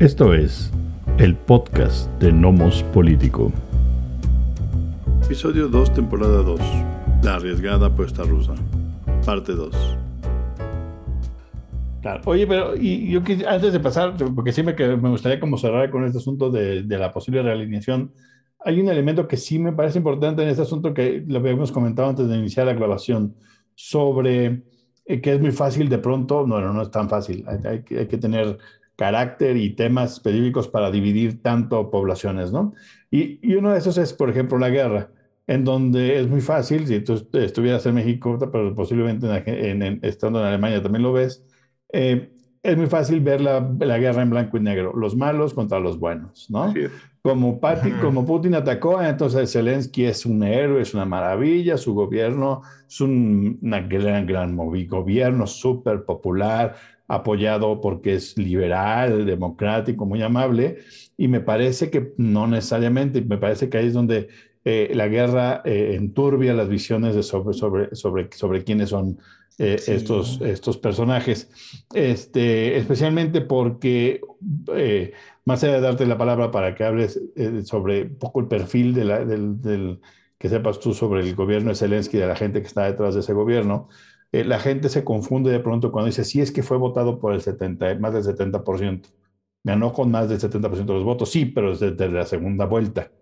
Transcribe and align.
Esto 0.00 0.34
es 0.34 0.72
el 1.18 1.36
podcast 1.36 2.10
de 2.18 2.32
Nomos 2.32 2.82
Político. 2.82 3.52
Episodio 5.24 5.68
2, 5.68 5.94
temporada 5.94 6.42
2. 6.42 6.60
La 7.22 7.36
arriesgada 7.36 7.86
apuesta 7.86 8.24
rusa. 8.24 8.56
Parte 9.24 9.52
2. 9.52 9.72
Claro. 12.02 12.22
Oye, 12.24 12.44
pero 12.44 12.74
y 12.76 13.08
yo 13.08 13.20
antes 13.48 13.72
de 13.72 13.78
pasar, 13.78 14.16
porque 14.34 14.52
sí 14.52 14.64
me, 14.64 14.72
me 14.74 15.10
gustaría 15.10 15.38
como 15.38 15.56
cerrar 15.58 15.88
con 15.90 16.04
este 16.04 16.18
asunto 16.18 16.50
de, 16.50 16.82
de, 16.82 16.98
la 16.98 17.12
posible 17.12 17.42
realineación, 17.42 18.10
hay 18.64 18.80
un 18.80 18.88
elemento 18.88 19.28
que 19.28 19.36
sí 19.36 19.60
me 19.60 19.72
parece 19.72 19.98
importante 19.98 20.42
en 20.42 20.48
este 20.48 20.62
asunto 20.62 20.92
que 20.92 21.22
lo 21.24 21.38
habíamos 21.38 21.70
comentado 21.70 22.08
antes 22.08 22.28
de 22.28 22.36
iniciar 22.36 22.66
la 22.66 22.74
grabación, 22.74 23.36
sobre 23.76 24.64
eh, 25.06 25.20
que 25.20 25.34
es 25.34 25.40
muy 25.40 25.52
fácil 25.52 25.88
de 25.88 25.98
pronto, 25.98 26.44
no, 26.44 26.60
no, 26.60 26.72
no 26.72 26.82
es 26.82 26.90
tan 26.90 27.08
fácil, 27.08 27.44
hay, 27.46 27.58
hay, 27.64 27.96
hay 27.96 28.08
que 28.08 28.18
tener 28.18 28.58
carácter 28.96 29.56
y 29.56 29.70
temas 29.70 30.14
específicos 30.14 30.68
para 30.68 30.90
dividir 30.90 31.42
tanto 31.42 31.90
poblaciones, 31.90 32.52
¿no? 32.52 32.74
Y, 33.10 33.38
y, 33.42 33.54
uno 33.54 33.72
de 33.72 33.78
esos 33.78 33.98
es, 33.98 34.12
por 34.12 34.30
ejemplo, 34.30 34.58
la 34.58 34.70
guerra, 34.70 35.10
en 35.46 35.64
donde 35.64 36.20
es 36.20 36.28
muy 36.28 36.40
fácil, 36.40 36.86
si 36.86 37.00
tú 37.00 37.26
estuvieras 37.32 37.84
en 37.86 37.94
México, 37.94 38.38
pero 38.52 38.74
posiblemente 38.74 39.26
en, 39.46 39.82
en, 39.82 40.00
estando 40.02 40.40
en 40.40 40.46
Alemania 40.46 40.82
también 40.82 41.02
lo 41.02 41.12
ves, 41.12 41.44
eh, 41.92 42.30
es 42.62 42.76
muy 42.78 42.86
fácil 42.86 43.20
ver 43.20 43.42
la, 43.42 43.60
la, 43.78 43.98
guerra 43.98 44.22
en 44.22 44.30
blanco 44.30 44.56
y 44.56 44.60
negro, 44.60 44.94
los 44.96 45.14
malos 45.14 45.52
contra 45.52 45.78
los 45.78 45.98
buenos, 45.98 46.48
¿no? 46.48 46.72
Sí. 46.72 46.86
Como, 47.20 47.58
Pati, 47.58 47.90
como 48.02 48.26
Putin 48.26 48.54
atacó, 48.54 49.02
entonces 49.02 49.50
Zelensky 49.52 50.04
es 50.04 50.26
un 50.26 50.42
héroe, 50.42 50.82
es 50.82 50.92
una 50.92 51.06
maravilla, 51.06 51.78
su 51.78 51.94
gobierno 51.94 52.62
es 52.86 53.00
un 53.00 53.58
una 53.62 53.80
gran, 53.80 54.26
gran 54.26 54.56
gobierno 54.56 55.46
súper 55.46 56.04
popular, 56.04 56.74
apoyado 57.08 57.80
porque 57.80 58.14
es 58.14 58.36
liberal, 58.38 59.26
democrático, 59.26 60.06
muy 60.06 60.22
amable, 60.22 60.78
y 61.16 61.28
me 61.28 61.40
parece 61.40 61.90
que 61.90 62.12
no 62.16 62.46
necesariamente, 62.46 63.20
me 63.22 63.38
parece 63.38 63.68
que 63.68 63.78
ahí 63.78 63.86
es 63.86 63.94
donde 63.94 64.28
eh, 64.64 64.92
la 64.94 65.08
guerra 65.08 65.60
eh, 65.64 65.94
enturbia 65.94 66.54
las 66.54 66.68
visiones 66.68 67.14
de 67.14 67.22
sobre, 67.22 67.52
sobre, 67.52 67.94
sobre, 67.94 68.32
sobre 68.32 68.64
quiénes 68.64 68.88
son 68.90 69.18
eh, 69.58 69.76
sí. 69.78 69.92
estos, 69.92 70.40
estos 70.40 70.78
personajes, 70.78 71.50
este, 71.92 72.78
especialmente 72.78 73.42
porque, 73.42 74.20
más 75.44 75.62
allá 75.62 75.74
de 75.74 75.80
darte 75.80 76.06
la 76.06 76.18
palabra 76.18 76.50
para 76.50 76.74
que 76.74 76.84
hables 76.84 77.20
sobre 77.64 78.04
un 78.04 78.18
poco 78.18 78.40
el 78.40 78.48
perfil 78.48 78.94
de 78.94 79.04
la, 79.04 79.24
del, 79.24 79.60
del, 79.60 80.00
que 80.38 80.48
sepas 80.48 80.80
tú 80.80 80.94
sobre 80.94 81.20
el 81.20 81.34
gobierno 81.34 81.70
de 81.70 81.76
Zelensky 81.76 82.16
y 82.16 82.20
de 82.20 82.26
la 82.26 82.36
gente 82.36 82.60
que 82.60 82.66
está 82.66 82.84
detrás 82.84 83.14
de 83.14 83.20
ese 83.20 83.32
gobierno, 83.32 83.88
eh, 84.34 84.44
la 84.44 84.58
gente 84.58 84.88
se 84.88 85.04
confunde 85.04 85.52
de 85.52 85.60
pronto 85.60 85.92
cuando 85.92 86.06
dice, 86.06 86.24
sí 86.24 86.40
es 86.40 86.50
que 86.50 86.64
fue 86.64 86.76
votado 86.76 87.20
por 87.20 87.32
el 87.34 87.40
70, 87.40 87.94
más 88.00 88.14
del 88.14 88.24
70%, 88.24 89.02
ganó 89.62 89.92
con 89.92 90.10
más 90.10 90.28
del 90.28 90.40
70% 90.40 90.86
de 90.86 90.94
los 90.94 91.04
votos, 91.04 91.30
sí, 91.30 91.44
pero 91.44 91.76
desde 91.76 92.08
la 92.08 92.26
segunda 92.26 92.64
vuelta. 92.64 93.12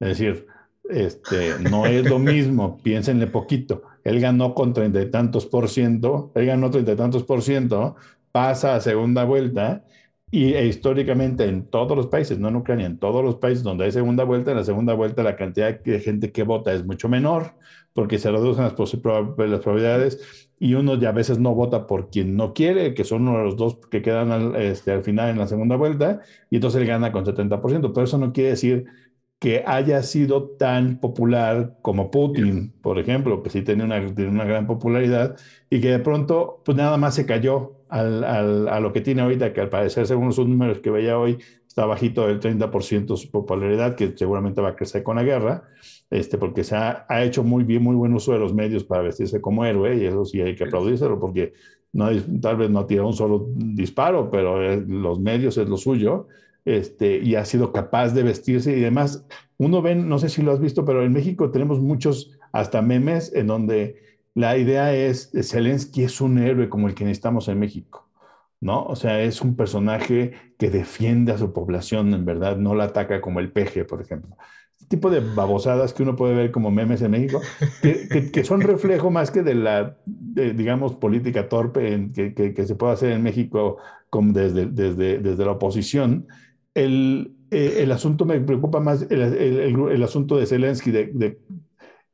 Es 0.00 0.08
decir, 0.08 0.46
este, 0.88 1.58
no 1.70 1.84
es 1.84 2.08
lo 2.08 2.18
mismo, 2.18 2.78
piénsenle 2.78 3.26
poquito. 3.26 3.82
Él 4.04 4.20
ganó 4.20 4.54
con 4.54 4.72
treinta 4.72 5.02
y 5.02 5.10
tantos 5.10 5.44
por 5.44 5.68
ciento, 5.68 6.32
él 6.34 6.46
ganó 6.46 6.70
treinta 6.70 6.92
y 6.92 6.96
tantos 6.96 7.24
por 7.24 7.42
ciento, 7.42 7.96
pasa 8.32 8.74
a 8.74 8.80
segunda 8.80 9.24
vuelta 9.24 9.84
y 10.30 10.54
e, 10.54 10.66
históricamente 10.66 11.44
en 11.44 11.66
todos 11.66 11.96
los 11.96 12.08
países, 12.08 12.38
no 12.38 12.48
en 12.48 12.56
Ucrania, 12.56 12.86
en 12.86 12.98
todos 12.98 13.24
los 13.24 13.36
países 13.36 13.62
donde 13.62 13.84
hay 13.84 13.92
segunda 13.92 14.24
vuelta, 14.24 14.50
en 14.50 14.56
la 14.56 14.64
segunda 14.64 14.94
vuelta 14.94 15.22
la 15.22 15.36
cantidad 15.36 15.78
de 15.80 16.00
gente 16.00 16.32
que 16.32 16.42
vota 16.42 16.72
es 16.72 16.84
mucho 16.84 17.08
menor 17.08 17.54
porque 17.94 18.18
se 18.18 18.30
reducen 18.30 18.64
las, 18.64 18.74
las 18.78 19.60
probabilidades 19.60 20.50
y 20.58 20.74
uno 20.74 20.96
ya 20.96 21.10
a 21.10 21.12
veces 21.12 21.38
no 21.38 21.54
vota 21.54 21.86
por 21.86 22.10
quien 22.10 22.36
no 22.36 22.52
quiere, 22.54 22.94
que 22.94 23.04
son 23.04 23.28
uno 23.28 23.38
de 23.38 23.44
los 23.44 23.56
dos 23.56 23.78
que 23.90 24.02
quedan 24.02 24.32
al, 24.32 24.56
este, 24.56 24.92
al 24.92 25.04
final 25.04 25.30
en 25.30 25.38
la 25.38 25.46
segunda 25.46 25.76
vuelta, 25.76 26.20
y 26.50 26.56
entonces 26.56 26.80
él 26.80 26.88
gana 26.88 27.12
con 27.12 27.24
70%, 27.24 27.92
pero 27.92 28.04
eso 28.04 28.18
no 28.18 28.32
quiere 28.32 28.50
decir 28.50 28.86
que 29.38 29.62
haya 29.66 30.02
sido 30.02 30.50
tan 30.56 31.00
popular 31.00 31.76
como 31.82 32.10
Putin, 32.10 32.72
por 32.80 32.98
ejemplo, 32.98 33.42
que 33.42 33.50
sí 33.50 33.62
tiene 33.62 33.84
una, 33.84 34.14
tiene 34.14 34.30
una 34.30 34.44
gran 34.44 34.66
popularidad 34.66 35.36
y 35.68 35.80
que 35.80 35.90
de 35.90 35.98
pronto 35.98 36.62
pues 36.64 36.76
nada 36.76 36.96
más 36.96 37.14
se 37.14 37.26
cayó 37.26 37.83
al, 37.94 38.24
al, 38.24 38.68
a 38.68 38.80
lo 38.80 38.92
que 38.92 39.00
tiene 39.00 39.22
ahorita, 39.22 39.52
que 39.52 39.60
al 39.60 39.68
parecer 39.68 40.08
según 40.08 40.32
sus 40.32 40.48
números 40.48 40.80
que 40.80 40.90
veía 40.90 41.16
hoy 41.16 41.38
está 41.64 41.86
bajito 41.86 42.26
del 42.26 42.40
30% 42.40 43.16
su 43.16 43.30
popularidad, 43.30 43.94
que 43.94 44.12
seguramente 44.16 44.60
va 44.60 44.70
a 44.70 44.76
crecer 44.76 45.04
con 45.04 45.14
la 45.14 45.22
guerra, 45.22 45.68
este, 46.10 46.36
porque 46.36 46.64
se 46.64 46.74
ha, 46.74 47.06
ha, 47.08 47.22
hecho 47.22 47.44
muy 47.44 47.62
bien, 47.62 47.84
muy 47.84 47.94
buen 47.94 48.12
uso 48.12 48.32
de 48.32 48.40
los 48.40 48.52
medios 48.52 48.82
para 48.82 49.02
vestirse 49.02 49.40
como 49.40 49.64
héroe 49.64 49.96
y 49.96 50.06
eso 50.06 50.24
sí 50.24 50.40
hay 50.40 50.56
que 50.56 50.64
aplaudírselo 50.64 51.20
porque 51.20 51.52
no, 51.92 52.08
tal 52.40 52.56
vez 52.56 52.68
no 52.68 52.80
ha 52.80 52.86
tirado 52.88 53.06
un 53.06 53.14
solo 53.14 53.46
disparo, 53.54 54.28
pero 54.28 54.74
los 54.76 55.20
medios 55.20 55.56
es 55.56 55.68
lo 55.68 55.76
suyo 55.76 56.26
este, 56.64 57.18
y 57.18 57.36
ha 57.36 57.44
sido 57.44 57.72
capaz 57.72 58.08
de 58.08 58.24
vestirse 58.24 58.76
y 58.76 58.80
demás. 58.80 59.24
Uno 59.56 59.82
ve, 59.82 59.94
no 59.94 60.18
sé 60.18 60.28
si 60.30 60.42
lo 60.42 60.50
has 60.50 60.58
visto, 60.58 60.84
pero 60.84 61.04
en 61.04 61.12
México 61.12 61.52
tenemos 61.52 61.78
muchos 61.78 62.32
hasta 62.50 62.82
memes 62.82 63.32
en 63.36 63.46
donde 63.46 64.13
la 64.34 64.56
idea 64.58 64.94
es, 64.94 65.30
Zelensky 65.42 66.02
es 66.04 66.20
un 66.20 66.38
héroe 66.38 66.68
como 66.68 66.88
el 66.88 66.94
que 66.94 67.04
necesitamos 67.04 67.48
en 67.48 67.58
México, 67.58 68.10
¿no? 68.60 68.84
O 68.84 68.96
sea, 68.96 69.22
es 69.22 69.40
un 69.40 69.56
personaje 69.56 70.32
que 70.58 70.70
defiende 70.70 71.32
a 71.32 71.38
su 71.38 71.52
población, 71.52 72.12
en 72.14 72.24
verdad, 72.24 72.56
no 72.56 72.74
la 72.74 72.84
ataca 72.84 73.20
como 73.20 73.40
el 73.40 73.52
peje, 73.52 73.84
por 73.84 74.00
ejemplo. 74.02 74.36
Este 74.76 74.96
tipo 74.96 75.08
de 75.08 75.20
babosadas 75.20 75.94
que 75.94 76.02
uno 76.02 76.16
puede 76.16 76.34
ver 76.34 76.50
como 76.50 76.70
memes 76.70 77.00
en 77.02 77.12
México, 77.12 77.40
que, 77.80 78.08
que, 78.08 78.32
que 78.32 78.44
son 78.44 78.60
reflejo 78.60 79.10
más 79.10 79.30
que 79.30 79.42
de 79.42 79.54
la, 79.54 79.98
digamos, 80.06 80.94
política 80.94 81.48
torpe 81.48 82.10
que, 82.12 82.66
se 82.66 82.74
puede 82.74 82.92
hacer 82.92 83.12
en 83.12 83.22
México 83.22 83.78
desde, 84.22 84.66
desde, 84.66 85.18
desde 85.18 85.44
la 85.44 85.52
oposición, 85.52 86.26
el, 86.74 87.36
eh, 87.50 87.78
el, 87.78 87.92
asunto 87.92 88.24
me 88.24 88.40
preocupa 88.40 88.80
más, 88.80 89.06
el, 89.10 89.20
el, 89.22 90.02
asunto 90.02 90.36
de 90.36 90.46
Zelensky, 90.46 90.90
de, 90.90 91.38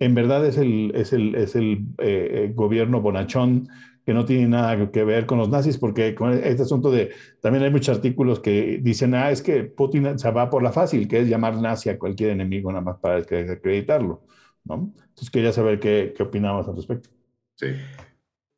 en 0.01 0.15
verdad 0.15 0.45
es 0.47 0.57
el, 0.57 0.93
es 0.95 1.13
el, 1.13 1.35
es 1.37 1.55
el 1.55 1.85
eh, 1.99 2.53
gobierno 2.55 3.01
bonachón 3.01 3.69
que 4.05 4.15
no 4.15 4.25
tiene 4.25 4.49
nada 4.49 4.91
que 4.91 5.05
ver 5.05 5.27
con 5.27 5.39
los 5.39 5.51
nazis, 5.51 5.77
porque 5.77 6.15
con 6.15 6.33
este 6.33 6.63
asunto 6.63 6.91
de, 6.91 7.13
también 7.41 7.65
hay 7.65 7.71
muchos 7.71 7.97
artículos 7.97 8.41
que 8.41 8.81
dicen, 8.83 9.15
ah, 9.15 9.31
es 9.31 9.43
que 9.43 9.65
Putin 9.65 10.19
se 10.19 10.31
va 10.31 10.49
por 10.49 10.63
la 10.63 10.73
fácil, 10.73 11.07
que 11.07 11.21
es 11.21 11.29
llamar 11.29 11.57
nazi 11.57 11.91
a 11.91 11.99
cualquier 11.99 12.31
enemigo 12.31 12.73
nada 12.73 12.83
más 12.83 12.99
para 12.99 13.19
acreditarlo, 13.19 14.25
¿no? 14.65 14.93
Entonces 14.97 15.31
quería 15.31 15.53
saber 15.53 15.79
qué, 15.79 16.15
qué 16.17 16.23
opinabas 16.23 16.67
al 16.67 16.77
respecto. 16.77 17.11
Sí. 17.57 17.67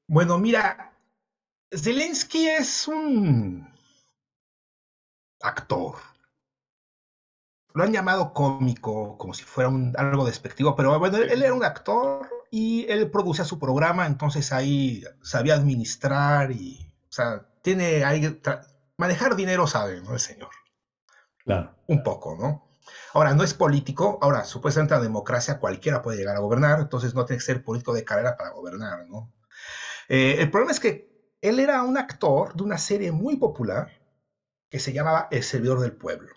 Bueno, 0.08 0.38
mira, 0.38 0.92
Zelensky 1.72 2.46
es 2.46 2.86
un 2.86 3.66
actor. 5.40 5.96
Lo 7.74 7.84
han 7.84 7.92
llamado 7.92 8.32
cómico, 8.32 9.16
como 9.18 9.34
si 9.34 9.44
fuera 9.44 9.68
un, 9.68 9.94
algo 9.96 10.24
despectivo, 10.24 10.76
pero 10.76 10.98
bueno, 10.98 11.18
él, 11.18 11.30
él, 11.30 11.42
era 11.42 11.54
un 11.54 11.64
actor 11.64 12.28
y 12.50 12.86
él 12.90 13.10
producía 13.10 13.44
su 13.44 13.58
programa, 13.58 14.06
entonces 14.06 14.52
ahí 14.52 15.04
sabía 15.22 15.54
administrar 15.54 16.52
y, 16.52 16.92
o 17.08 17.12
sea, 17.12 17.46
tiene 17.62 18.04
ahí, 18.04 18.40
manejar 18.98 19.36
dinero 19.36 19.66
sabe, 19.66 20.00
¿no? 20.00 20.12
El 20.12 20.20
señor. 20.20 20.50
Claro. 21.44 21.74
Un 21.86 22.02
poco, 22.02 22.36
¿no? 22.38 22.68
Ahora, 23.14 23.34
no 23.34 23.42
es 23.42 23.54
político, 23.54 24.18
ahora, 24.22 24.44
supuestamente 24.44 24.94
la 24.94 25.00
democracia 25.00 25.58
cualquiera 25.58 26.02
puede 26.02 26.18
llegar 26.18 26.36
a 26.36 26.40
gobernar, 26.40 26.80
entonces 26.80 27.14
no 27.14 27.24
tiene 27.24 27.38
que 27.38 27.44
ser 27.44 27.64
político 27.64 27.92
de 27.92 28.04
carrera 28.04 28.36
para 28.36 28.50
gobernar, 28.50 29.06
¿no? 29.08 29.32
Eh, 30.08 30.36
el 30.40 30.50
problema 30.50 30.72
es 30.72 30.80
que 30.80 31.12
él 31.40 31.58
era 31.58 31.82
un 31.82 31.98
actor 31.98 32.54
de 32.54 32.62
una 32.62 32.78
serie 32.78 33.12
muy 33.12 33.36
popular 33.36 33.90
que 34.70 34.78
se 34.78 34.92
llamaba 34.92 35.28
El 35.30 35.42
Servidor 35.42 35.80
del 35.80 35.92
Pueblo. 35.92 36.34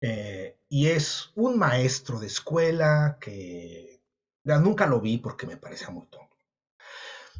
Eh, 0.00 0.58
y 0.68 0.88
es 0.88 1.30
un 1.34 1.58
maestro 1.58 2.20
de 2.20 2.26
escuela 2.26 3.18
que 3.20 4.02
ya, 4.44 4.58
nunca 4.58 4.86
lo 4.86 5.00
vi 5.00 5.18
porque 5.18 5.46
me 5.46 5.56
parecía 5.56 5.90
muy 5.90 6.06
tonto. 6.06 6.36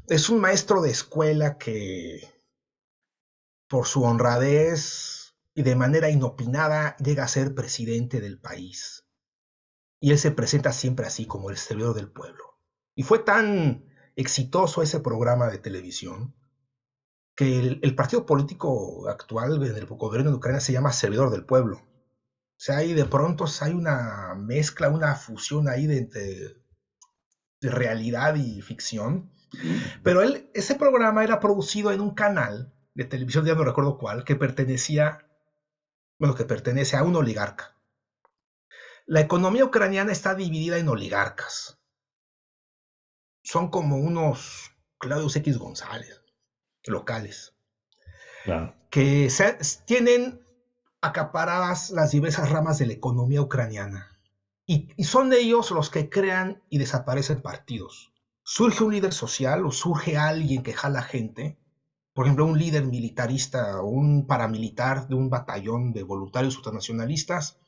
Es 0.08 0.28
un 0.28 0.40
maestro 0.40 0.82
de 0.82 0.90
escuela 0.90 1.58
que 1.58 2.32
por 3.69 3.86
su 3.86 4.04
honradez 4.04 5.34
y 5.54 5.62
de 5.62 5.75
manera 5.75 6.10
inopinada 6.10 6.96
llega 6.98 7.25
a 7.25 7.28
ser 7.28 7.54
presidente 7.54 8.20
del 8.20 8.38
país. 8.38 9.04
Y 10.00 10.12
él 10.12 10.19
se 10.19 10.30
presenta 10.30 10.72
siempre 10.72 11.06
así 11.06 11.26
como 11.26 11.50
el 11.50 11.56
servidor 11.56 11.94
del 11.94 12.10
pueblo. 12.10 12.60
Y 12.94 13.02
fue 13.02 13.19
tan 13.19 13.86
exitoso 14.14 14.82
ese 14.82 15.00
programa 15.00 15.48
de 15.48 15.58
televisión 15.58 16.34
que 17.34 17.58
el, 17.58 17.80
el, 17.82 17.94
partido 17.94 18.25
político 18.25 19.08
actual 19.08 19.62
en 19.62 19.76
el 19.76 19.86
gobierno 19.86 20.30
de 20.30 20.36
Ucrania 20.36 20.60
se 20.60 20.72
llama 20.72 20.92
Servidor 20.92 21.30
del 21.30 21.44
Pueblo. 21.44 21.85
O 22.56 22.58
sea, 22.58 22.78
ahí 22.78 22.94
de 22.94 23.04
pronto 23.04 23.44
hay 23.60 23.72
una 23.72 24.34
mezcla, 24.34 24.88
una 24.88 25.14
fusión 25.14 25.68
ahí 25.68 25.86
de, 25.86 26.06
de, 26.06 26.56
de 27.60 27.70
realidad 27.70 28.34
y 28.34 28.62
ficción. 28.62 29.30
Pero 30.02 30.22
él, 30.22 30.50
ese 30.54 30.74
programa 30.74 31.22
era 31.22 31.38
producido 31.38 31.92
en 31.92 32.00
un 32.00 32.14
canal 32.14 32.72
de 32.94 33.04
televisión, 33.04 33.44
ya 33.44 33.54
no 33.54 33.64
recuerdo 33.64 33.98
cuál, 33.98 34.24
que 34.24 34.36
pertenecía, 34.36 35.28
bueno, 36.18 36.34
que 36.34 36.44
pertenece 36.44 36.96
a 36.96 37.02
un 37.02 37.14
oligarca. 37.14 37.76
La 39.04 39.20
economía 39.20 39.64
ucraniana 39.64 40.12
está 40.12 40.34
dividida 40.34 40.78
en 40.78 40.88
oligarcas. 40.88 41.78
Son 43.42 43.70
como 43.70 43.96
unos 43.96 44.72
Claudius 44.98 45.36
X 45.36 45.58
González 45.58 46.22
locales. 46.86 47.54
que 48.90 49.28
tienen 49.84 50.45
acaparadas 51.06 51.90
las 51.90 52.10
diversas 52.10 52.50
ramas 52.50 52.78
de 52.78 52.86
la 52.86 52.92
economía 52.92 53.40
ucraniana. 53.40 54.18
Y, 54.66 54.88
son 55.04 55.32
ellos 55.32 55.70
los 55.70 55.90
que 55.90 56.10
crean 56.10 56.62
y 56.68 56.78
desaparecen 56.78 57.40
partidos. 57.40 58.12
Surge 58.42 58.84
un 58.84 58.92
líder 58.92 59.12
social 59.12 59.64
o 59.64 59.70
surge 59.70 60.16
alguien 60.16 60.62
que 60.62 60.72
jala 60.72 61.02
gente, 61.02 61.58
por 62.14 62.26
ejemplo, 62.26 62.46
un 62.46 62.58
líder 62.58 62.84
militarista 62.86 63.80
o 63.80 63.86
un 63.86 64.26
paramilitar 64.26 65.08
de 65.08 65.14
un 65.14 65.30
batallón 65.30 65.92
de 65.92 66.02
voluntarios 66.02 66.56
ultranacionalistas, 66.56 67.58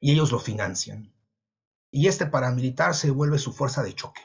y 0.00 0.12
ellos 0.12 0.32
lo 0.32 0.38
financian. 0.38 1.12
Y 1.90 2.08
este 2.08 2.26
paramilitar 2.26 2.94
se 2.94 3.10
vuelve 3.10 3.38
su 3.38 3.52
fuerza 3.52 3.82
de 3.82 3.94
choque 3.94 4.22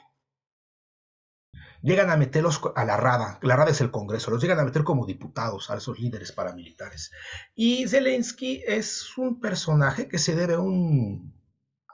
llegan 1.82 2.10
a 2.10 2.18
meterlos 2.18 2.62
a 2.76 2.86
la 2.86 2.98
Rada, 2.98 3.40
la 3.42 3.56
Rada 3.56 3.72
es 3.72 3.82
el 3.82 3.92
Congreso, 3.92 4.32
los 4.32 4.42
llegan 4.42 4.60
a 4.60 4.64
meter 4.64 4.84
como 4.84 5.06
diputados 5.06 5.70
a 5.70 5.78
esos 5.78 6.00
líderes 6.00 6.32
paramilitares. 6.32 7.12
Y 7.56 7.88
Zelensky 7.88 8.64
es 8.66 9.18
un 9.18 9.40
personaje 9.40 10.08
que 10.08 10.18
se 10.18 10.36
debe 10.36 10.58
un, 10.58 11.34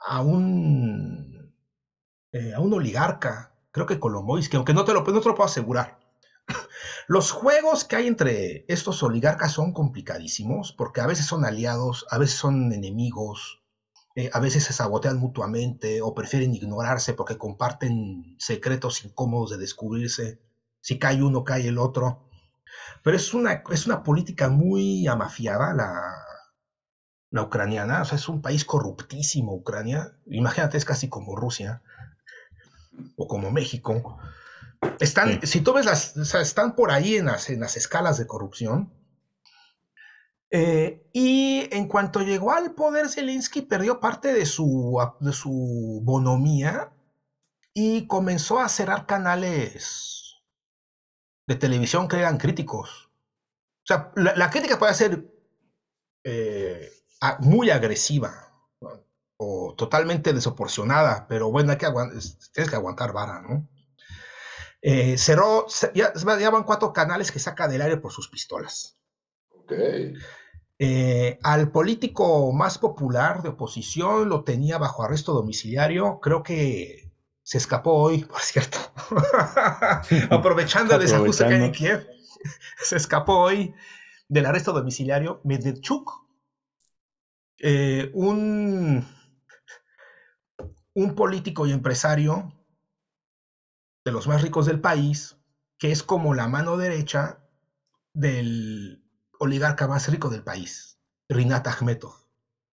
a 0.06 0.22
un, 0.22 1.54
eh, 2.32 2.54
a 2.54 2.60
un 2.60 2.74
oligarca, 2.74 3.56
creo 3.72 3.86
que 3.86 4.00
Kolomoisky, 4.00 4.58
aunque 4.58 4.74
no 4.74 4.86
te 4.86 4.94
lo 4.94 5.04
puedo 5.04 5.44
asegurar. 5.44 6.00
Los 7.08 7.32
juegos 7.32 7.86
que 7.86 7.96
hay 7.96 8.08
entre 8.08 8.66
estos 8.68 9.04
oligarcas 9.04 9.52
son 9.52 9.74
complicadísimos 9.74 10.72
porque 10.72 11.02
a 11.02 11.08
veces 11.08 11.26
son 11.26 11.46
aliados, 11.46 12.06
a 12.10 12.18
veces 12.18 12.38
son 12.38 12.72
enemigos, 12.74 13.65
eh, 14.16 14.30
a 14.32 14.40
veces 14.40 14.64
se 14.64 14.74
sabotean 14.74 15.18
mutuamente 15.18 16.02
o 16.02 16.16
prefieren 16.16 16.56
ignorarse 16.56 17.14
porque 17.14 17.38
comparten 17.38 18.38
secretos 18.40 19.04
incómodos 19.04 19.52
de 19.52 19.58
descubrirse. 19.58 20.40
Si 20.80 20.98
cae 20.98 21.22
uno, 21.22 21.44
cae 21.44 21.68
el 21.68 21.78
otro. 21.78 22.30
Pero 23.04 23.18
es 23.18 23.34
una, 23.34 23.62
es 23.72 23.86
una 23.86 24.04
política 24.04 24.48
muy 24.50 25.06
amafiada 25.08 25.74
la, 25.74 26.16
la 27.30 27.44
ucraniana. 27.44 28.02
O 28.02 28.06
sea, 28.06 28.18
es 28.18 28.30
un 28.30 28.42
país 28.42 28.64
corruptísimo, 28.64 29.54
Ucrania. 29.54 30.18
Imagínate, 30.28 30.78
es 30.78 30.86
casi 30.86 31.10
como 31.10 31.36
Rusia 31.36 31.82
o 33.18 33.28
como 33.28 33.52
México. 33.52 34.18
Están, 35.00 35.46
si 35.46 35.60
tú 35.60 35.74
ves 35.74 35.86
las, 35.86 36.16
están 36.36 36.76
por 36.76 36.92
ahí 36.92 37.16
en 37.16 37.26
las, 37.26 37.50
en 37.50 37.60
las 37.60 37.76
escalas 37.76 38.18
de 38.18 38.28
corrupción. 38.28 38.94
Eh, 40.58 41.10
y 41.12 41.68
en 41.76 41.90
cuanto 41.90 42.22
llegó 42.22 42.54
al 42.54 42.76
poder, 42.76 43.10
Zelensky 43.10 43.62
perdió 43.62 44.00
parte 44.00 44.34
de 44.34 44.46
su, 44.46 44.98
de 45.20 45.34
su 45.34 46.00
bonomía 46.02 46.94
y 47.74 48.08
comenzó 48.08 48.62
a 48.62 48.70
cerrar 48.70 49.06
canales 49.06 50.38
de 51.46 51.56
televisión 51.56 52.08
que 52.08 52.20
eran 52.20 52.38
críticos. 52.38 53.10
O 53.84 53.88
sea, 53.88 54.14
la, 54.16 54.50
crítica 54.50 54.80
puede 54.80 54.94
ser 54.94 55.30
eh, 56.24 56.90
muy 57.40 57.70
agresiva 57.70 58.54
o 59.36 59.76
totalmente 59.78 60.32
desproporcionada, 60.32 61.28
pero 61.28 61.52
bueno, 61.52 61.74
hay 61.74 61.78
que 61.78 61.88
tienes 62.54 62.70
que 62.70 62.78
aguantar 62.78 63.12
vara, 63.12 63.42
¿no? 63.42 63.68
Eh, 64.82 65.18
cerró, 65.18 65.68
ya, 65.94 66.14
ya, 66.14 66.50
van 66.50 66.64
cuatro 66.64 66.94
canales 66.94 67.34
que 67.34 67.40
saca 67.40 67.68
del 67.68 67.82
aire 67.82 67.98
por 67.98 68.14
sus 68.14 68.30
pistolas. 68.30 68.98
Eh, 70.78 71.40
al 71.42 71.72
político 71.72 72.52
más 72.52 72.78
popular 72.78 73.42
de 73.42 73.50
oposición 73.50 74.28
lo 74.28 74.44
tenía 74.44 74.78
bajo 74.78 75.04
arresto 75.04 75.34
domiciliario. 75.34 76.20
Creo 76.20 76.44
que 76.44 77.12
se 77.44 77.58
escapó 77.58 77.94
hoy, 77.94 78.26
por 78.26 78.42
cierto. 78.42 78.80
Aprovechando 80.30 80.96
el 80.96 81.02
desajuste 81.02 81.48
que 81.48 81.54
hay 81.54 81.64
en 81.64 81.72
Kiev, 81.72 82.08
se 82.84 82.98
escapó 82.98 83.40
hoy 83.40 83.74
del 84.28 84.46
arresto 84.46 84.74
domiciliario 84.74 85.40
Medvedchuk, 85.44 86.26
eh, 87.60 88.12
un, 88.14 89.08
un 90.94 91.16
político 91.16 91.68
y 91.68 91.72
empresario 91.72 92.52
de 94.04 94.12
los 94.12 94.28
más 94.28 94.42
ricos 94.42 94.66
del 94.66 94.82
país, 94.82 95.38
que 95.78 95.92
es 95.92 96.04
como 96.04 96.34
la 96.34 96.48
mano 96.48 96.78
derecha 96.78 97.40
del 98.14 99.05
oligarca 99.40 99.88
más 99.88 100.08
rico 100.10 100.30
del 100.30 100.44
país, 100.44 101.00
Rinat 101.30 101.68
Akhmetov, 101.68 102.14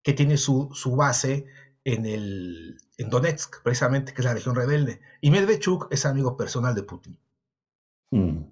que 0.02 0.12
tiene 0.12 0.36
su, 0.36 0.70
su 0.72 0.96
base 0.96 1.46
en, 1.84 2.06
el, 2.06 2.78
en 2.98 3.10
Donetsk, 3.10 3.62
precisamente, 3.62 4.12
que 4.12 4.20
es 4.20 4.24
la 4.24 4.34
región 4.34 4.54
rebelde. 4.54 5.00
Y 5.20 5.30
Medvedchuk 5.30 5.88
es 5.90 6.06
amigo 6.06 6.36
personal 6.36 6.74
de 6.74 6.82
Putin. 6.82 7.18
Mm, 8.10 8.42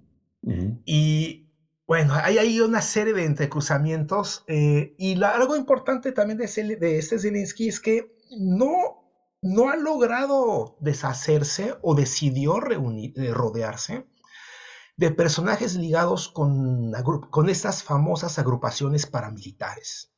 y 0.85 1.47
bueno, 1.87 2.13
hay 2.15 2.37
ahí 2.37 2.59
una 2.61 2.81
serie 2.81 3.13
de 3.13 3.25
entrecruzamientos. 3.25 4.43
Eh, 4.47 4.95
y 4.97 5.21
algo 5.23 5.55
importante 5.55 6.11
también 6.11 6.37
de, 6.37 6.77
de 6.77 6.97
este 6.97 7.19
Zelensky 7.19 7.67
es 7.67 7.79
que 7.79 8.15
no, 8.37 9.03
no 9.41 9.69
ha 9.69 9.75
logrado 9.75 10.77
deshacerse 10.79 11.75
o 11.81 11.95
decidió 11.95 12.59
reunir, 12.59 13.13
eh, 13.17 13.33
rodearse 13.33 14.05
de 14.97 15.11
personajes 15.11 15.75
ligados 15.75 16.29
con, 16.29 16.91
con 17.29 17.49
estas 17.49 17.83
famosas 17.83 18.39
agrupaciones 18.39 19.07
paramilitares, 19.07 20.11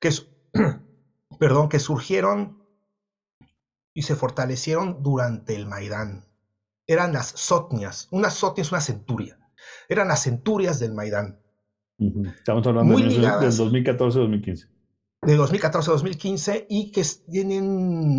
que, 0.00 0.10
perdón, 1.38 1.68
que 1.68 1.78
surgieron 1.78 2.62
y 3.94 4.02
se 4.02 4.16
fortalecieron 4.16 5.02
durante 5.02 5.54
el 5.56 5.66
Maidán. 5.66 6.24
Eran 6.86 7.12
las 7.12 7.26
sotnias, 7.28 8.08
una 8.10 8.30
sotnia 8.30 8.62
es 8.62 8.72
una 8.72 8.80
centuria, 8.80 9.38
eran 9.88 10.08
las 10.08 10.22
centurias 10.22 10.78
del 10.78 10.94
Maidán. 10.94 11.40
Estamos 11.98 12.66
hablando 12.66 12.96
de 12.96 13.04
del 13.04 13.12
2014-2015. 13.12 14.68
De 15.22 15.36
2014-2015 15.36 16.66
y 16.68 16.92
que 16.92 17.04
tienen 17.28 17.66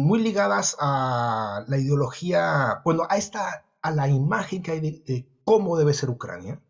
muy 0.06 0.22
ligadas 0.22 0.76
a 0.82 1.64
la 1.66 1.78
ideología, 1.78 2.82
bueno, 2.84 3.08
a 3.10 3.16
esta, 3.16 3.66
a 3.82 3.92
la 3.92 4.08
imagen 4.08 4.62
que 4.62 4.72
hay 4.72 4.80
de 4.80 5.28
cómo 5.44 5.78
debe 5.78 5.94
ser 5.94 6.10
Ucrania, 6.10 6.62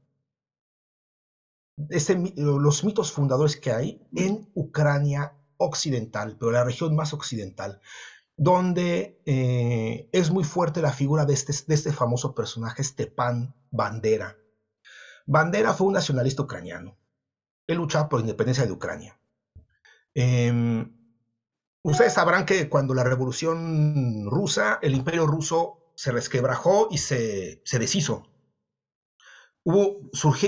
los 2.36 2.84
mitos 2.84 3.12
fundadores 3.12 3.56
que 3.58 3.72
hay 3.72 4.02
en 4.16 4.50
Ucrania 4.54 5.34
occidental, 5.58 6.36
pero 6.40 6.52
la 6.52 6.64
región 6.64 6.96
más 6.96 7.14
occidental, 7.14 7.80
donde 8.36 9.20
eh, 9.26 10.10
es 10.12 10.32
muy 10.32 10.44
fuerte 10.44 10.82
la 10.82 10.94
figura 10.94 11.26
de 11.26 11.34
este, 11.34 11.54
de 11.68 11.76
este 11.76 11.92
famoso 11.92 12.34
personaje, 12.34 12.84
Stepan 12.84 13.54
Bandera. 13.72 14.38
Bandera 15.26 15.74
fue 15.74 15.88
un 15.88 15.94
nacionalista 15.94 16.44
ucraniano. 16.44 16.98
Él 17.68 17.78
luchaba 17.78 18.10
por 18.10 18.20
la 18.20 18.26
independencia 18.26 18.66
de 18.66 18.72
Ucrania. 18.72 19.20
Em, 20.16 20.92
ustedes 21.84 22.14
sabrán 22.14 22.46
que 22.46 22.68
cuando 22.68 22.94
la 22.94 23.04
revolución 23.04 24.26
rusa, 24.26 24.80
el 24.82 24.96
imperio 24.96 25.28
ruso 25.28 25.79
se 26.00 26.14
resquebrajó 26.14 26.88
y 26.90 26.98
se, 26.98 27.60
se 27.66 27.78
deshizo. 27.78 28.24
Hubo, 29.66 29.98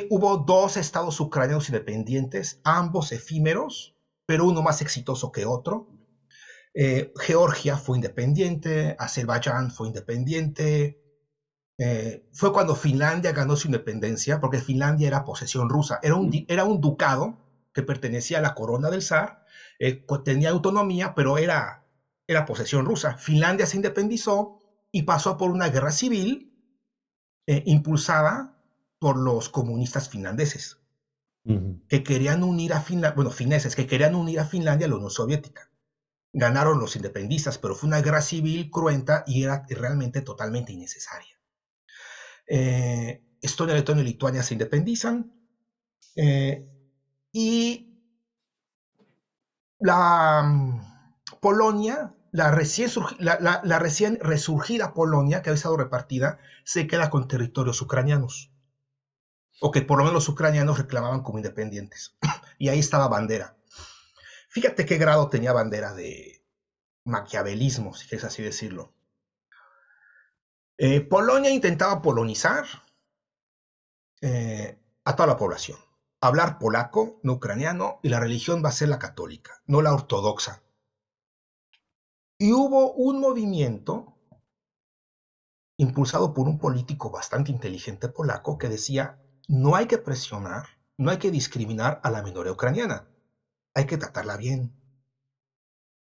hubo 0.10 0.38
dos 0.38 0.78
estados 0.78 1.20
ucranianos 1.20 1.68
independientes, 1.68 2.62
ambos 2.64 3.12
efímeros, 3.12 3.94
pero 4.26 4.46
uno 4.46 4.62
más 4.62 4.82
exitoso 4.82 5.30
que 5.30 5.46
otro. 5.46 5.88
Eh, 6.74 7.12
Georgia 7.20 7.76
fue 7.76 7.98
independiente, 7.98 8.96
Azerbaiyán 8.98 9.72
fue 9.72 9.88
independiente. 9.88 10.98
Eh, 11.78 12.24
fue 12.32 12.54
cuando 12.54 12.74
Finlandia 12.74 13.34
ganó 13.34 13.58
su 13.58 13.68
independencia, 13.68 14.40
porque 14.40 14.60
Finlandia 14.60 15.10
era 15.10 15.26
posesión 15.26 15.68
rusa, 15.68 16.00
era 16.02 16.16
un, 16.16 16.46
era 16.48 16.64
un 16.64 16.80
ducado 16.80 17.42
que 17.74 17.84
pertenecía 17.84 18.38
a 18.38 18.42
la 18.42 18.54
corona 18.54 18.90
del 18.90 19.02
zar, 19.02 19.42
eh, 19.80 20.02
tenía 20.24 20.52
autonomía, 20.52 21.14
pero 21.14 21.38
era, 21.38 21.84
era 22.26 22.46
posesión 22.46 22.86
rusa. 22.86 23.18
Finlandia 23.18 23.66
se 23.66 23.76
independizó 23.76 24.61
y 24.92 25.04
pasó 25.04 25.38
por 25.38 25.52
una 25.52 25.70
guerra 25.70 25.92
civil 25.92 26.48
impulsada 27.48 28.56
por 29.00 29.18
los 29.18 29.50
comunistas 29.50 30.08
finlandeses, 30.10 30.78
que 31.44 32.04
querían 32.04 32.44
unir 32.44 32.72
a 32.72 32.82
Finlandia, 32.82 33.16
bueno, 33.16 33.32
fineses, 33.32 33.76
que 33.76 33.88
querían 33.88 34.16
unir 34.16 34.40
a 34.40 34.46
Finlandia 34.46 34.86
a 34.86 34.90
la 34.90 34.96
Unión 34.96 35.12
Soviética. 35.12 35.70
Ganaron 36.32 36.80
los 36.80 36.96
independistas, 36.96 37.58
pero 37.58 37.76
fue 37.76 37.88
una 37.88 38.02
guerra 38.02 38.22
civil 38.22 38.70
cruenta 38.70 39.24
y 39.26 39.44
era 39.44 39.66
realmente 39.68 40.22
totalmente 40.22 40.72
innecesaria. 40.72 41.36
Eh, 42.48 43.22
Estonia, 43.42 43.76
Letonia 43.76 44.04
y 44.04 44.08
Lituania 44.08 44.44
se 44.44 44.54
independizan 44.54 45.34
eh, 46.16 46.68
y 47.32 47.98
la 49.80 50.44
mm, 50.44 51.40
Polonia, 51.40 52.14
la 52.32 52.52
recién, 52.52 52.90
la 53.20 53.80
recién 53.80 54.18
resurgida 54.22 54.94
Polonia, 54.94 55.42
que 55.42 55.50
había 55.50 55.58
estado 55.58 55.78
repartida, 55.78 56.40
se 56.64 56.88
queda 56.88 57.10
con 57.10 57.28
territorios 57.28 57.82
ucranianos 57.82 58.52
o 59.62 59.72
que 59.72 59.84
por 59.84 60.00
lo 60.00 60.04
menos 60.04 60.16
los 60.16 60.30
ucranianos 60.30 60.80
reclamaban 60.80 61.22
como 61.22 61.38
independientes. 61.38 62.18
y 62.58 62.70
ahí 62.70 62.80
estaba 62.80 63.08
Bandera. 63.08 63.56
Fíjate 64.50 64.86
qué 64.86 64.98
grado 64.98 65.30
tenía 65.30 65.54
Bandera 65.54 65.94
de 65.94 66.44
maquiavelismo, 67.06 67.94
si 67.94 68.08
quieres 68.08 68.26
así 68.26 68.42
decirlo. 68.44 68.94
Eh, 70.78 71.02
Polonia 71.02 71.52
intentaba 71.52 72.02
polonizar 72.02 72.66
eh, 74.22 74.80
a 75.06 75.16
toda 75.16 75.28
la 75.28 75.38
población. 75.38 75.78
hablar 76.24 76.60
polaco, 76.60 77.20
no 77.24 77.34
ucraniano, 77.34 78.00
y 78.04 78.10
la 78.10 78.20
religión 78.20 78.64
va 78.64 78.70
a 78.70 78.74
ser 78.74 78.90
la 78.90 79.00
católica, 79.00 79.62
no 79.66 79.82
la 79.82 79.94
ortodoxa. 79.94 80.62
Y 82.42 82.54
hubo 82.54 82.92
un 82.94 83.20
movimiento 83.20 84.18
impulsado 85.78 86.34
por 86.34 86.48
un 86.48 86.58
político 86.58 87.12
bastante 87.12 87.52
inteligente 87.52 88.10
polaco 88.10 88.58
que 88.58 88.68
decía, 88.68 89.20
no 89.48 89.76
hay 89.76 89.86
que 89.86 90.00
presionar, 90.00 90.66
no 90.98 91.12
hay 91.12 91.20
que 91.20 91.30
discriminar 91.30 92.00
a 92.02 92.10
la 92.10 92.24
minoría 92.24 92.52
ucraniana, 92.52 93.08
hay 93.76 93.86
que 93.86 94.00
tratarla 94.00 94.38
bien, 94.38 94.74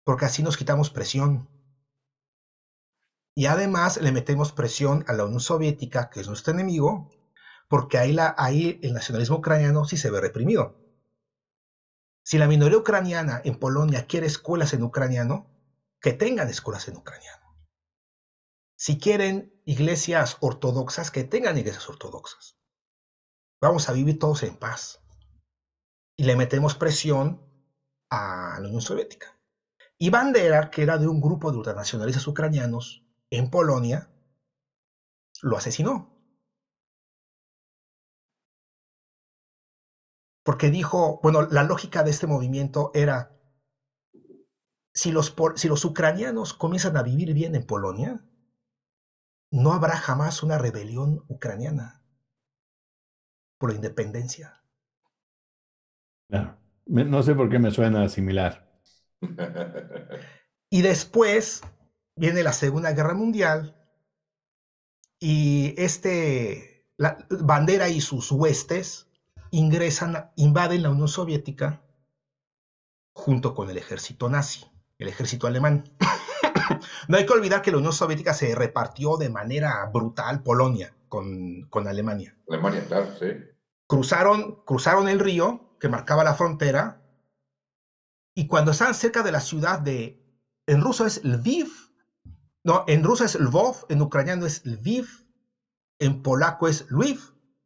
porque 0.03 0.25
así 0.25 0.41
nos 0.41 0.58
quitamos 0.58 0.89
presión. 0.89 1.48
Y 3.36 3.46
además 3.46 4.01
le 4.01 4.12
metemos 4.12 4.51
presión 4.51 5.03
a 5.05 5.13
la 5.13 5.25
Unión 5.25 5.41
Soviética, 5.41 6.10
que 6.10 6.22
es 6.22 6.27
nuestro 6.27 6.53
enemigo, 6.53 7.08
porque 7.70 8.00
ahí, 8.00 8.13
la, 8.13 8.34
el 8.82 8.94
nacionalismo 8.96 9.36
ucraniano 9.36 9.86
sí 9.86 9.96
se 9.96 10.10
ve 10.10 10.22
reprimido. 10.22 10.75
Si 12.24 12.39
la 12.39 12.48
minoría 12.48 12.79
ucraniana 12.79 13.41
en 13.44 13.60
Polonia 13.60 14.08
quiere 14.08 14.25
escuelas 14.25 14.74
en 14.74 14.82
ucraniano, 14.82 15.51
que 16.05 16.13
tengan 16.13 16.50
escuelas 16.50 16.88
en 16.88 16.97
ucraniano. 16.97 17.57
Si 18.77 19.00
quieren 19.00 19.51
iglesias 19.65 20.38
ortodoxas, 20.39 21.09
que 21.09 21.24
tengan 21.24 21.57
iglesias 21.57 21.89
ortodoxas. 21.89 22.55
Vamos 23.59 23.89
a 23.89 23.93
vivir 23.93 24.19
todos 24.19 24.43
en 24.43 24.55
paz. 24.55 25.01
Y 26.15 26.25
le 26.25 26.35
metemos 26.35 26.75
presión 26.75 27.41
a 28.12 28.59
la 28.59 28.67
Unión 28.67 28.81
Soviética. 28.81 29.35
Y 29.97 30.12
Bandera, 30.12 30.69
que 30.69 30.83
era 30.83 31.00
de 31.00 31.07
un 31.07 31.19
grupo 31.19 31.51
de 31.51 31.57
ultranacionalistas 31.57 32.27
ucranianos 32.27 33.03
en 33.31 33.50
Polonia, 33.50 34.12
lo 35.41 35.57
asesinó. 35.57 36.15
porque 40.45 40.69
dijo, 40.69 41.19
bueno, 41.24 41.41
la 41.50 41.63
lógica 41.63 42.03
de 42.03 42.12
este 42.12 42.27
movimiento 42.27 42.91
era, 42.93 43.34
si 44.95 45.11
los, 45.11 45.35
si 45.57 45.67
los 45.67 45.85
ucranianos 45.85 46.53
comienzan 46.53 46.95
a 46.97 47.03
vivir 47.03 47.33
bien 47.33 47.53
en 47.53 47.65
Polonia, 47.65 48.23
no 49.51 49.73
habrá 49.73 49.97
jamás 49.97 50.41
una 50.41 50.57
rebelión 50.57 51.23
ucraniana 51.27 52.01
por 53.57 53.69
la 53.69 53.75
independencia. 53.75 54.63
No 56.87 57.23
sé 57.23 57.35
por 57.35 57.49
qué 57.49 57.59
me 57.59 57.71
suena 57.71 58.07
similar. 58.09 58.67
y 60.69 60.81
después 60.81 61.61
viene 62.15 62.41
la 62.41 62.53
Segunda 62.53 62.93
Guerra 62.93 63.13
Mundial 63.13 63.75
y 65.19 65.73
este, 65.77 66.87
la, 66.97 67.25
Bandera 67.29 67.89
y 67.89 67.99
sus 67.99 68.31
huestes 68.31 69.09
ingresan, 69.51 70.31
invaden 70.35 70.83
la 70.83 70.89
Unión 70.89 71.07
Soviética 71.07 71.81
junto 73.13 73.53
con 73.53 73.69
el 73.69 73.77
ejército 73.77 74.29
nazi, 74.29 74.65
el 74.97 75.07
ejército 75.07 75.47
alemán. 75.47 75.83
no 77.07 77.17
hay 77.17 77.25
que 77.25 77.33
olvidar 77.33 77.61
que 77.61 77.71
la 77.71 77.77
Unión 77.77 77.93
Soviética 77.93 78.33
se 78.33 78.53
repartió 78.55 79.17
de 79.17 79.29
manera 79.29 79.85
brutal 79.93 80.43
Polonia 80.43 80.95
con, 81.09 81.63
con 81.69 81.87
Alemania. 81.87 82.37
Alemania, 82.49 82.83
claro, 82.87 83.07
sí. 83.19 83.27
Cruzaron, 83.87 84.63
cruzaron 84.65 85.07
el 85.07 85.19
río 85.19 85.77
que 85.79 85.89
marcaba 85.89 86.23
la 86.23 86.33
frontera 86.33 87.01
y 88.33 88.47
cuando 88.47 88.71
estaban 88.71 88.95
cerca 88.95 89.23
de 89.23 89.31
la 89.31 89.39
ciudad 89.39 89.79
de, 89.79 90.21
en 90.65 90.81
ruso 90.81 91.05
es 91.05 91.23
Lviv, 91.23 91.67
no, 92.63 92.83
en 92.87 93.03
ruso 93.03 93.23
es 93.23 93.39
Lvov, 93.39 93.85
en 93.89 94.01
ucraniano 94.01 94.45
es 94.45 94.65
Lviv, 94.65 95.07
en 95.99 96.23
polaco 96.23 96.67
es 96.67 96.89
Lviv 96.89 97.19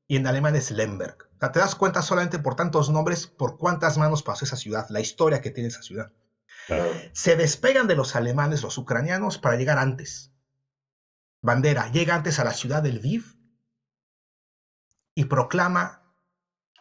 y 0.07 0.17
en 0.17 0.27
alemán 0.27 0.55
es 0.57 0.71
Lemberg 0.71 1.29
te 1.47 1.59
das 1.59 1.75
cuenta 1.75 2.01
solamente 2.01 2.39
por 2.39 2.55
tantos 2.55 2.89
nombres, 2.89 3.27
por 3.27 3.57
cuántas 3.57 3.97
manos 3.97 4.23
pasó 4.23 4.43
esa 4.43 4.57
ciudad, 4.57 4.87
la 4.89 4.99
historia 4.99 5.41
que 5.41 5.51
tiene 5.51 5.69
esa 5.69 5.81
ciudad. 5.81 6.11
Se 7.13 7.35
despegan 7.35 7.87
de 7.87 7.95
los 7.95 8.15
alemanes, 8.15 8.63
los 8.63 8.77
ucranianos, 8.77 9.37
para 9.37 9.55
llegar 9.55 9.77
antes. 9.77 10.31
Bandera 11.41 11.89
llega 11.91 12.15
antes 12.15 12.39
a 12.39 12.43
la 12.43 12.53
ciudad 12.53 12.83
del 12.83 12.97
Lviv 12.97 13.37
y 15.15 15.25
proclama 15.25 16.03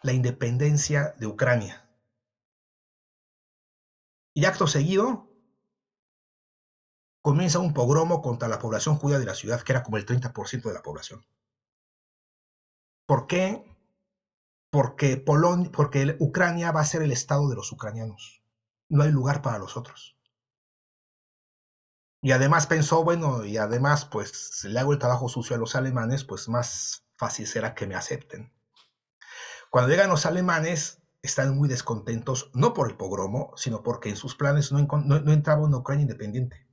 la 0.03 0.13
independencia 0.13 1.13
de 1.17 1.27
Ucrania. 1.27 1.89
Y 4.33 4.45
acto 4.45 4.67
seguido 4.67 5.29
comienza 7.21 7.59
un 7.59 7.73
pogromo 7.73 8.21
contra 8.21 8.47
la 8.47 8.59
población 8.59 8.95
judía 8.95 9.19
de 9.19 9.25
la 9.25 9.35
ciudad, 9.35 9.61
que 9.61 9.71
era 9.71 9.83
como 9.83 9.97
el 9.97 10.05
30% 10.05 10.63
de 10.63 10.73
la 10.73 10.81
población. 10.81 11.25
¿Por 13.05 13.27
qué? 13.27 13.63
porque, 14.69 15.17
porque 15.17 16.15
Ucrania 16.19 16.71
va 16.71 16.81
a 16.81 16.85
ser 16.85 17.01
el 17.01 17.11
estado 17.11 17.49
de 17.49 17.55
los 17.55 17.71
ucranianos. 17.71 18.38
No 18.89 19.03
hay 19.03 19.11
lugar 19.11 19.41
para 19.41 19.59
los 19.59 19.77
otros. 19.77 20.17
Y 22.21 22.31
además 22.31 22.67
pensó, 22.67 23.03
bueno, 23.03 23.45
y 23.45 23.57
además, 23.57 24.05
pues, 24.05 24.63
le 24.65 24.79
hago 24.79 24.91
el 24.91 24.99
trabajo 24.99 25.29
sucio 25.29 25.55
a 25.55 25.59
los 25.59 25.75
alemanes, 25.75 26.25
pues 26.25 26.49
más 26.49 27.05
fácil 27.15 27.47
será 27.47 27.75
que 27.75 27.87
me 27.87 27.95
acepten. 27.95 28.51
Cuando 29.69 29.89
llegan 29.89 30.09
los 30.09 30.25
alemanes, 30.25 31.01
están 31.21 31.55
muy 31.55 31.69
descontentos, 31.69 32.51
no 32.53 32.73
por 32.73 32.89
el 32.89 32.97
pogromo, 32.97 33.53
sino 33.55 33.83
porque 33.83 34.09
en 34.09 34.17
sus 34.17 34.35
planes 34.35 34.71
no, 34.71 34.81
no 34.81 35.31
entraba 35.31 35.63
una 35.63 35.77
Ucrania 35.77 36.03
independiente. 36.03 36.67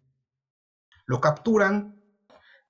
Lo 1.04 1.20
capturan 1.20 2.02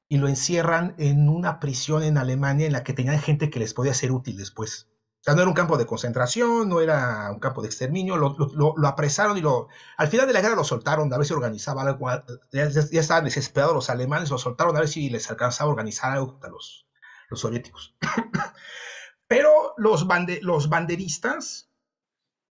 y 0.09 0.19
lo 0.19 0.29
encierran 0.29 0.95
en 0.99 1.29
una 1.29 1.61
prisión 1.61 2.03
en 2.03 2.19
Alemania 2.19 2.67
en 2.67 2.73
la 2.73 2.85
que 2.85 2.93
tenían 2.93 3.19
gente 3.19 3.49
que 3.49 3.61
les 3.61 3.73
podía 3.73 3.95
ser 3.95 4.13
útil 4.13 4.37
después 4.37 4.89
sea, 5.27 5.35
no 5.35 5.43
era 5.43 5.49
un 5.49 5.55
campo 5.55 5.77
de 5.77 5.87
concentración, 5.87 6.69
no 6.69 6.81
era 6.81 7.33
un 7.33 7.41
campo 7.41 7.61
de 7.61 7.67
exterminio, 7.67 8.17
lo, 8.17 8.87
apresaron 8.87 9.37
y 9.37 9.41
lo, 9.41 9.67
al 9.97 10.07
final 10.07 10.29
de 10.29 10.33
la 10.33 10.41
guerra 10.41 10.55
lo 10.55 10.63
soltaron, 10.63 11.13
a 11.13 11.19
ver 11.19 11.27
si 11.27 11.35
organizaba 11.35 11.83
algo, 11.83 12.09
ya, 12.53 12.63
estaban 12.63 13.25
desesperados 13.25 13.75
los 13.75 13.91
alemanes, 13.91 14.31
lo 14.31 14.39
soltaron 14.39 14.77
a 14.77 14.81
ver 14.81 14.89
si 14.89 15.11
les 15.11 15.29
alcanzaba 15.29 15.69
a 15.69 15.73
organizar 15.73 16.13
algo 16.13 16.29
contra 16.29 16.51
los, 16.51 16.87
los 17.29 17.41
soviéticos. 17.41 17.97
Pero 19.27 19.75
los, 19.79 20.07
los 20.43 20.69
banderistas 20.69 21.71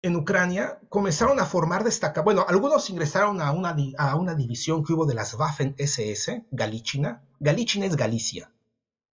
en 0.02 0.16
Ucrania 0.16 0.78
comenzaron 0.90 1.40
a 1.40 1.46
formar 1.46 1.84
destacados, 1.84 2.26
bueno, 2.26 2.44
algunos 2.46 2.90
ingresaron 2.90 3.40
a 3.40 3.50
una, 3.50 3.74
a 3.96 4.14
una 4.14 4.34
división 4.34 4.84
que 4.84 4.92
hubo 4.92 5.06
de 5.06 5.14
las 5.14 5.32
Waffen 5.32 5.74
SS, 5.78 6.44
Galichina. 6.50 7.22
Galichina 7.40 7.86
es 7.86 7.96
Galicia. 7.96 8.52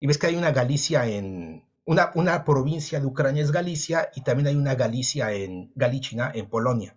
Y 0.02 0.08
ves 0.08 0.18
que 0.18 0.28
hay 0.28 0.36
una 0.36 0.52
Galicia 0.52 1.08
en, 1.08 1.64
una, 1.86 2.44
provincia 2.44 3.00
de 3.00 3.06
Ucrania 3.06 3.44
es 3.44 3.51
Galicia 3.51 4.10
y 4.15 4.22
también 4.22 4.48
hay 4.48 4.56
una 4.56 4.75
Galicia 4.75 5.32
en 5.32 5.72
Galichina, 5.75 6.32
en 6.34 6.50
Polonia. 6.50 6.96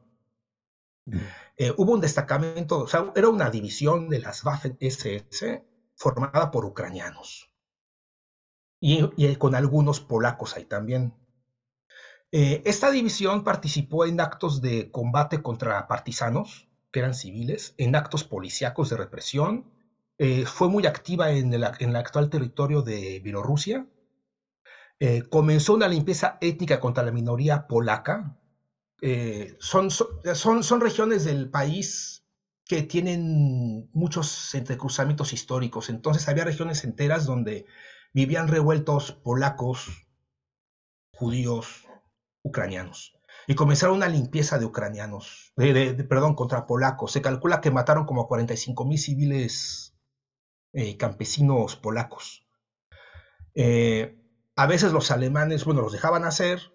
Eh, 1.57 1.73
hubo 1.77 1.93
un 1.93 2.01
destacamento, 2.01 2.81
o 2.81 2.87
sea, 2.89 3.13
era 3.15 3.29
una 3.29 3.51
división 3.51 4.09
de 4.09 4.21
las 4.21 4.45
Waffen-SS 4.45 5.63
formada 5.95 6.51
por 6.51 6.65
ucranianos 6.65 7.51
y, 8.81 9.37
con 9.37 9.55
algunos 9.55 10.01
polacos 10.01 10.57
ahí 10.57 10.65
también. 10.65 11.15
Eh, 12.31 12.63
esta 12.67 12.91
división 12.91 13.43
participó 13.43 14.05
en 14.05 14.21
actos 14.21 14.61
de 14.61 14.91
combate 14.91 15.43
contra 15.43 15.89
partisanos, 15.89 16.69
que 16.93 17.01
eran 17.01 17.15
civiles, 17.15 17.75
en 17.79 17.97
actos 17.97 18.25
policíacos 18.25 18.91
de 18.91 18.97
represión. 18.97 19.71
Eh, 20.19 20.45
fue 20.47 20.69
muy 20.69 20.87
activa 20.87 21.31
en 21.31 21.53
el, 21.53 21.65
en 21.79 21.91
el 21.91 21.97
actual 21.97 22.29
territorio 22.29 22.83
de 22.83 23.21
Bielorrusia 23.21 23.87
eh, 25.01 25.23
comenzó 25.29 25.75
una 25.75 25.89
limpieza 25.89 26.39
étnica 26.41 26.81
contra 26.81 27.05
la 27.05 27.13
minoría 27.13 27.67
polaca. 27.69 28.37
Eh, 29.01 29.57
son, 29.61 29.91
son, 29.91 30.65
son, 30.65 30.81
regiones 30.81 31.25
del 31.25 31.51
país 31.51 32.25
que 32.65 32.83
tienen 32.83 33.89
muchos 33.93 34.55
entrecruzamientos 34.55 35.33
históricos. 35.33 35.89
Entonces 35.89 36.29
había 36.29 36.45
regiones 36.45 36.83
enteras 36.83 37.27
donde 37.27 37.67
vivían 38.13 38.49
revueltos 38.49 39.13
polacos, 39.13 40.07
judíos, 41.15 41.85
ucranianos. 42.43 43.15
Y 43.47 43.55
comenzaron 43.55 43.97
una 43.97 44.09
limpieza 44.09 44.59
de 44.59 44.67
ucranianos, 44.67 45.53
de, 45.57 45.95
perdón, 46.05 46.35
contra 46.35 46.67
polacos. 46.67 47.13
Se 47.13 47.23
calcula 47.23 47.61
que 47.61 47.71
mataron 47.71 48.05
como 48.05 48.27
45 48.27 48.85
mil 48.85 48.99
civiles 48.99 49.95
eh, 50.73 50.97
campesinos 50.97 51.77
polacos. 51.77 52.47
A 54.59 54.67
veces 54.67 54.91
los 54.91 55.13
alemanes, 55.13 55.65
bueno, 55.65 55.83
los 55.83 55.93
dejaban 55.93 56.25
hacer. 56.25 56.73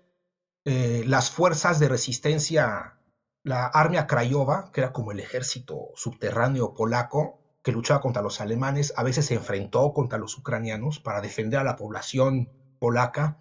Eh, 0.63 1.04
las 1.06 1.30
fuerzas 1.30 1.80
de 1.80 1.90
resistencia, 1.90 2.96
la 3.44 3.66
Armia 3.66 4.08
Craiova, 4.08 4.70
que 4.72 4.80
era 4.80 4.94
como 4.94 5.12
el 5.12 5.20
ejército 5.20 5.90
subterráneo 5.94 6.74
polaco, 6.74 7.42
que 7.62 7.74
luchaba 7.74 8.00
contra 8.00 8.22
los 8.22 8.40
alemanes, 8.40 8.94
a 8.96 9.04
veces 9.04 9.25
se 9.25 9.34
enfrentó 9.34 9.92
contra 9.92 10.18
los 10.18 10.38
ucranianos 10.38 11.02
para 11.02 11.20
defender 11.20 11.60
a 11.60 11.66
la 11.66 11.75
población 11.75 12.54
polaca. 12.80 13.38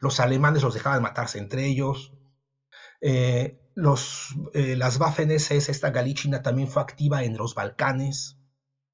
Los 0.00 0.18
alemanes 0.18 0.64
los 0.64 0.74
dejaban 0.74 1.00
matarse 1.00 1.38
entre 1.38 1.64
ellos. 1.64 2.10
Eh, 3.00 3.54
eh, 4.54 4.74
las 4.76 4.98
Waffen-SS, 4.98 5.68
esta 5.68 5.90
Galichina 5.90 6.42
también 6.42 6.66
fue 6.66 6.82
activa 6.82 7.22
en 7.22 7.36
los 7.36 7.54
Balcanes, 7.54 8.38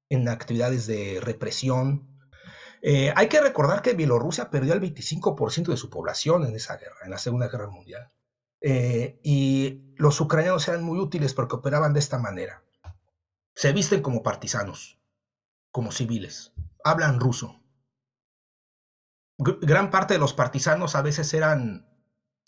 en 0.09 0.29
actividades 0.29 0.85
de 0.85 1.17
represión. 1.21 2.10
Eh, 2.81 3.13
hay 3.15 3.27
que 3.29 3.41
recordar 3.41 3.81
que 3.81 3.93
Bielorrusia 3.93 4.49
perdió 4.49 4.73
el 4.73 4.81
25% 4.81 5.67
de 5.67 5.77
su 5.77 5.89
población 5.89 6.45
en 6.45 6.55
esa 6.55 6.77
guerra, 6.77 6.97
en 7.03 7.11
la 7.11 7.17
Segunda 7.17 7.47
Guerra 7.47 7.69
Mundial. 7.69 8.11
Eh, 8.59 9.19
y 9.23 9.93
los 9.97 10.19
ucranianos 10.19 10.67
eran 10.67 10.83
muy 10.83 10.99
útiles 10.99 11.33
porque 11.33 11.55
operaban 11.55 11.93
de 11.93 11.99
esta 11.99 12.17
manera. 12.17 12.63
Se 13.55 13.71
visten 13.73 14.01
como 14.01 14.23
partisanos, 14.23 14.99
como 15.71 15.91
civiles, 15.91 16.53
hablan 16.83 17.19
ruso. 17.19 17.59
gran 19.37 19.89
parte 19.89 20.13
de 20.13 20.19
los 20.19 20.33
partisanos 20.33 20.95
a 20.95 21.01
veces 21.01 21.33
eran 21.33 21.87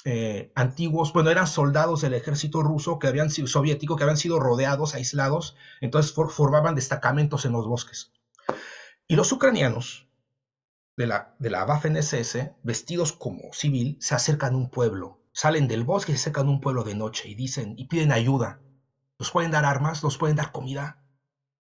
eh, 0.06 0.52
antiguos, 0.56 1.14
bueno, 1.14 1.30
eran 1.30 1.48
soldados 1.48 2.02
del 2.02 2.14
ejército 2.14 2.62
ruso 2.62 3.00
que 3.00 3.08
habían 3.08 3.30
sido 3.30 3.48
soviético, 3.48 3.96
que 3.96 4.04
habían 4.04 4.18
sido 4.18 4.40
rodeados, 4.40 4.96
aislados, 4.96 5.56
entonces 5.82 6.14
formaban 6.14 6.76
destacamentos 6.76 7.46
en 7.46 7.54
los 7.54 7.68
bosques. 7.68 8.12
Y 9.08 9.16
los 9.16 9.32
ucranianos 9.32 10.08
de 10.96 11.08
la, 11.08 11.36
de 11.40 11.50
la 11.50 11.66
Waffen-SS, 11.66 12.56
vestidos 12.64 13.14
como 13.14 13.52
civil, 13.54 13.98
se 14.00 14.16
acercan 14.16 14.54
a 14.54 14.58
un 14.58 14.70
pueblo, 14.70 15.20
salen 15.32 15.68
del 15.68 15.84
bosque 15.84 16.12
y 16.12 16.16
se 16.16 16.22
acercan 16.22 16.48
a 16.48 16.52
un 16.52 16.62
pueblo 16.62 16.84
de 16.84 16.96
noche 16.96 17.30
y 17.30 17.36
dicen 17.36 17.74
y 17.78 17.88
piden 17.88 18.12
ayuda. 18.12 18.60
Nos 19.20 19.32
pueden 19.32 19.52
dar 19.52 19.66
armas, 19.66 20.04
nos 20.04 20.18
pueden 20.18 20.36
dar 20.36 20.52
comida, 20.52 21.04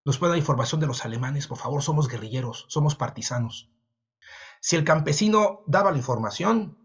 nos 0.05 0.17
pueden 0.17 0.33
dar 0.33 0.39
información 0.39 0.81
de 0.81 0.87
los 0.87 1.05
alemanes, 1.05 1.47
por 1.47 1.57
favor, 1.57 1.81
somos 1.81 2.07
guerrilleros, 2.07 2.65
somos 2.67 2.95
partisanos. 2.95 3.69
Si 4.59 4.75
el 4.75 4.83
campesino 4.83 5.61
daba 5.67 5.91
la 5.91 5.97
información, 5.97 6.77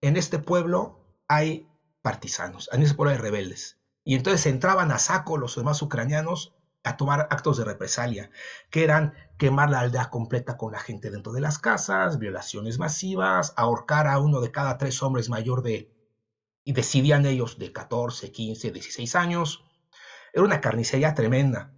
en 0.00 0.16
este 0.16 0.38
pueblo 0.38 1.16
hay 1.28 1.68
partisanos, 2.02 2.68
en 2.72 2.82
ese 2.82 2.94
pueblo 2.94 3.12
hay 3.12 3.18
rebeldes. 3.18 3.78
Y 4.04 4.16
entonces 4.16 4.46
entraban 4.46 4.90
a 4.90 4.98
saco 4.98 5.38
los 5.38 5.56
demás 5.56 5.80
ucranianos 5.80 6.54
a 6.84 6.96
tomar 6.96 7.28
actos 7.30 7.56
de 7.56 7.64
represalia, 7.64 8.30
que 8.70 8.84
eran 8.84 9.14
quemar 9.38 9.70
la 9.70 9.80
aldea 9.80 10.10
completa 10.10 10.56
con 10.56 10.72
la 10.72 10.80
gente 10.80 11.10
dentro 11.10 11.32
de 11.32 11.40
las 11.40 11.58
casas, 11.58 12.18
violaciones 12.18 12.78
masivas, 12.78 13.52
ahorcar 13.56 14.06
a 14.06 14.18
uno 14.18 14.40
de 14.40 14.50
cada 14.50 14.78
tres 14.78 15.02
hombres 15.02 15.28
mayor 15.28 15.62
de, 15.62 15.92
y 16.64 16.72
decidían 16.72 17.26
ellos, 17.26 17.58
de 17.58 17.72
14, 17.72 18.32
15, 18.32 18.70
16 18.72 19.16
años. 19.16 19.64
Era 20.32 20.44
una 20.44 20.60
carnicería 20.60 21.14
tremenda, 21.14 21.72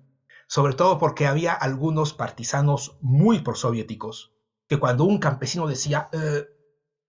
sobre 0.47 0.75
todo 0.75 0.99
porque 0.99 1.27
había 1.27 1.53
algunos 1.53 2.13
partisanos 2.15 2.97
muy 3.01 3.41
prosoviéticos, 3.41 4.33
que 4.69 4.79
cuando 4.79 5.05
un 5.05 5.19
campesino 5.19 5.67
decía, 5.67 6.09
eh, 6.13 6.47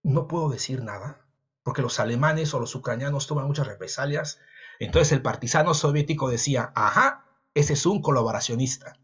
no 0.04 0.28
puedo 0.28 0.50
decir 0.50 0.84
nada, 0.84 1.26
porque 1.64 1.82
los 1.82 2.00
alemanes 2.00 2.54
o 2.54 2.60
los 2.60 2.76
ucranianos 2.76 3.28
toman 3.28 3.48
muchas 3.48 3.68
represalias, 3.68 4.40
entonces 4.80 5.14
el 5.14 5.22
partisano 5.22 5.74
soviético 5.74 6.30
decía, 6.30 6.72
ajá, 6.76 7.25
ese 7.56 7.74
es 7.74 7.86
un 7.88 8.02
colaboracionista. 8.02 9.00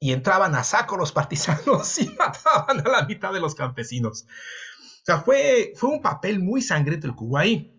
Y 0.00 0.12
entraban 0.12 0.56
a 0.56 0.64
saco 0.64 0.96
los 0.96 1.12
partisanos 1.12 1.98
y 2.00 2.08
mataban 2.18 2.80
a 2.84 2.88
la 2.88 3.06
mitad 3.06 3.32
de 3.32 3.40
los 3.40 3.54
campesinos. 3.54 4.24
O 4.24 5.04
sea, 5.04 5.20
fue, 5.20 5.72
fue 5.76 5.90
un 5.90 6.02
papel 6.02 6.40
muy 6.40 6.62
sangriento 6.62 7.06
el 7.06 7.14
Kuwait. 7.14 7.70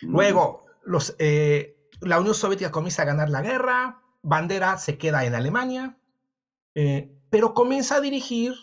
Luego, 0.00 0.64
los, 0.84 1.14
eh, 1.18 1.76
la 2.00 2.20
Unión 2.20 2.34
Soviética 2.34 2.70
comienza 2.70 3.02
a 3.02 3.06
ganar 3.06 3.28
la 3.30 3.42
guerra, 3.42 4.00
Bandera 4.22 4.78
se 4.78 4.96
queda 4.96 5.24
en 5.24 5.34
Alemania, 5.34 5.98
eh, 6.74 7.10
pero 7.30 7.52
comienza 7.52 7.96
a 7.96 8.00
dirigir 8.00 8.54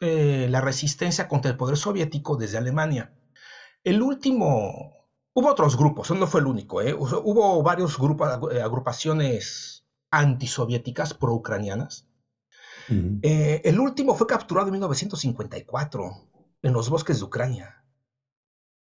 eh, 0.00 0.46
la 0.48 0.60
resistencia 0.60 1.28
contra 1.28 1.50
el 1.50 1.56
poder 1.56 1.76
soviético 1.76 2.36
desde 2.36 2.56
Alemania. 2.56 3.12
El 3.84 4.00
último, 4.00 5.08
hubo 5.34 5.48
otros 5.50 5.76
grupos, 5.76 6.10
no 6.12 6.26
fue 6.26 6.40
el 6.40 6.46
único, 6.46 6.76
hubo 6.78 7.62
varios 7.62 7.98
grupos, 7.98 8.28
agrupaciones 8.62 9.78
antisoviéticas 10.10 11.14
pro-ucranianas. 11.14 12.06
Eh, 13.22 13.60
el 13.64 13.78
último 13.80 14.14
fue 14.14 14.26
capturado 14.26 14.68
en 14.68 14.72
1954 14.72 16.28
en 16.62 16.72
los 16.72 16.88
bosques 16.88 17.18
de 17.18 17.24
Ucrania, 17.24 17.84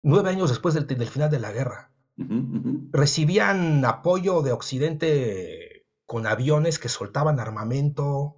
nueve 0.01 0.29
años 0.29 0.49
después 0.49 0.73
del, 0.73 1.07
final 1.07 1.29
de 1.29 1.39
la 1.39 1.51
guerra. 1.51 1.91
Recibían 2.91 3.83
apoyo 3.83 4.41
de 4.41 4.51
Occidente 4.51 5.87
con 6.05 6.27
aviones 6.27 6.79
que 6.79 6.89
soltaban 6.89 7.39
armamento, 7.39 8.37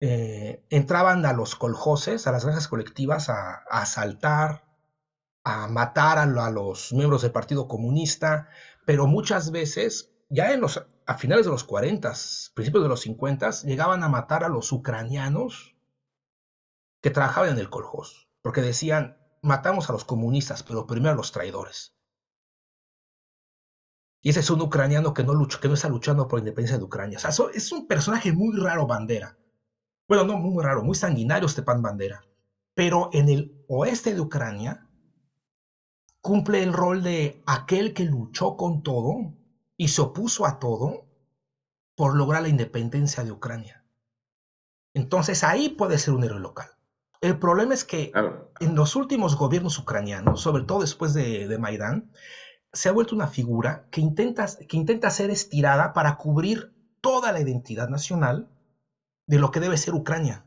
eh, 0.00 0.64
entraban 0.70 1.26
a 1.26 1.32
los 1.32 1.54
coljoses, 1.56 2.26
a 2.26 2.32
las 2.32 2.44
granjas 2.44 2.68
colectivas, 2.68 3.28
a, 3.28 3.62
asaltar, 3.70 4.64
a 5.44 5.68
matar 5.68 6.18
a, 6.18 6.26
los 6.50 6.92
miembros 6.92 7.22
del 7.22 7.32
Partido 7.32 7.68
Comunista, 7.68 8.48
pero 8.86 9.06
muchas 9.06 9.50
veces, 9.50 10.10
ya 10.28 10.52
en 10.52 10.62
los 10.62 10.86
a 11.10 11.14
finales 11.14 11.44
de 11.44 11.50
los 11.50 11.64
40, 11.64 12.12
principios 12.54 12.84
de 12.84 12.88
los 12.88 13.00
50, 13.00 13.50
llegaban 13.64 14.04
a 14.04 14.08
matar 14.08 14.44
a 14.44 14.48
los 14.48 14.70
ucranianos 14.70 15.74
que 17.02 17.10
trabajaban 17.10 17.50
en 17.50 17.58
el 17.58 17.68
Koljós, 17.68 18.28
porque 18.42 18.60
decían, 18.60 19.18
matamos 19.42 19.90
a 19.90 19.92
los 19.92 20.04
comunistas, 20.04 20.62
pero 20.62 20.86
primero 20.86 21.14
a 21.14 21.16
los 21.16 21.32
traidores. 21.32 21.96
Y 24.20 24.30
ese 24.30 24.38
es 24.38 24.50
un 24.50 24.60
ucraniano 24.60 25.12
que 25.12 25.24
no, 25.24 25.34
lucha, 25.34 25.58
que 25.58 25.66
no 25.66 25.74
está 25.74 25.88
luchando 25.88 26.28
por 26.28 26.38
la 26.38 26.42
independencia 26.42 26.78
de 26.78 26.84
Ucrania. 26.84 27.18
O 27.18 27.20
sea, 27.20 27.46
es 27.52 27.72
un 27.72 27.88
personaje 27.88 28.32
muy 28.32 28.56
raro, 28.56 28.86
Bandera. 28.86 29.36
Bueno, 30.06 30.22
no 30.22 30.36
muy 30.36 30.62
raro, 30.62 30.84
muy 30.84 30.94
sanguinario 30.94 31.48
Stepan 31.48 31.82
Bandera. 31.82 32.22
Pero 32.72 33.10
en 33.12 33.28
el 33.28 33.64
oeste 33.66 34.14
de 34.14 34.20
Ucrania 34.20 34.86
cumple 36.20 36.62
el 36.62 36.72
rol 36.72 37.02
de 37.02 37.42
aquel 37.46 37.94
que 37.94 38.04
luchó 38.04 38.56
con 38.56 38.84
todo 38.84 39.39
y 39.80 39.88
se 39.88 40.02
opuso 40.02 40.44
a 40.44 40.58
todo 40.58 41.06
por 41.96 42.14
lograr 42.14 42.42
la 42.42 42.50
independencia 42.50 43.24
de 43.24 43.32
Ucrania. 43.32 43.82
Entonces 44.92 45.42
ahí 45.42 45.70
puede 45.70 45.96
ser 45.96 46.12
un 46.12 46.22
héroe 46.22 46.38
local. 46.38 46.68
El 47.22 47.38
problema 47.38 47.72
es 47.72 47.86
que 47.86 48.12
en 48.60 48.74
los 48.74 48.94
últimos 48.94 49.36
gobiernos 49.36 49.78
ucranianos, 49.78 50.42
sobre 50.42 50.64
todo 50.64 50.80
después 50.80 51.14
de, 51.14 51.48
de 51.48 51.56
Maidán, 51.56 52.12
se 52.74 52.90
ha 52.90 52.92
vuelto 52.92 53.14
una 53.14 53.26
figura 53.26 53.86
que 53.90 54.02
intenta, 54.02 54.46
que 54.68 54.76
intenta 54.76 55.08
ser 55.08 55.30
estirada 55.30 55.94
para 55.94 56.18
cubrir 56.18 56.74
toda 57.00 57.32
la 57.32 57.40
identidad 57.40 57.88
nacional 57.88 58.50
de 59.26 59.38
lo 59.38 59.50
que 59.50 59.60
debe 59.60 59.78
ser 59.78 59.94
Ucrania, 59.94 60.44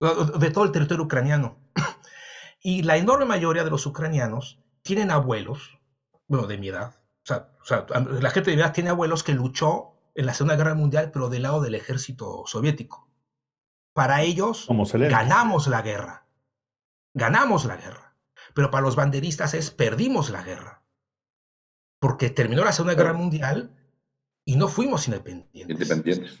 de 0.00 0.50
todo 0.50 0.64
el 0.64 0.72
territorio 0.72 1.04
ucraniano. 1.04 1.60
Y 2.60 2.82
la 2.82 2.96
enorme 2.96 3.26
mayoría 3.26 3.62
de 3.62 3.70
los 3.70 3.86
ucranianos 3.86 4.58
tienen 4.82 5.12
abuelos, 5.12 5.78
bueno, 6.26 6.48
de 6.48 6.58
mi 6.58 6.66
edad, 6.70 6.96
o 7.34 7.64
sea, 7.64 7.86
la 8.20 8.30
gente 8.30 8.50
de 8.50 8.56
verdad 8.56 8.72
tiene 8.72 8.90
abuelos 8.90 9.22
que 9.22 9.34
luchó 9.34 9.92
en 10.14 10.26
la 10.26 10.34
Segunda 10.34 10.56
Guerra 10.56 10.74
Mundial, 10.74 11.10
pero 11.12 11.28
del 11.28 11.42
lado 11.42 11.60
del 11.60 11.74
ejército 11.74 12.44
soviético. 12.46 13.08
Para 13.92 14.22
ellos, 14.22 14.68
ganamos 14.92 15.66
la 15.68 15.82
guerra. 15.82 16.26
Ganamos 17.14 17.64
la 17.64 17.76
guerra. 17.76 18.14
Pero 18.54 18.70
para 18.70 18.82
los 18.82 18.96
banderistas 18.96 19.54
es 19.54 19.70
perdimos 19.70 20.30
la 20.30 20.42
guerra. 20.42 20.82
Porque 21.98 22.30
terminó 22.30 22.64
la 22.64 22.72
Segunda 22.72 22.94
Guerra 22.94 23.14
Mundial 23.14 23.74
y 24.44 24.56
no 24.56 24.68
fuimos 24.68 25.08
independientes. 25.08 25.80
Independientes. 25.80 26.38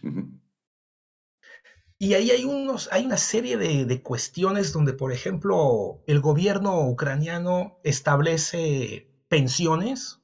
Y 1.98 2.12
ahí 2.12 2.30
hay, 2.30 2.44
unos, 2.44 2.90
hay 2.92 3.06
una 3.06 3.16
serie 3.16 3.56
de, 3.56 3.86
de, 3.86 4.02
cuestiones 4.02 4.74
donde, 4.74 4.92
por 4.92 5.12
ejemplo, 5.12 6.02
el 6.06 6.20
gobierno 6.20 6.86
ucraniano 6.86 7.80
establece 7.84 9.10
pensiones 9.28 10.20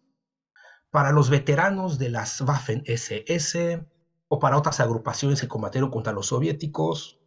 para 0.93 1.11
los 1.11 1.31
veteranos 1.31 1.99
de 1.99 2.11
las 2.11 2.39
Waffen 2.43 2.83
SS 2.85 3.83
o 4.29 4.39
para 4.39 4.59
otras 4.59 4.79
agrupaciones 4.79 5.41
que 5.41 5.49
combatieron 5.49 5.91
contra 5.91 6.13
los 6.13 6.27
soviéticos, 6.27 7.19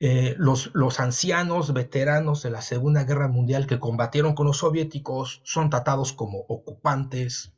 eh, 0.00 0.34
los, 0.38 0.72
ancianos 0.98 1.74
veteranos 1.74 2.42
de 2.42 2.50
la 2.50 2.62
Segunda 2.62 3.04
Guerra 3.04 3.28
Mundial 3.28 3.66
que 3.66 3.78
combatieron 3.78 4.34
con 4.34 4.46
los 4.46 4.56
soviéticos 4.56 5.42
son 5.44 5.68
tratados 5.68 6.14
como 6.14 6.46
ocupantes 6.48 7.52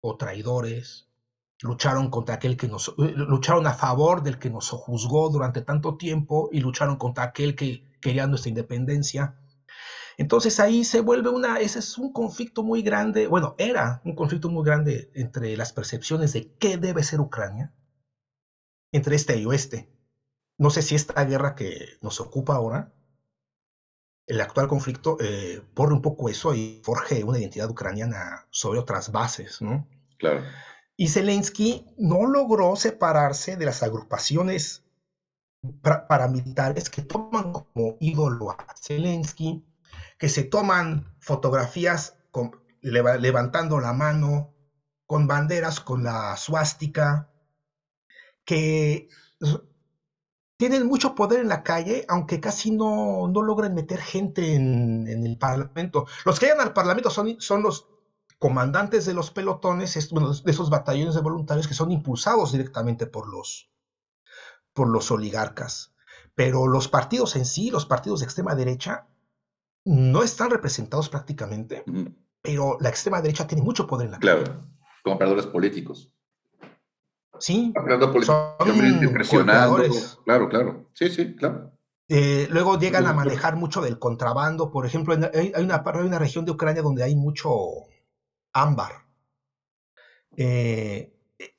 o 0.00 0.16
traidores, 0.16 1.08
lucharon 1.60 2.08
contra 2.08 2.36
aquel 2.36 2.56
que 2.56 2.66
eh, 2.66 3.12
lucharon 3.14 3.66
a 3.66 3.74
favor 3.74 4.22
del 4.22 4.38
que 4.38 4.48
nos 4.48 4.70
juzgó 4.70 5.28
durante 5.28 5.60
tanto 5.60 5.98
tiempo 5.98 6.48
y 6.50 6.60
lucharon 6.60 6.96
contra 6.96 7.24
aquel 7.24 7.54
que 7.54 7.84
quería 8.00 8.26
nuestra 8.26 8.48
independencia. 8.48 9.36
Entonces 10.16 10.60
ahí 10.60 10.84
se 10.84 11.00
vuelve 11.00 11.30
una, 11.30 11.58
ese 11.58 11.80
es 11.80 11.98
un 11.98 12.12
conflicto 12.12 12.62
muy 12.62 12.82
grande, 12.82 13.26
bueno, 13.26 13.54
era 13.58 14.00
un 14.04 14.14
conflicto 14.14 14.48
muy 14.48 14.64
grande 14.64 15.08
entre 15.14 15.56
las 15.56 15.72
percepciones 15.72 16.32
de 16.32 16.50
qué 16.58 16.76
debe 16.76 17.02
ser 17.02 17.20
Ucrania, 17.20 17.72
entre 18.92 19.16
este 19.16 19.36
y 19.36 19.44
oeste. 19.44 19.88
No 20.58 20.70
sé 20.70 20.82
si 20.82 20.94
esta 20.94 21.24
guerra 21.24 21.54
que 21.54 21.96
nos 22.00 22.20
ocupa 22.20 22.54
ahora, 22.54 22.92
el 24.26 24.40
actual 24.40 24.68
conflicto, 24.68 25.16
eh, 25.20 25.60
borre 25.74 25.92
un 25.92 26.00
poco 26.00 26.28
eso 26.28 26.54
y 26.54 26.80
forje 26.82 27.24
una 27.24 27.38
identidad 27.38 27.68
ucraniana 27.68 28.46
sobre 28.50 28.78
otras 28.78 29.10
bases, 29.10 29.60
¿no? 29.60 29.86
Claro. 30.18 30.44
Y 30.96 31.08
Zelensky 31.08 31.84
no 31.98 32.24
logró 32.24 32.76
separarse 32.76 33.56
de 33.56 33.64
las 33.66 33.82
agrupaciones 33.82 34.82
paramilitares 35.82 36.88
que 36.88 37.02
toman 37.02 37.52
como 37.52 37.96
ídolo 37.98 38.50
a 38.50 38.56
Zelensky, 38.80 39.62
que 40.18 40.28
se 40.28 40.44
toman 40.44 41.14
fotografías 41.20 42.16
levantando 42.80 43.80
la 43.80 43.92
mano, 43.92 44.54
con 45.06 45.26
banderas 45.26 45.80
con 45.80 46.02
la 46.04 46.36
suástica, 46.36 47.30
que 48.44 49.08
tienen 50.56 50.86
mucho 50.86 51.14
poder 51.14 51.40
en 51.40 51.48
la 51.48 51.62
calle, 51.62 52.04
aunque 52.08 52.40
casi 52.40 52.70
no, 52.70 53.28
no 53.28 53.42
logran 53.42 53.74
meter 53.74 54.00
gente 54.00 54.54
en, 54.54 55.06
el 55.08 55.38
Parlamento. 55.38 56.06
Los 56.24 56.38
que 56.38 56.46
llegan 56.46 56.60
al 56.60 56.72
Parlamento 56.72 57.10
son, 57.10 57.40
son 57.40 57.62
los 57.62 57.88
comandantes 58.38 59.06
de 59.06 59.14
los 59.14 59.30
pelotones, 59.30 59.94
de 59.94 60.50
esos 60.50 60.70
batallones 60.70 61.14
de 61.14 61.20
voluntarios 61.20 61.68
que 61.68 61.74
son 61.74 61.90
impulsados 61.90 62.52
directamente 62.52 63.06
por 63.06 63.28
los, 63.28 63.70
por 64.72 64.88
los 64.88 65.10
oligarcas. 65.10 65.94
Pero 66.34 66.66
los 66.66 66.88
partidos 66.88 67.36
en 67.36 67.46
sí, 67.46 67.70
los 67.70 67.86
partidos 67.86 68.20
de 68.20 68.26
extrema 68.26 68.54
derecha, 68.54 69.08
no 69.84 70.22
están 70.22 70.50
representados 70.50 71.08
prácticamente, 71.08 71.84
pero 72.40 72.78
la 72.80 72.88
extrema 72.88 73.20
derecha 73.20 73.46
tiene 73.46 73.62
mucho 73.62 73.86
poder 73.86 74.06
en 74.06 74.12
la 74.12 74.18
calle. 74.18 74.44
Claro, 74.44 74.66
como 75.02 75.16
operadores 75.16 75.46
políticos. 75.46 76.12
Sí. 77.38 77.72
Claro, 80.24 80.48
claro. 80.48 80.90
Sí, 80.94 81.08
sí, 81.10 81.36
claro. 81.36 81.72
Eh, 82.08 82.46
luego 82.50 82.78
llegan 82.78 83.06
a 83.06 83.12
manejar 83.12 83.56
mucho 83.56 83.80
del 83.80 83.98
contrabando. 83.98 84.70
Por 84.70 84.86
ejemplo, 84.86 85.14
hay, 85.14 85.52
una, 85.62 85.82
hay 85.84 86.06
una 86.06 86.18
región 86.18 86.44
de 86.44 86.52
Ucrania 86.52 86.82
donde 86.82 87.02
hay 87.02 87.16
mucho 87.16 87.50
ámbar. 88.52 89.06
Eh, 90.36 91.12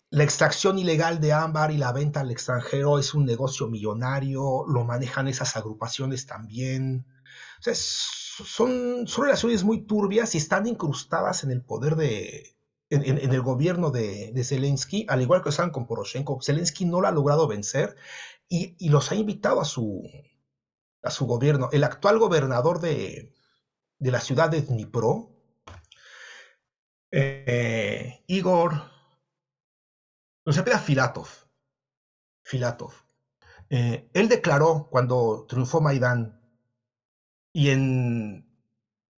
la 0.10 0.24
extracción 0.24 0.80
ilegal 0.80 1.20
de 1.20 1.34
ámbar 1.34 1.72
y 1.72 1.78
la 1.78 1.92
venta 1.92 2.22
al 2.22 2.32
extranjero 2.32 3.00
es 3.00 3.14
un 3.14 3.26
negocio 3.26 3.68
millonario, 3.68 4.66
lo 4.68 4.86
manejan 4.86 5.28
esas 5.28 5.58
agrupaciones 5.58 6.26
también. 6.26 7.06
Son, 7.62 9.08
son 9.08 9.26
relaciones 9.26 9.64
muy 9.64 9.82
turbias 9.86 10.36
y 10.36 10.40
están 10.40 10.68
incrustadas 10.68 11.44
en 11.44 11.52
el 11.52 11.64
poder 11.64 11.96
de, 11.96 12.56
en, 12.90 13.34
el 13.34 13.42
gobierno 13.42 13.92
de, 13.92 14.44
Zelensky, 14.44 15.06
al 15.10 15.22
igual 15.22 15.42
que 15.42 15.50
están 15.50 15.72
con 15.72 15.88
Poroshenko, 15.88 16.40
Zelensky 16.42 16.86
no 16.86 17.02
lo 17.02 17.08
ha 17.08 17.12
logrado 17.12 17.48
vencer 17.48 17.96
y, 18.48 18.90
los 18.90 19.12
ha 19.12 19.16
invitado 19.16 19.62
a 19.62 19.66
su, 19.66 20.04
a 21.02 21.10
su 21.10 21.26
gobierno. 21.26 21.70
El 21.72 21.84
actual 21.84 22.20
gobernador 22.20 22.80
de, 22.80 23.34
la 24.00 24.22
ciudad 24.22 24.50
de 24.50 24.62
Dnipro, 24.62 25.32
eh, 27.12 28.24
Igor, 28.28 28.74
no 30.46 30.54
se 30.54 30.64
pida 30.64 30.80
Filatov, 30.80 31.28
Filatov. 32.44 32.94
Eh, 33.70 34.10
él 34.14 34.30
declaró 34.30 34.90
cuando 34.92 35.46
triunfó 35.50 35.82
Maidán 35.82 36.35
y 37.56 37.70
en 37.70 38.46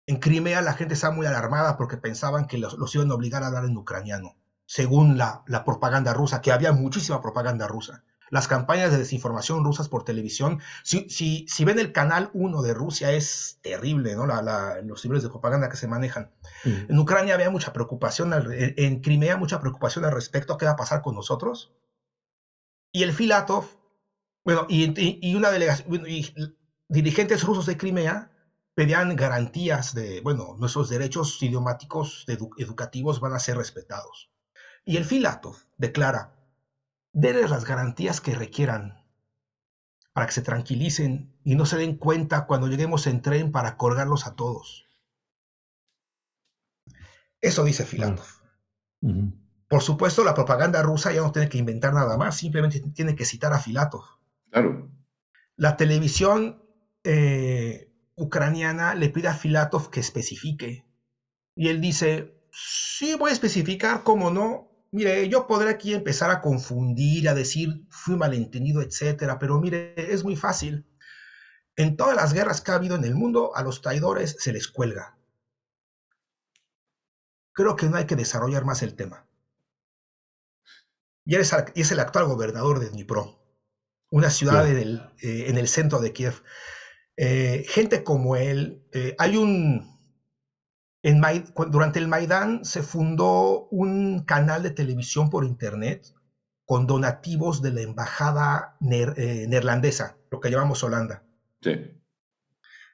en 0.07 0.17
Crimea 0.17 0.61
la 0.61 0.73
gente 0.73 0.93
estaba 0.93 1.13
muy 1.13 1.25
alarmada 1.25 1.77
porque 1.77 1.97
pensaban 1.97 2.47
que 2.47 2.57
los, 2.57 2.95
iban 2.95 3.11
a 3.11 3.13
obligar 3.13 3.43
a 3.43 3.47
hablar 3.47 3.65
en 3.65 3.77
ucraniano, 3.77 4.37
según 4.65 5.17
la, 5.17 5.43
propaganda 5.65 6.13
rusa, 6.13 6.41
que 6.41 6.53
había 6.53 6.71
muchísima 6.71 7.21
propaganda 7.21 7.67
rusa. 7.67 8.03
Las 8.29 8.47
campañas 8.47 8.91
de 8.91 8.97
desinformación 8.97 9.63
rusas 9.63 9.89
por 9.89 10.03
televisión, 10.03 10.61
si, 10.83 11.09
si, 11.09 11.65
ven 11.65 11.79
el 11.79 11.93
canal 11.93 12.29
1 12.33 12.61
de 12.61 12.73
Rusia 12.73 13.11
es 13.11 13.59
terrible, 13.61 14.15
¿no? 14.15 14.25
los 14.25 15.05
niveles 15.05 15.23
de 15.23 15.29
propaganda 15.29 15.69
que 15.69 15.77
se 15.77 15.87
manejan. 15.87 16.31
Mm. 16.65 16.91
En 16.91 16.99
Ucrania 16.99 17.35
había 17.35 17.49
mucha 17.49 17.71
preocupación, 17.71 18.33
en 18.49 19.01
Crimea 19.01 19.37
mucha 19.37 19.59
preocupación 19.59 20.03
al 20.03 20.11
respecto 20.11 20.53
a 20.53 20.57
qué 20.57 20.65
va 20.65 20.71
a 20.71 20.77
pasar 20.77 21.01
con 21.01 21.15
nosotros. 21.15 21.73
Y 22.91 23.03
el 23.03 23.13
Filatov, 23.13 23.65
bueno, 24.43 24.65
y, 24.69 25.35
una 25.35 25.51
delegación, 25.51 26.05
y 26.07 26.33
dirigentes 26.87 27.43
rusos 27.43 27.65
de 27.65 27.77
Crimea 27.77 28.31
pedían 28.73 29.15
garantías 29.15 29.93
de, 29.95 30.21
bueno, 30.21 30.55
nuestros 30.57 30.89
derechos 30.89 31.41
idiomáticos 31.41 32.25
educativos 32.27 33.19
van 33.19 33.33
a 33.33 33.39
ser 33.39 33.57
respetados. 33.57 34.31
Y 34.85 34.97
el 34.97 35.05
Filatov 35.05 35.57
declara, 35.77 36.35
denles 37.11 37.49
las 37.49 37.65
garantías 37.65 38.21
que 38.21 38.35
requieran 38.35 39.03
para 40.13 40.27
que 40.27 40.33
se 40.33 40.41
tranquilicen 40.41 41.35
y 41.43 41.55
no 41.55 41.65
se 41.65 41.77
den 41.77 41.97
cuenta 41.97 42.45
cuando 42.45 42.67
lleguemos 42.67 43.07
en 43.07 43.21
tren 43.21 43.51
para 43.51 43.77
colgarlos 43.77 44.27
a 44.27 44.35
todos. 44.35 44.87
Eso 47.41 47.63
dice 47.63 47.83
Filatov. 47.83 48.27
Por 49.67 49.81
supuesto, 49.81 50.23
la 50.23 50.33
propaganda 50.33 50.81
rusa 50.81 51.11
ya 51.11 51.21
no 51.21 51.31
tiene 51.31 51.49
que 51.49 51.57
inventar 51.57 51.93
nada 51.93 52.17
más, 52.17 52.37
simplemente 52.37 52.79
tiene 52.93 53.15
que 53.15 53.25
citar 53.25 53.53
a 53.53 53.59
Filatov. 53.59 54.03
Claro. 54.51 54.89
La 55.55 55.75
televisión 55.77 56.63
eh, 57.09 57.89
ucraniana 58.15 58.93
le 58.93 59.09
pide 59.09 59.29
a 59.29 59.33
Filatov 59.33 59.89
que 59.89 60.01
especifique. 60.01 60.85
Y 61.55 61.69
él 61.69 61.79
dice, 61.79 62.43
sí, 62.51 63.15
voy 63.15 63.29
a 63.29 63.33
especificar, 63.33 64.03
cómo 64.03 64.29
no. 64.29 64.69
Mire, 64.91 65.29
yo 65.29 65.47
podré 65.47 65.69
aquí 65.69 65.93
empezar 65.93 66.31
a 66.31 66.41
confundir, 66.41 67.29
a 67.29 67.33
decir, 67.33 67.85
fui 67.89 68.17
malentendido, 68.17 68.81
etcétera, 68.81 69.39
pero 69.39 69.59
mire, 69.59 69.93
es 69.95 70.23
muy 70.23 70.35
fácil. 70.35 70.85
En 71.77 71.95
todas 71.95 72.15
las 72.15 72.33
guerras 72.33 72.59
que 72.59 72.71
ha 72.71 72.75
habido 72.75 72.95
en 72.95 73.05
el 73.05 73.15
mundo, 73.15 73.55
a 73.55 73.63
los 73.63 73.81
traidores 73.81 74.35
se 74.39 74.51
les 74.51 74.67
cuelga. 74.67 75.17
Creo 77.53 77.75
que 77.75 77.87
no 77.87 77.97
hay 77.97 78.05
que 78.05 78.15
desarrollar 78.15 78.65
más 78.65 78.81
el 78.81 78.95
tema. 78.95 79.27
Y 81.23 81.35
es, 81.35 81.53
el 81.91 81.99
actual 81.99 82.25
gobernador 82.25 82.79
de 82.79 82.89
Dnipro, 82.89 83.39
una 84.09 84.29
ciudad 84.29 84.65
eh, 84.67 85.09
en 85.21 85.57
el 85.57 85.67
centro 85.67 85.99
de 85.99 86.13
Kiev. 86.13 86.41
Eh, 87.17 87.65
gente 87.67 88.03
como 88.03 88.35
él, 88.35 88.83
eh, 88.93 89.15
hay 89.17 89.37
un... 89.37 89.97
En 91.03 91.21
durante 91.69 91.99
el 91.99 92.07
Maidán 92.07 92.65
se 92.65 92.83
fundó 92.83 93.67
un 93.69 94.23
canal 94.25 94.63
de 94.63 94.71
televisión 94.71 95.29
por 95.29 95.45
internet 95.45 96.05
con 96.65 96.85
donativos 96.85 97.61
de 97.61 97.71
la 97.71 97.81
embajada 97.81 98.77
eh, 98.81 99.45
neerlandesa, 99.47 100.17
lo 100.29 100.39
que 100.39 100.49
llamamos 100.49 100.83
Holanda. 100.83 101.23
Sí. 101.61 101.75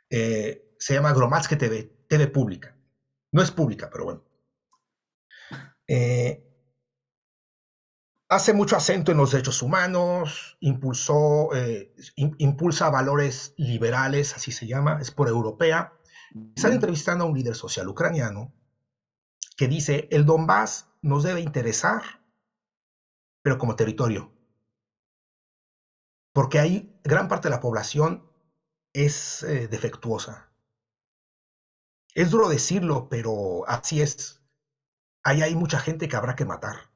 se 0.10 0.94
llama 0.94 1.14
Gromatske 1.14 1.56
TV, 1.56 1.92
TV 2.08 2.28
pública. 2.28 2.78
No 3.32 3.42
es 3.42 3.52
pública, 3.52 3.90
pero 3.92 4.06
bueno 4.06 4.24
hace 8.34 8.54
mucho 8.54 8.76
acento 8.76 9.12
en 9.12 9.18
los 9.18 9.32
derechos 9.32 9.62
humanos, 9.62 10.58
impulsó, 10.60 11.54
eh, 11.56 11.94
impulsa 12.16 12.90
valores 12.90 13.54
liberales, 13.58 14.36
así 14.36 14.52
se 14.52 14.68
llama, 14.68 15.00
es 15.02 15.12
por 15.12 15.28
europea. 15.28 15.94
Están 16.56 16.74
entrevistando 16.74 17.24
a 17.24 17.28
un 17.28 17.36
líder 17.38 17.56
social 17.56 17.88
ucraniano 17.88 18.52
que 19.56 19.68
dice, 19.68 20.08
el 20.12 20.26
Donbass 20.26 20.90
nos 21.02 21.24
debe 21.24 21.42
interesar, 21.42 22.02
pero 23.44 23.58
como 23.58 23.76
territorio. 23.76 24.32
Porque 26.34 26.60
hay 26.60 27.00
gran 27.04 27.28
parte 27.28 27.50
de 27.50 27.56
la 27.56 27.62
población 27.62 28.28
es 28.94 29.44
eh, 29.44 29.68
defectuosa. 29.68 30.52
Es 32.16 32.32
duro 32.32 32.50
decirlo, 32.50 33.10
pero 33.10 33.68
así 33.68 34.02
es. 34.02 34.42
Ahí 35.24 35.42
hay 35.42 35.56
mucha 35.56 35.80
gente 35.80 36.08
que 36.08 36.16
habrá 36.16 36.36
que 36.36 36.46
matar. 36.46 36.93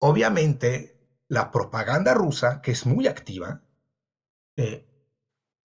Obviamente, 0.00 0.96
la 1.28 1.50
propaganda 1.50 2.14
rusa, 2.14 2.60
que 2.60 2.72
es 2.72 2.86
muy 2.86 3.06
activa, 3.06 3.60
eh, 4.56 4.84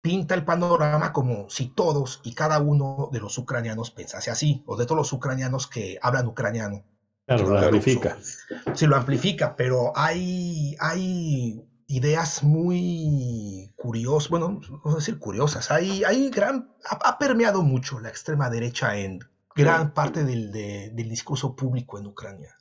pinta 0.03 0.35
el 0.35 0.45
panorama 0.45 1.13
como 1.13 1.49
si 1.49 1.69
todos 1.69 2.21
y 2.23 2.35
cada 2.35 2.59
uno 2.59 3.09
de 3.11 3.21
los 3.21 3.39
ucranianos 3.39 3.91
pensase 3.91 4.31
así, 4.31 4.63
o 4.67 4.77
de 4.77 4.85
todos 4.85 4.99
los 4.99 5.13
ucranianos 5.13 5.67
que 5.67 5.99
hablan 6.03 6.27
ucraniano. 6.27 6.85
Claro, 7.27 7.49
lo 7.49 7.59
amplifica. 7.59 8.19
Sí, 8.75 8.87
lo 8.87 8.97
amplifica, 8.97 9.57
pero 9.57 9.93
hay, 9.95 10.77
hay 10.79 11.63
ideas 11.87 12.43
muy 12.43 13.73
curiosas, 13.77 14.29
bueno, 14.29 14.61
vamos 14.69 14.95
a 14.95 14.97
decir 14.97 15.19
curiosas. 15.19 15.71
Hay, 15.71 16.05
hay 16.05 16.29
gran, 16.29 16.69
ha 16.85 17.19
permeado 17.19 17.63
mucho 17.63 17.99
la 18.01 18.11
extrema 18.11 18.51
derecha 18.51 18.99
en 18.99 19.21
gran 19.55 19.95
parte 19.95 20.25
del, 20.25 20.51
discurso 20.95 21.55
público 21.55 21.99
en 21.99 22.07
Ucrania. 22.07 22.57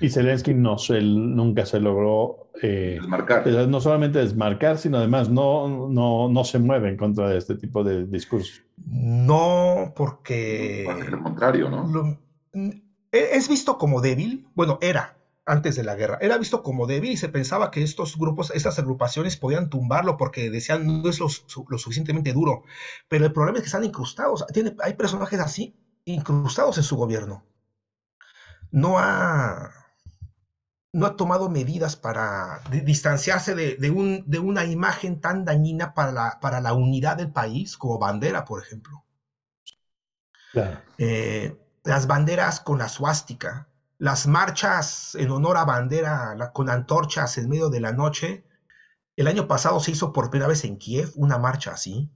Y 0.00 0.10
Zelensky 0.10 0.54
no 0.54 0.78
se, 0.78 1.00
nunca 1.00 1.66
se 1.66 1.80
logró 1.80 2.52
eh, 2.62 2.98
desmarcar. 3.00 3.46
No 3.66 3.80
solamente 3.80 4.20
desmarcar, 4.20 4.78
sino 4.78 4.98
además 4.98 5.28
no, 5.28 5.88
no, 5.88 6.28
no 6.28 6.44
se 6.44 6.60
mueve 6.60 6.88
en 6.88 6.96
contra 6.96 7.28
de 7.28 7.38
este 7.38 7.56
tipo 7.56 7.82
de 7.82 8.06
discursos. 8.06 8.62
No, 8.86 9.92
porque... 9.96 10.86
Al 10.88 11.20
contrario, 11.20 11.68
¿no? 11.68 12.16
E, 12.54 13.30
es 13.32 13.48
visto 13.48 13.76
como 13.76 14.00
débil, 14.00 14.46
bueno, 14.54 14.78
era 14.80 15.16
antes 15.46 15.76
de 15.76 15.82
la 15.82 15.94
guerra, 15.94 16.18
era 16.20 16.36
visto 16.36 16.62
como 16.62 16.86
débil 16.86 17.12
y 17.12 17.16
se 17.16 17.30
pensaba 17.30 17.70
que 17.70 17.82
estos 17.82 18.18
grupos, 18.18 18.52
estas 18.54 18.78
agrupaciones 18.78 19.36
podían 19.36 19.70
tumbarlo 19.70 20.16
porque 20.18 20.50
decían 20.50 20.86
no 20.86 21.08
es 21.08 21.18
lo, 21.18 21.28
suficientemente 21.28 22.32
duro. 22.32 22.64
Pero 23.08 23.24
el 23.24 23.32
problema 23.32 23.58
es 23.58 23.62
que 23.62 23.68
están 23.68 23.84
incrustados, 23.84 24.46
tiene, 24.52 24.76
hay 24.80 24.94
personajes 24.94 25.40
así 25.40 25.74
incrustados 26.12 26.78
en 26.78 26.84
su 26.84 26.96
gobierno. 26.96 27.44
No 28.70 28.98
ha, 28.98 29.70
no 30.92 31.06
ha 31.06 31.16
tomado 31.16 31.48
medidas 31.48 31.96
para 31.96 32.60
distanciarse 32.70 33.54
de, 33.54 33.90
un, 33.90 34.24
de, 34.26 34.38
una 34.38 34.64
imagen 34.64 35.20
tan 35.20 35.44
dañina 35.44 35.94
para 35.94 36.12
la, 36.12 36.40
para 36.40 36.60
la, 36.60 36.72
unidad 36.72 37.16
del 37.16 37.30
país 37.30 37.76
como 37.76 37.98
bandera, 37.98 38.44
por 38.44 38.62
ejemplo. 38.62 39.04
Eh, 40.98 41.56
las 41.84 42.06
banderas 42.06 42.60
con 42.60 42.78
la 42.78 42.88
suástica, 42.88 43.68
las 43.98 44.26
marchas 44.26 45.14
en 45.14 45.30
honor 45.30 45.56
a 45.56 45.64
bandera 45.64 46.52
con 46.52 46.68
antorchas 46.70 47.38
en 47.38 47.48
medio 47.48 47.68
de 47.68 47.80
la 47.80 47.92
noche. 47.92 48.44
El 49.16 49.26
año 49.26 49.46
pasado 49.46 49.80
se 49.80 49.90
hizo 49.90 50.12
por 50.12 50.30
primera 50.30 50.48
vez 50.48 50.64
en 50.64 50.78
Kiev 50.78 51.12
una 51.16 51.38
marcha 51.38 51.72
así, 51.72 52.10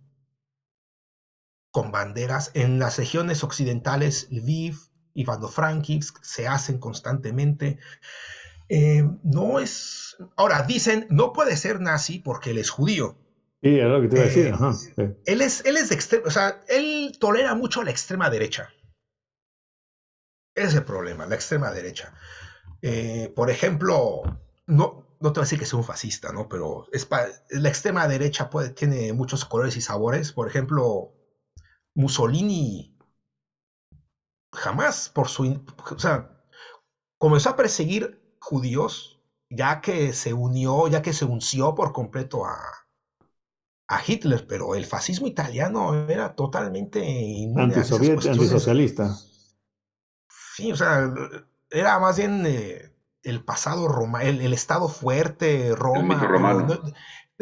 con 1.72 1.90
banderas. 1.90 2.52
En 2.54 2.78
las 2.78 2.98
regiones 2.98 3.42
occidentales, 3.42 4.28
Lviv, 4.30 4.76
Ivano-Frankivsk, 5.14 6.22
se 6.22 6.46
hacen 6.46 6.78
constantemente. 6.78 7.78
Eh, 8.68 9.02
no 9.24 9.58
es. 9.58 10.16
Ahora, 10.36 10.62
dicen, 10.62 11.06
no 11.10 11.32
puede 11.32 11.56
ser 11.56 11.80
nazi 11.80 12.20
porque 12.20 12.50
él 12.50 12.58
es 12.58 12.70
judío. 12.70 13.18
Sí, 13.62 13.78
es 13.78 13.86
lo 13.86 14.00
que 14.00 14.08
te 14.08 14.16
iba 14.16 14.24
a 14.24 14.28
decir. 14.28 14.54
Eh, 14.96 15.16
él, 15.24 15.40
es, 15.40 15.64
él 15.64 15.76
es 15.76 15.88
de 15.88 15.94
extremo, 15.94 16.24
o 16.26 16.30
sea, 16.30 16.60
él 16.68 17.16
tolera 17.18 17.54
mucho 17.54 17.82
la 17.82 17.90
extrema 17.90 18.28
derecha. 18.28 18.68
Ese 20.54 20.68
es 20.68 20.74
el 20.74 20.84
problema, 20.84 21.26
la 21.26 21.34
extrema 21.34 21.70
derecha. 21.70 22.12
Eh, 22.82 23.32
por 23.34 23.50
ejemplo, 23.50 24.22
no, 24.66 25.16
no 25.20 25.32
te 25.32 25.40
voy 25.40 25.42
a 25.42 25.46
decir 25.46 25.58
que 25.58 25.64
sea 25.64 25.78
un 25.78 25.84
fascista, 25.84 26.32
¿no? 26.32 26.48
Pero 26.48 26.86
es 26.92 27.08
la 27.50 27.68
extrema 27.68 28.08
derecha 28.08 28.50
puede, 28.50 28.70
tiene 28.70 29.12
muchos 29.12 29.44
colores 29.44 29.76
y 29.76 29.80
sabores. 29.80 30.32
Por 30.32 30.48
ejemplo, 30.48 31.14
Mussolini 31.94 32.96
jamás 34.52 35.08
por 35.08 35.28
su... 35.28 35.64
O 35.90 35.98
sea, 35.98 36.30
comenzó 37.18 37.50
a 37.50 37.56
perseguir 37.56 38.36
judíos 38.40 39.20
ya 39.48 39.80
que 39.80 40.12
se 40.12 40.32
unió, 40.32 40.88
ya 40.88 41.02
que 41.02 41.12
se 41.12 41.24
unció 41.24 41.74
por 41.74 41.92
completo 41.92 42.46
a, 42.46 42.56
a 43.88 44.00
Hitler, 44.06 44.46
pero 44.46 44.74
el 44.74 44.86
fascismo 44.86 45.26
italiano 45.26 46.08
era 46.08 46.34
totalmente 46.34 47.52
antisocialista. 47.56 49.14
Sí, 50.54 50.72
o 50.72 50.76
sea, 50.76 51.12
era 51.70 51.98
más 51.98 52.16
bien 52.16 52.44
eh, 52.46 52.94
el 53.22 53.44
pasado 53.44 53.88
Roma, 53.88 54.22
el, 54.22 54.52
Estado 54.52 54.88
fuerte, 54.88 55.74
Roma. 55.74 56.68
Eh, 56.70 56.92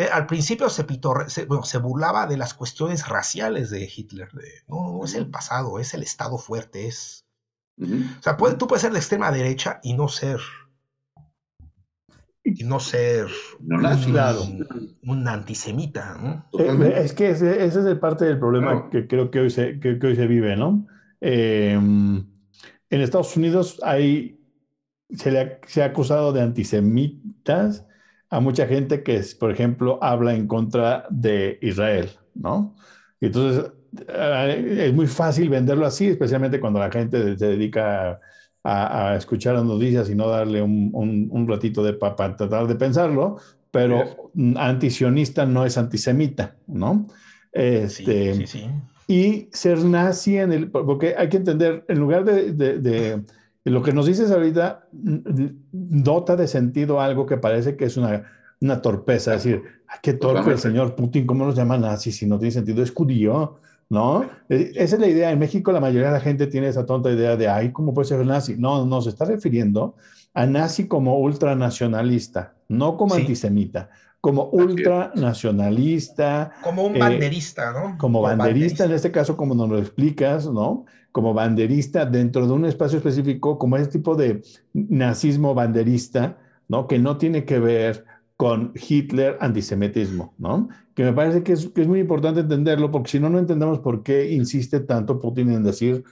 al 0.05 0.27
principio 0.27 0.69
se, 0.71 0.87
se, 1.29 1.79
burlaba 1.79 2.27
de 2.27 2.37
las 2.37 2.55
cuestiones 2.55 3.09
raciales 3.09 3.71
de 3.71 3.91
Hitler. 3.95 4.29
no, 4.69 4.93
no 4.99 5.05
es 5.05 5.15
el 5.15 5.29
pasado, 5.29 5.79
es 5.79 5.95
el 5.95 6.03
Estado 6.03 6.39
fuerte. 6.39 6.87
Es, 6.87 7.27
O 7.79 8.23
sea, 8.23 8.37
tú 8.37 8.67
puedes 8.67 8.83
ser 8.83 8.93
de 8.93 8.99
extrema 8.99 9.33
derecha 9.33 9.81
y 9.83 9.95
no 9.95 10.09
ser 10.09 10.41
y 12.43 12.65
no 12.65 12.81
ser 12.81 13.27
un, 15.03 15.29
antisemita. 15.29 16.17
¿no? 16.17 16.47
Eh, 16.59 16.95
es 16.97 17.13
que 17.13 17.31
ese, 17.31 17.65
es 17.65 17.77
el 17.77 17.99
parte 17.99 18.25
del 18.25 18.39
problema 18.39 18.89
que 18.91 19.07
creo 19.07 19.31
que 19.31 19.41
hoy 19.41 19.51
se, 19.51 19.79
que, 19.79 19.99
hoy 20.03 20.17
se 20.17 20.27
vive, 20.27 20.57
¿no? 20.57 20.87
Em, 21.21 22.27
en 22.89 23.01
Estados 23.01 23.37
Unidos 23.37 23.79
hay, 23.83 24.41
se 25.11 25.31
le 25.31 25.41
ha, 25.41 25.59
se 25.67 25.83
ha 25.83 25.87
acusado 25.87 26.33
de 26.33 26.43
antisemitas 26.43 27.87
a 28.31 28.41
mucha 28.41 28.67
gente 28.67 29.03
que, 29.03 29.21
por 29.39 29.51
ejemplo, 29.51 29.99
habla 30.03 30.35
en 30.35 30.47
contra 30.47 31.07
de 31.11 31.59
Israel, 31.61 32.11
¿no? 32.35 32.75
Y 33.21 33.27
entonces 33.27 33.71
eh, 34.09 34.87
es 34.87 34.95
muy 34.95 35.07
fácil 35.07 35.49
venderlo 35.49 35.85
así, 35.85 36.07
especialmente 36.07 36.61
cuando 36.61 36.79
la 36.79 36.91
gente 36.91 37.37
se 37.37 37.47
dedica 37.47 38.13
a 38.13 38.21
a, 38.65 39.17
escuchar 39.17 39.55
las 39.55 39.65
noticias 39.65 40.11
y 40.11 40.15
no 40.15 40.29
darle 40.29 40.63
un, 40.63 40.91
un, 40.93 41.49
ratito 41.49 41.83
de 41.83 41.95
para 41.95 42.37
tratar 42.37 42.67
de 42.67 42.75
pensarlo, 42.75 43.39
pero 43.71 44.31
antisionista 44.57 45.47
no 45.47 45.65
es 45.65 45.79
antisemita, 45.79 46.57
¿no? 46.67 47.07
Este, 47.53 48.35
sí, 48.35 48.47
sí, 48.47 48.67
Y 49.07 49.49
ser 49.53 49.79
nazi 49.85 50.37
en 50.37 50.53
el, 50.53 50.71
porque 50.71 51.15
hay 51.17 51.29
que 51.29 51.39
entender, 51.39 51.85
en 51.89 51.99
lugar 51.99 52.25
de, 52.25 52.53
de, 52.53 53.23
lo 53.65 53.83
que 53.83 53.93
nos 53.93 54.07
dices 54.07 54.31
ahorita, 54.31 54.89
dota 54.93 56.37
de 56.37 56.49
sentido 56.49 57.01
algo 57.01 57.27
que 57.27 57.37
parece 57.37 57.77
que 57.77 57.85
es 57.85 57.97
una, 57.97 58.25
una 58.61 58.81
torpeza, 58.81 59.35
es 59.35 59.45
decir, 59.45 59.63
qué 60.03 60.15
torpe 60.15 60.53
el 60.53 60.59
señor 60.59 60.95
Putin, 60.95 61.27
¿cómo 61.27 61.45
nos 61.45 61.57
llama 61.57 61.77
nazi 61.77 62.13
si 62.13 62.27
no 62.27 62.39
tiene 62.39 62.53
sentido? 62.53 62.83
Es 62.83 62.93
judío, 62.93 63.59
¿no? 63.91 64.31
E, 64.49 64.73
esa 64.77 64.97
es 64.97 65.01
la 65.01 65.09
idea. 65.09 65.31
En 65.31 65.39
México 65.39 65.73
la 65.73 65.81
mayoría 65.81 66.09
de 66.09 66.15
la 66.15 66.21
gente 66.21 66.47
tiene 66.47 66.69
esa 66.69 66.87
tonta 66.87 67.11
idea 67.11 67.37
de, 67.37 67.49
ay, 67.49 67.73
¿cómo 67.73 67.93
puede 67.93 68.09
ser 68.09 68.25
nazi? 68.25 68.57
No, 68.57 68.87
no, 68.87 69.03
se 69.03 69.11
está 69.11 69.27
refiriendo 69.27 69.97
a 70.33 70.47
nazi 70.47 70.89
como 70.89 71.19
ultranacionalista, 71.19 72.55
no 72.69 72.97
como 72.97 73.15
antisemita, 73.15 73.91
como 74.21 74.45
ultranacionalista. 74.45 76.53
Como 76.63 76.87
un 76.87 76.97
eh, 76.97 76.99
banderista, 76.99 77.73
¿no? 77.73 77.99
Como 77.99 78.23
banderista, 78.23 78.85
en 78.85 78.93
este 78.93 79.11
caso, 79.11 79.37
como 79.37 79.55
nos 79.55 79.69
lo 79.69 79.79
explicas, 79.79 80.47
¿no? 80.47 80.87
Como 81.13 81.35
banderista 81.35 82.07
dentro 82.07 82.47
de 82.47 82.53
un 82.53 82.65
espacio 82.65 82.99
específico, 82.99 83.59
como 83.59 83.77
ese 83.77 83.91
tipo 83.91 84.15
de 84.15 84.43
nazismo 84.73 85.55
banderista, 85.55 86.39
¿no? 86.69 86.87
Que 86.87 86.99
no 86.99 87.17
tiene 87.17 87.45
que 87.45 87.59
ver 87.59 88.05
con 88.37 88.73
Hitler 88.75 89.37
antisemitismo, 89.41 90.35
¿no? 90.39 90.71
Que 90.95 91.05
me 91.05 91.13
parece 91.13 91.43
que 91.43 91.53
es, 91.53 91.69
que 91.69 91.83
es 91.83 91.89
muy 91.89 92.01
importante 92.01 92.41
entenderlo, 92.41 92.91
porque 92.91 93.11
si 93.11 93.21
no, 93.21 93.29
no 93.29 93.39
entendemos 93.39 93.81
por 93.81 94.03
qué 94.03 94.31
insiste 94.31 94.81
tanto 94.81 95.19
Putin 95.19 95.53
en 95.53 95.63
decir 95.63 96.05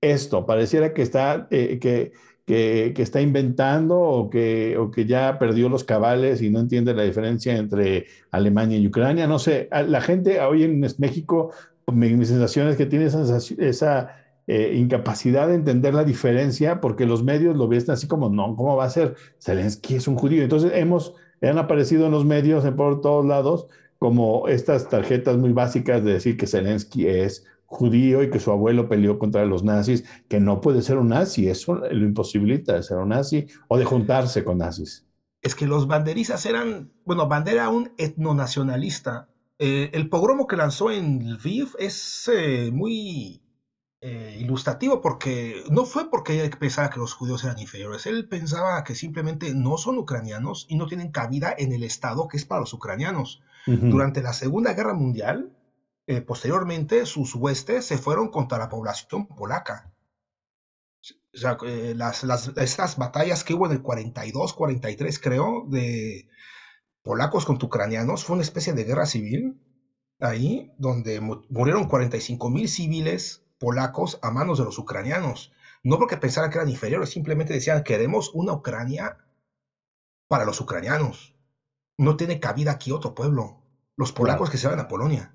esto. 0.00 0.46
Pareciera 0.46 0.92
que 0.92 1.02
está, 1.02 1.46
eh, 1.50 1.78
que, 1.78 2.12
que, 2.44 2.92
está 2.96 3.20
inventando 3.20 4.00
o 4.00 4.30
que, 4.30 4.76
o 4.76 4.90
que 4.90 5.06
ya 5.06 5.38
perdió 5.38 5.68
los 5.68 5.84
cabales 5.84 6.42
y 6.42 6.50
no 6.50 6.60
entiende 6.60 6.94
la 6.94 7.02
diferencia 7.02 7.56
entre 7.56 8.06
Alemania 8.30 8.78
y 8.78 8.86
Ucrania. 8.88 9.26
No 9.26 9.38
sé, 9.38 9.68
la 9.70 10.00
gente 10.00 10.40
hoy 10.40 10.64
en 10.64 10.80
México, 10.98 11.52
mi, 11.86 12.14
mi 12.14 12.24
sensación 12.24 12.68
es 12.68 12.76
que 12.76 12.86
tiene 12.86 13.04
esa, 13.04 13.38
esa 13.58 14.16
eh, 14.46 14.74
incapacidad 14.76 15.48
de 15.48 15.54
entender 15.54 15.94
la 15.94 16.04
diferencia, 16.04 16.80
porque 16.80 17.06
los 17.06 17.22
medios 17.22 17.56
lo 17.56 17.68
ven 17.68 17.90
así 17.90 18.06
como, 18.06 18.28
no, 18.30 18.54
¿cómo 18.56 18.76
va 18.76 18.84
a 18.84 18.90
ser? 18.90 19.16
Zelensky 19.40 19.96
es 19.96 20.08
un 20.08 20.16
judío. 20.16 20.42
Entonces 20.42 20.72
hemos 20.74 21.14
han 21.42 21.58
aparecido 21.58 22.06
en 22.06 22.12
los 22.12 22.24
medios 22.24 22.64
por 22.74 23.00
todos 23.00 23.24
lados 23.24 23.66
como 23.98 24.48
estas 24.48 24.88
tarjetas 24.88 25.36
muy 25.36 25.52
básicas 25.52 26.04
de 26.04 26.14
decir 26.14 26.36
que 26.36 26.46
Zelensky 26.46 27.06
es 27.06 27.44
judío 27.64 28.22
y 28.22 28.30
que 28.30 28.40
su 28.40 28.50
abuelo 28.50 28.88
peleó 28.88 29.18
contra 29.18 29.44
los 29.44 29.64
nazis, 29.64 30.04
que 30.28 30.38
no 30.38 30.60
puede 30.60 30.82
ser 30.82 30.98
un 30.98 31.08
nazi, 31.08 31.48
eso 31.48 31.74
lo 31.74 32.04
imposibilita 32.04 32.74
de 32.74 32.82
ser 32.82 32.98
un 32.98 33.08
nazi 33.08 33.46
o 33.68 33.78
de 33.78 33.84
juntarse 33.84 34.44
con 34.44 34.58
nazis. 34.58 35.06
Es 35.42 35.54
que 35.54 35.66
los 35.66 35.86
banderistas 35.86 36.46
eran, 36.46 36.92
bueno, 37.04 37.28
Bandera 37.28 37.68
un 37.68 37.92
etnonacionalista. 37.98 39.28
Eh, 39.58 39.90
el 39.94 40.08
pogromo 40.08 40.46
que 40.46 40.56
lanzó 40.56 40.90
en 40.90 41.34
Lviv 41.34 41.68
es 41.78 42.30
eh, 42.32 42.70
muy 42.72 43.42
eh, 44.08 44.36
ilustrativo 44.38 45.00
porque 45.00 45.64
no 45.68 45.84
fue 45.84 46.08
porque 46.08 46.44
él 46.44 46.50
pensaba 46.50 46.90
que 46.90 47.00
los 47.00 47.12
judíos 47.12 47.42
eran 47.42 47.58
inferiores, 47.58 48.06
él 48.06 48.28
pensaba 48.28 48.84
que 48.84 48.94
simplemente 48.94 49.52
no 49.52 49.78
son 49.78 49.98
ucranianos 49.98 50.64
y 50.68 50.76
no 50.76 50.86
tienen 50.86 51.10
cabida 51.10 51.52
en 51.58 51.72
el 51.72 51.82
Estado 51.82 52.28
que 52.28 52.36
es 52.36 52.44
para 52.44 52.60
los 52.60 52.72
ucranianos. 52.72 53.42
Durante 53.66 54.22
la 54.22 54.32
Segunda 54.32 54.74
Guerra 54.74 54.94
Mundial, 54.94 55.56
eh, 56.06 56.20
posteriormente, 56.20 57.04
sus 57.04 57.34
huestes 57.34 57.84
se 57.84 57.98
fueron 57.98 58.28
contra 58.28 58.58
la 58.58 58.68
población 58.68 59.26
polaca. 59.26 59.92
O 61.34 61.36
sea, 61.36 61.58
eh, 61.66 61.94
las, 61.96 62.22
estas 62.58 62.96
batallas 62.98 63.42
que 63.42 63.54
hubo 63.54 63.66
en 63.66 63.72
el 63.72 63.82
42, 63.82 64.54
43, 64.54 65.18
creo, 65.18 65.64
de 65.68 66.28
polacos 67.02 67.44
contra 67.44 67.66
ucranianos, 67.66 68.22
fue 68.22 68.34
una 68.34 68.44
especie 68.44 68.72
de 68.72 68.84
guerra 68.84 69.06
civil 69.06 69.60
ahí, 70.20 70.70
donde 70.78 71.20
murieron 71.20 71.88
45 71.88 72.50
mil 72.50 72.68
civiles 72.68 73.42
polacos 73.58 74.18
a 74.22 74.30
manos 74.30 74.58
de 74.58 74.64
los 74.64 74.78
ucranianos. 74.78 75.52
No 75.82 75.98
porque 75.98 76.16
pensaran 76.16 76.50
que 76.50 76.58
eran 76.58 76.68
inferiores, 76.68 77.10
simplemente 77.10 77.52
decían, 77.52 77.84
queremos 77.84 78.30
una 78.34 78.52
Ucrania 78.52 79.18
para 80.28 80.44
los 80.44 80.60
ucranianos. 80.60 81.34
No 81.98 82.16
tiene 82.16 82.40
cabida 82.40 82.72
aquí 82.72 82.90
otro 82.92 83.14
pueblo. 83.14 83.62
Los 83.96 84.12
polacos 84.12 84.50
que 84.50 84.58
se 84.58 84.68
van 84.68 84.80
a 84.80 84.88
Polonia. 84.88 85.32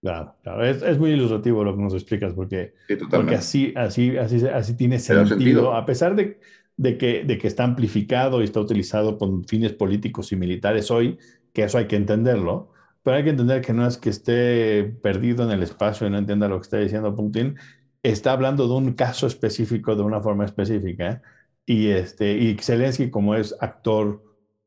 Claro, 0.00 0.36
claro. 0.42 0.64
Es, 0.64 0.98
muy 0.98 1.10
ilustrativo 1.10 1.64
lo 1.64 1.76
que 1.76 1.82
nos 1.82 1.94
explicas, 1.94 2.32
porque, 2.32 2.74
porque 3.10 3.34
así, 3.34 3.72
así, 3.76 4.16
así, 4.16 4.46
así 4.46 4.74
tiene 4.74 4.98
sentido, 5.00 5.74
a 5.74 5.84
pesar 5.84 6.14
de, 6.14 6.40
de, 6.76 6.96
que, 6.96 7.24
de 7.24 7.36
que 7.36 7.48
está 7.48 7.64
amplificado 7.64 8.40
y 8.40 8.44
está 8.44 8.60
utilizado 8.60 9.18
con 9.18 9.44
fines 9.44 9.72
políticos 9.72 10.32
y 10.32 10.36
militares 10.36 10.90
hoy, 10.90 11.18
que 11.52 11.64
eso 11.64 11.78
hay 11.78 11.88
que 11.88 11.96
entenderlo, 11.96 12.72
pero 13.08 13.16
hay 13.16 13.24
que 13.24 13.30
entender 13.30 13.62
que 13.62 13.72
no 13.72 13.86
es 13.86 13.96
que 13.96 14.10
esté 14.10 14.84
perdido 14.84 15.42
en 15.42 15.50
el 15.50 15.62
espacio 15.62 16.06
y 16.06 16.10
no 16.10 16.18
entienda 16.18 16.46
lo 16.46 16.58
que 16.58 16.64
está 16.64 16.76
diciendo 16.76 17.16
Putin, 17.16 17.56
está 18.02 18.32
hablando 18.32 18.68
de 18.68 18.74
un 18.74 18.92
caso 18.92 19.26
específico 19.26 19.96
de 19.96 20.02
una 20.02 20.20
forma 20.20 20.44
específica. 20.44 21.22
Y, 21.64 21.86
este, 21.88 22.36
y 22.36 22.54
Zelensky, 22.58 23.08
como 23.08 23.34
es 23.34 23.56
actor, 23.60 24.22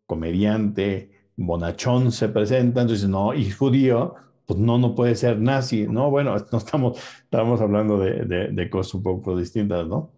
comediante, 0.08 1.12
bonachón, 1.36 2.12
se 2.12 2.30
presenta, 2.30 2.82
entonces 2.82 3.08
no, 3.08 3.36
y 3.36 3.52
judío, 3.52 4.16
pues 4.48 4.60
no, 4.60 4.80
no 4.80 4.96
puede 4.96 5.14
ser 5.14 5.38
nazi, 5.38 5.86
¿no? 5.88 6.10
Bueno, 6.10 6.36
no 6.52 6.58
estamos, 6.58 6.98
estamos 7.22 7.62
hablando 7.62 8.00
de, 8.00 8.48
de, 8.52 8.70
cosas 8.72 8.96
un 8.96 9.04
poco 9.04 9.38
distintas, 9.38 9.86
¿no? 9.86 10.14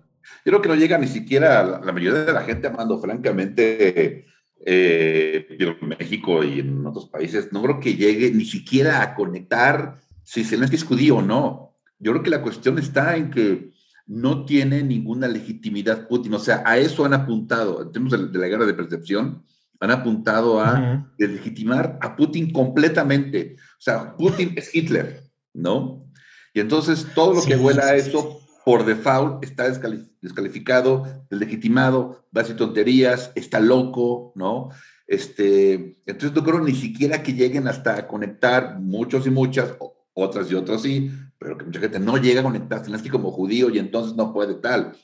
Yo 0.46 0.52
creo 0.52 0.62
que 0.62 0.70
no 0.70 0.76
llega 0.76 0.98
ni 0.98 1.08
siquiera 1.08 1.82
la 1.84 1.92
mayoría 1.92 2.24
de 2.24 2.32
la 2.32 2.44
gente 2.44 2.68
amando 2.68 2.98
francamente 3.00 4.28
eh, 4.66 5.48
en 5.50 5.88
México 5.88 6.44
y 6.44 6.60
en 6.60 6.86
otros 6.86 7.10
países, 7.10 7.52
no 7.52 7.62
creo 7.62 7.80
que 7.80 7.96
llegue 7.96 8.32
ni 8.32 8.46
siquiera 8.46 9.02
a 9.02 9.16
conectar 9.16 10.00
si 10.24 10.44
Zelensky 10.44 10.78
es 10.78 10.84
judío 10.84 11.18
o 11.18 11.22
no. 11.22 11.76
Yo 12.00 12.12
creo 12.12 12.24
que 12.24 12.30
la 12.30 12.42
cuestión 12.42 12.80
está 12.80 13.16
en 13.16 13.30
que 13.30 13.72
no 14.06 14.46
tiene 14.46 14.84
ninguna 14.84 15.28
legitimidad 15.28 16.08
Putin. 16.08 16.34
O 16.34 16.40
sea, 16.40 16.64
a 16.66 16.78
eso 16.78 17.06
han 17.06 17.14
apuntado, 17.14 17.82
en 17.82 17.92
términos 17.92 18.32
de, 18.32 18.40
la 18.40 18.48
guerra 18.48 18.66
de 18.66 18.74
percepción, 18.74 19.44
han 19.80 19.92
apuntado 19.92 20.62
a 20.62 21.12
legitimar 21.18 21.98
a 22.02 22.16
Putin 22.16 22.52
completamente. 22.52 23.58
O 23.58 23.82
sea, 23.82 24.16
Putin 24.16 24.54
es 24.56 24.74
Hitler, 24.74 25.24
¿no? 25.54 26.06
Y 26.54 26.60
entonces 26.60 27.08
todo 27.14 27.34
lo 27.34 27.42
que 27.42 27.56
vuela 27.56 27.84
a 27.84 27.96
eso, 27.96 28.40
por 28.64 28.86
default, 28.86 29.44
está 29.44 29.68
descalificado, 29.68 30.13
deslegitimado, 30.24 32.26
va 32.36 32.42
a 32.42 32.44
decir 32.44 32.56
tonterías, 32.56 33.32
está 33.36 33.60
loco, 33.60 34.32
¿no? 34.36 34.70
Este, 35.06 35.98
entonces 36.06 36.34
no 36.34 36.44
creo 36.44 36.62
ni 36.62 36.74
siquiera 36.74 37.22
que 37.22 37.34
lleguen 37.34 37.68
hasta 37.68 38.08
conectar 38.08 38.80
muchos 38.80 39.28
y 39.28 39.30
muchas, 39.30 39.76
otras 40.14 40.50
y 40.50 40.56
otras 40.56 40.82
sí, 40.82 41.12
pero 41.38 41.58
que 41.58 41.66
mucha 41.66 41.80
gente 41.80 42.00
no 42.00 42.18
llega 42.18 42.40
a 42.40 42.44
conectar 42.44 42.84
Zelensky 42.84 43.10
como 43.10 43.32
judío 43.32 43.70
y 43.70 43.80
entonces 43.80 44.16
no 44.16 44.34
puede 44.34 44.56
tal, 44.56 44.96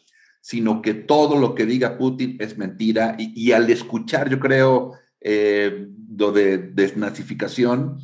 sino 0.41 0.81
que 0.81 0.93
todo 0.93 1.37
lo 1.37 1.53
que 1.53 1.65
diga 1.65 1.97
Putin 1.97 2.37
es 2.39 2.57
mentira 2.57 3.15
y, 3.19 3.51
al 3.51 3.69
escuchar, 3.69 4.29
yo 4.29 4.39
creo, 4.39 4.93
eh, 5.19 5.89
lo 6.15 6.31
de 6.31 6.57
desnazificación, 6.57 7.99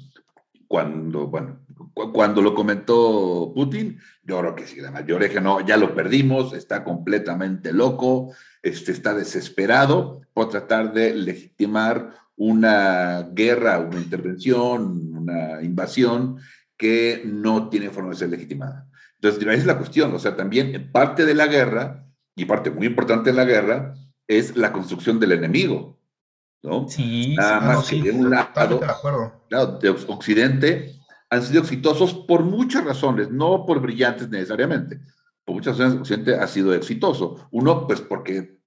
cuando, 0.67 1.27
bueno, 1.27 1.64
cuando 1.95 2.41
lo 2.41 2.53
comentó 2.53 3.51
Putin, 3.55 3.99
yo 4.23 4.39
creo 4.41 4.55
que 4.55 4.67
sí, 4.67 4.81
la 4.81 4.91
mayoría 4.91 5.29
que 5.29 5.39
no, 5.39 5.65
ya 5.65 5.77
lo 5.77 5.95
perdimos, 5.95 6.53
está 6.53 6.83
completamente 6.83 7.71
loco, 7.71 8.33
este, 8.61 8.91
está 8.91 9.13
desesperado 9.13 10.21
por 10.33 10.49
tratar 10.49 10.91
de 10.93 11.15
legitimar 11.15 12.13
una 12.35 13.29
guerra, 13.31 13.79
una 13.79 13.99
intervención, 14.01 15.15
una 15.15 15.61
invasión 15.61 16.37
que 16.77 17.21
no 17.25 17.69
tiene 17.69 17.89
forma 17.89 18.09
de 18.09 18.17
ser 18.17 18.29
legitimada. 18.29 18.89
Entonces, 19.15 19.41
esa 19.41 19.53
es 19.53 19.65
la 19.65 19.77
cuestión. 19.77 20.13
O 20.13 20.19
sea, 20.19 20.35
también 20.35 20.91
parte 20.91 21.25
de 21.25 21.33
la 21.33 21.47
guerra, 21.47 22.05
y 22.35 22.43
parte 22.43 22.69
muy 22.69 22.87
importante 22.87 23.31
de 23.31 23.37
la 23.37 23.45
guerra, 23.45 23.95
es 24.27 24.57
la 24.57 24.73
construcción 24.73 25.19
del 25.19 25.31
enemigo. 25.31 25.97
¿no? 26.61 26.89
Sí, 26.89 27.35
Nada 27.35 27.61
más 27.61 27.89
que 27.89 28.01
de 28.01 28.11
un 28.11 28.29
lado, 28.29 28.81
de, 29.49 29.67
de 29.81 29.89
Occidente, 30.07 30.95
han 31.29 31.43
sido 31.43 31.61
exitosos 31.61 32.13
por 32.13 32.43
muchas 32.43 32.83
razones, 32.85 33.31
no 33.31 33.65
por 33.65 33.81
brillantes 33.81 34.29
necesariamente. 34.29 34.99
Por 35.43 35.55
muchas 35.55 35.77
razones, 35.77 36.01
Occidente 36.01 36.35
ha 36.35 36.47
sido 36.47 36.73
exitoso. 36.73 37.47
Uno, 37.51 37.85
pues 37.87 38.01
porque 38.01 38.59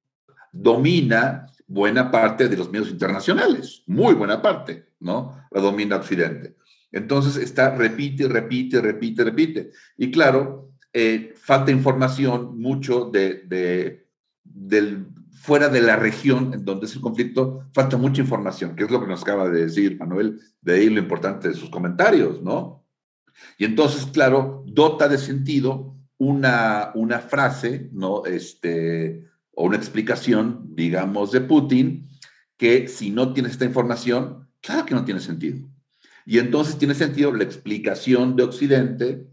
domina 0.52 1.46
buena 1.66 2.10
parte 2.10 2.48
de 2.48 2.56
los 2.56 2.70
medios 2.70 2.90
internacionales, 2.90 3.82
muy 3.86 4.14
buena 4.14 4.40
parte, 4.40 4.88
¿no? 5.00 5.44
La 5.50 5.60
domina 5.60 5.96
Occidente. 5.96 6.56
Entonces 6.90 7.36
está, 7.36 7.74
repite, 7.74 8.26
repite, 8.28 8.80
repite, 8.80 9.24
repite. 9.24 9.70
Y 9.96 10.10
claro, 10.10 10.72
eh, 10.92 11.34
falta 11.36 11.70
información 11.70 12.58
mucho 12.58 13.10
de, 13.10 14.06
del, 14.42 15.08
fuera 15.48 15.70
de 15.70 15.80
la 15.80 15.96
región 15.96 16.52
en 16.52 16.62
donde 16.62 16.84
es 16.84 16.94
el 16.94 17.00
conflicto, 17.00 17.64
falta 17.72 17.96
mucha 17.96 18.20
información, 18.20 18.76
que 18.76 18.84
es 18.84 18.90
lo 18.90 19.00
que 19.00 19.06
nos 19.06 19.22
acaba 19.22 19.48
de 19.48 19.64
decir 19.64 19.96
Manuel, 19.98 20.38
de 20.60 20.74
ahí 20.74 20.90
lo 20.90 21.00
importante 21.00 21.48
de 21.48 21.54
sus 21.54 21.70
comentarios, 21.70 22.42
¿no? 22.42 22.84
Y 23.56 23.64
entonces, 23.64 24.04
claro, 24.12 24.62
dota 24.66 25.08
de 25.08 25.16
sentido 25.16 25.96
una, 26.18 26.90
una 26.94 27.20
frase, 27.20 27.88
¿no? 27.94 28.26
Este, 28.26 29.24
o 29.52 29.64
una 29.64 29.78
explicación, 29.78 30.74
digamos, 30.74 31.32
de 31.32 31.40
Putin, 31.40 32.06
que 32.58 32.86
si 32.86 33.08
no 33.08 33.32
tienes 33.32 33.52
esta 33.52 33.64
información, 33.64 34.50
claro 34.60 34.84
que 34.84 34.94
no 34.94 35.06
tiene 35.06 35.20
sentido. 35.20 35.66
Y 36.26 36.40
entonces 36.40 36.76
tiene 36.76 36.94
sentido 36.94 37.32
la 37.32 37.44
explicación 37.44 38.36
de 38.36 38.42
Occidente, 38.42 39.26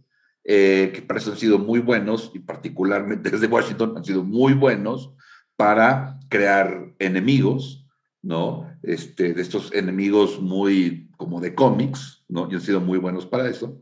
eh, 0.45 0.93
que 0.95 1.01
para 1.01 1.19
eso 1.19 1.33
han 1.33 1.37
sido 1.37 1.59
muy 1.59 1.79
buenos, 1.79 2.31
y 2.33 2.39
particularmente 2.39 3.31
desde 3.31 3.47
Washington 3.47 3.97
han 3.97 4.05
sido 4.05 4.23
muy 4.23 4.53
buenos 4.53 5.11
para 5.55 6.19
crear 6.29 6.93
enemigos, 6.99 7.87
¿no? 8.21 8.69
Este, 8.83 9.33
de 9.33 9.41
estos 9.41 9.73
enemigos 9.73 10.41
muy 10.41 11.09
como 11.17 11.39
de 11.39 11.55
cómics, 11.55 12.23
¿no? 12.27 12.47
Y 12.49 12.55
han 12.55 12.61
sido 12.61 12.81
muy 12.81 12.97
buenos 12.97 13.25
para 13.25 13.47
eso, 13.49 13.81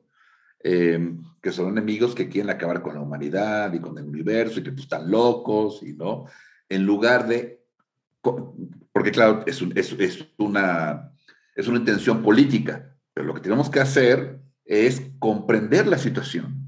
eh, 0.64 1.16
que 1.42 1.52
son 1.52 1.70
enemigos 1.70 2.16
que 2.16 2.30
quieren 2.30 2.50
acabar 2.50 2.82
con 2.82 2.96
la 2.96 3.02
humanidad 3.02 3.74
y 3.74 3.80
con 3.80 3.98
el 3.98 4.06
universo 4.06 4.60
y 4.60 4.64
que 4.64 4.72
pues, 4.72 4.84
están 4.84 5.10
locos, 5.10 5.82
y 5.84 5.94
no, 5.94 6.26
en 6.70 6.86
lugar 6.86 7.28
de, 7.28 7.64
porque 8.92 9.12
claro, 9.12 9.44
es, 9.46 9.62
es, 9.76 9.94
es 9.94 10.26
una, 10.38 11.12
es 11.56 11.68
una 11.68 11.80
intención 11.80 12.22
política, 12.22 12.96
pero 13.14 13.28
lo 13.28 13.34
que 13.34 13.42
tenemos 13.42 13.70
que 13.70 13.80
hacer 13.80 14.40
es 14.66 15.02
comprender 15.20 15.88
la 15.88 15.98
situación. 15.98 16.63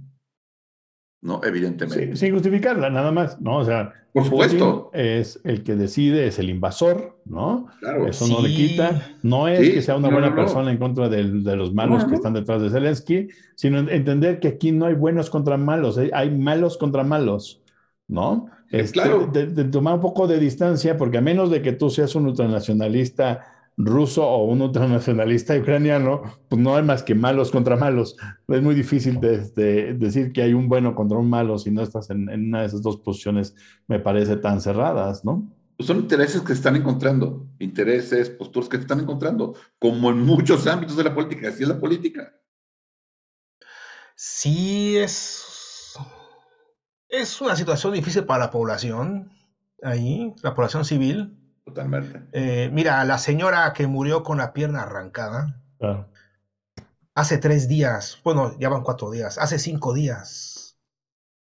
¿No? 1.25 1.41
Evidentemente. 1.43 2.15
sin 2.15 2.33
justificarla, 2.33 2.91
nada 2.91 3.11
más, 3.11 3.41
¿no? 3.41 3.57
O 3.57 3.65
sea, 3.65 3.93
por 4.13 4.25
supuesto. 4.25 4.91
Es 4.93 5.41
el 5.43 5.63
que 5.63 5.75
decide, 5.75 6.27
es 6.27 6.37
el 6.37 6.51
invasor, 6.51 7.19
¿no? 7.25 7.65
Claro. 7.79 8.07
Eso 8.07 8.27
no 8.27 8.41
le 8.41 8.53
quita. 8.53 9.17
No 9.23 9.47
es 9.47 9.71
que 9.71 9.81
sea 9.81 9.97
una 9.97 10.09
buena 10.09 10.35
persona 10.35 10.71
en 10.71 10.77
contra 10.77 11.09
de, 11.09 11.23
los 11.23 11.73
malos 11.73 12.05
que 12.05 12.13
están 12.13 12.33
detrás 12.33 12.61
de 12.61 12.69
Zelensky, 12.69 13.27
sino 13.55 13.79
entender 13.79 14.39
que 14.39 14.49
aquí 14.49 14.71
no 14.71 14.85
hay 14.85 14.93
buenos 14.93 15.31
contra 15.31 15.57
malos, 15.57 15.97
hay, 15.97 16.29
malos 16.29 16.77
contra 16.77 17.03
malos, 17.03 17.61
¿no? 18.07 18.45
Este, 18.69 18.93
claro. 18.93 19.25
de, 19.25 19.63
tomar 19.65 19.95
un 19.95 20.01
poco 20.01 20.27
de 20.27 20.39
distancia, 20.39 20.95
porque 20.95 21.17
a 21.17 21.21
menos 21.21 21.49
de 21.49 21.63
que 21.63 21.73
tú 21.73 21.89
seas 21.89 22.13
un 22.13 22.27
ultranacionalista 22.27 23.54
ruso 23.77 24.25
o 24.25 24.45
un 24.45 24.61
ultranacionalista 24.61 25.57
ucraniano, 25.57 26.23
pues 26.47 26.61
no 26.61 26.75
hay 26.75 26.83
más 26.83 27.03
que 27.03 27.15
malos 27.15 27.51
contra 27.51 27.75
malos. 27.75 28.15
Es 28.47 28.61
muy 28.61 28.75
difícil 28.75 29.19
de, 29.19 29.93
decir 29.93 30.31
que 30.31 30.41
hay 30.41 30.53
un 30.53 30.69
bueno 30.69 30.95
contra 30.95 31.17
un 31.17 31.29
malo 31.29 31.57
si 31.57 31.71
no 31.71 31.81
estás 31.81 32.09
en, 32.09 32.29
una 32.29 32.61
de 32.61 32.67
esas 32.67 32.81
dos 32.81 32.97
posiciones, 32.97 33.55
me 33.87 33.99
parece, 33.99 34.37
tan 34.37 34.61
cerradas, 34.61 35.25
¿no? 35.25 35.51
Pues 35.77 35.87
son 35.87 35.97
intereses 35.97 36.39
que 36.41 36.47
se 36.47 36.53
están 36.53 36.77
encontrando, 36.77 37.47
intereses, 37.59 38.29
posturas 38.29 38.69
que 38.69 38.77
se 38.77 38.83
están 38.83 39.01
encontrando, 39.01 39.55
como 39.77 40.09
en 40.09 40.21
muchos 40.21 40.65
ámbitos 40.67 40.95
de 40.95 41.03
la 41.03 41.13
política, 41.13 41.49
así 41.49 41.63
es 41.63 41.69
la 41.69 41.79
política. 41.79 42.33
Sí, 44.15 44.95
es, 44.95 45.95
es 47.09 47.41
una 47.41 47.57
situación 47.57 47.91
difícil 47.91 48.23
para 48.23 48.45
la 48.45 48.51
población, 48.51 49.29
ahí, 49.83 50.33
la 50.41 50.55
población 50.55 50.85
civil, 50.85 51.37
Totalmente. 51.65 52.21
Eh, 52.31 52.69
mira, 52.71 53.03
la 53.05 53.17
señora 53.17 53.73
que 53.73 53.87
murió 53.87 54.23
con 54.23 54.37
la 54.37 54.53
pierna 54.53 54.83
arrancada. 54.83 55.61
Hace 57.15 57.37
tres 57.37 57.67
días, 57.67 58.19
bueno, 58.23 58.57
ya 58.59 58.69
van 58.69 58.83
cuatro 58.83 59.09
días, 59.09 59.37
hace 59.37 59.57
cinco 59.57 59.93
días. 59.93 60.77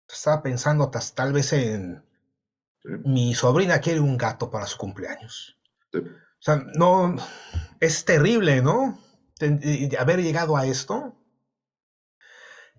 Estaba 0.08 0.44
pensando 0.44 0.90
tal 0.90 1.34
vez 1.34 1.54
en. 1.54 2.04
Mi 2.84 3.36
sobrina 3.36 3.80
quiere 3.80 4.00
un 4.00 4.18
gato 4.18 4.50
para 4.50 4.66
su 4.66 4.78
cumpleaños. 4.78 5.58
O 5.94 6.00
sea, 6.40 6.64
no. 6.76 7.16
Es 7.80 8.06
terrible, 8.06 8.62
¿no? 8.62 9.00
haber 9.98 10.22
llegado 10.22 10.58
a 10.58 10.66
esto. 10.66 11.16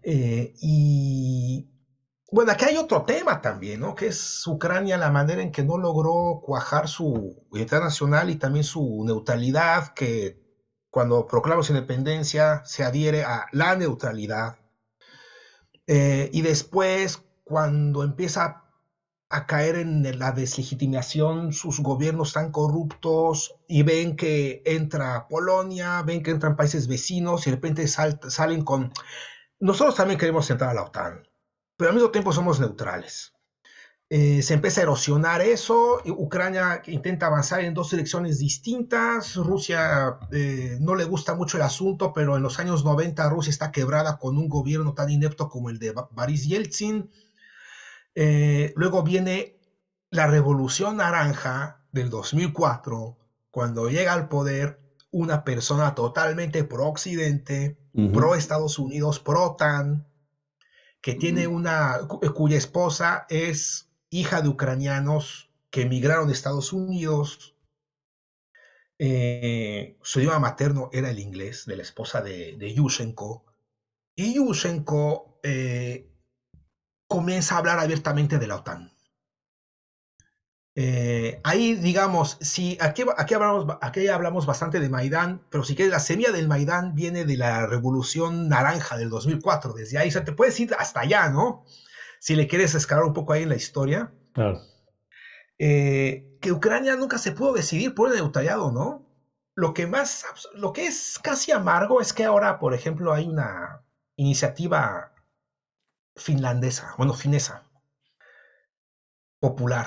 Eh, 0.03 0.55
y 0.61 1.32
bueno, 2.33 2.53
aquí 2.53 2.64
hay 2.64 2.79
otro 2.79 3.05
tema 3.05 3.42
también, 3.42 3.81
¿no? 3.81 3.95
Que 3.95 4.07
es 4.07 4.47
Ucrania, 4.47 4.97
la 4.97 5.11
manera 5.11 5.42
en 5.42 5.53
que 5.53 5.62
no 5.62 5.77
logró 5.77 6.40
cuajar 6.42 6.88
su 6.88 7.45
unidad 7.51 7.81
nacional 7.83 8.31
y 8.31 8.37
también 8.37 8.64
su 8.64 9.05
neutralidad, 9.05 9.92
que 9.92 10.40
cuando 10.90 11.27
proclama 11.27 11.62
su 11.62 11.73
independencia 11.75 12.62
se 12.64 12.85
adhiere 12.85 13.23
a 13.25 13.49
la 13.53 13.77
neutralidad. 13.77 14.59
Eh, 15.87 16.31
y 16.33 16.40
después, 16.40 17.23
cuando 17.45 18.03
empieza 18.03 18.64
a 19.29 19.47
caer 19.47 19.77
en 19.77 20.18
la 20.18 20.33
deslegitimación, 20.33 21.53
sus 21.53 21.81
gobiernos 21.81 22.33
tan 22.33 22.51
corruptos 22.51 23.57
y 23.68 23.83
ven 23.83 24.16
que 24.16 24.62
entra 24.64 25.29
Polonia, 25.29 26.03
ven 26.03 26.23
que 26.23 26.31
entran 26.31 26.57
países 26.57 26.88
vecinos 26.88 27.47
y 27.47 27.51
de 27.51 27.57
repente 27.57 27.87
salen 27.88 28.64
con... 28.64 28.90
Nosotros 29.61 29.97
también 29.97 30.19
queremos 30.19 30.50
entrar 30.50 30.71
a 30.71 30.75
la 30.75 30.85
OTAN 30.85 31.31
pero 31.83 31.90
al 31.90 31.96
mismo 31.96 32.12
tiempo 32.12 32.33
somos 32.33 32.60
neutrales. 32.60 33.33
Eh, 34.08 34.40
se 34.42 34.54
empieza 34.54 34.80
a 34.80 34.85
erosionar 34.85 35.40
eso, 35.40 36.00
Ucrania 36.06 36.80
intenta 36.87 37.26
avanzar 37.26 37.62
en 37.62 37.74
dos 37.74 37.90
direcciones 37.90 38.38
distintas, 38.38 39.35
Rusia 39.35 40.16
eh, 40.30 40.78
no 40.80 40.94
le 40.94 41.02
gusta 41.02 41.35
mucho 41.35 41.56
el 41.56 41.64
asunto, 41.64 42.12
pero 42.12 42.37
en 42.37 42.42
los 42.44 42.60
años 42.60 42.85
90 42.85 43.28
Rusia 43.30 43.50
está 43.50 43.72
quebrada 43.72 44.16
con 44.18 44.38
un 44.38 44.48
gobierno 44.48 44.94
tan 44.94 45.10
inepto 45.10 45.48
como 45.48 45.70
el 45.70 45.80
de 45.80 45.92
Boris 46.12 46.46
Yeltsin. 46.46 47.10
Eh, 48.14 48.72
luego 48.76 49.02
viene 49.02 49.56
la 50.10 50.28
Revolución 50.28 50.98
Naranja 50.98 51.83
del 51.90 52.10
2004, 52.10 53.18
cuando 53.50 53.90
llega 53.90 54.12
al 54.12 54.28
poder 54.28 54.80
una 55.10 55.42
persona 55.42 55.96
totalmente 55.96 56.62
pro-Occidente, 56.62 57.76
pro-Estados 58.12 58.78
Unidos, 58.78 59.18
pro-OTAN, 59.18 60.06
que 61.03 61.15
tiene 61.15 61.48
una, 61.48 61.96
eh, 62.23 62.31
cuya 62.31 62.57
esposa 62.57 63.27
es 63.29 63.90
hija 64.09 64.40
de 64.40 64.48
ucranianos 64.48 65.50
que 65.71 65.83
emigraron 65.83 66.29
de 66.29 66.33
Estados 66.33 66.73
Unidos. 66.73 67.57
Eh, 68.98 69.98
su 70.00 70.21
idioma 70.21 70.38
materno 70.38 70.90
era 70.92 71.11
el 71.11 71.19
inglés 71.19 71.67
de 71.67 71.77
la 71.77 71.83
esposa 71.83 72.23
de, 72.23 72.57
de 72.57 72.73
Yushchenko. 72.73 73.44
Y 74.15 74.35
Yushchenko, 74.35 75.40
eh, 75.42 76.09
comienza 77.09 77.57
a 77.57 77.59
hablar 77.59 77.79
abiertamente 77.81 78.38
de 78.38 78.46
la 78.46 78.57
OTAN. 78.57 78.92
Eh, 80.75 81.38
ahí, 81.44 81.75
digamos, 81.75 82.38
si 82.40 82.79
aquí, 82.81 83.04
aquí, 83.16 83.35
hablamos, 83.35 83.77
aquí 83.83 84.08
hablamos 84.08 84.46
bastante 84.46 84.81
de 84.81 84.88
Maidán, 84.88 85.42
pero 85.50 85.64
si 85.64 85.77
quieres, 85.77 85.92
la 85.92 86.00
semilla 86.00 86.33
del 86.33 86.48
Maidán 86.48 86.94
viene 86.94 87.25
de 87.25 87.37
la 87.37 87.66
revolución 87.66 88.48
naranja 88.48 88.96
del 88.96 89.10
2004. 89.10 89.75
Desde 89.75 89.98
ahí, 89.98 90.08
o 90.08 90.12
sea, 90.12 90.25
te 90.25 90.33
puedes 90.33 90.58
ir 90.60 90.75
hasta 90.79 91.00
allá, 91.00 91.29
¿no? 91.29 91.64
Si 92.20 92.35
le 92.37 92.46
quieres 92.46 92.75
escalar 92.75 93.04
un 93.04 93.12
poco 93.12 93.33
ahí 93.33 93.42
en 93.42 93.50
la 93.50 93.56
historia. 93.56 94.12
Claro. 94.33 94.60
Eh, 95.58 96.38
que 96.40 96.52
Ucrania 96.52 96.96
nunca 96.96 97.18
se 97.18 97.33
pudo 97.33 97.52
decidir 97.52 97.94
por 97.94 98.10
el 98.10 98.16
neutraliado, 98.16 98.73
¿no? 98.73 99.06
Lo 99.54 99.75
que 99.75 99.87
más, 99.87 100.25
lo 100.54 100.73
que 100.73 100.87
es 100.87 101.18
casi 101.23 101.52
amargo 101.52 102.00
es 102.00 102.12
que 102.12 102.25
ahora, 102.25 102.58
por 102.58 102.73
ejemplo, 102.73 103.12
hay 103.12 103.29
una 103.29 103.85
iniciativa 104.16 105.12
finlandesa, 106.16 106.94
bueno, 106.96 107.12
finesa, 107.12 107.64
popular, 109.38 109.87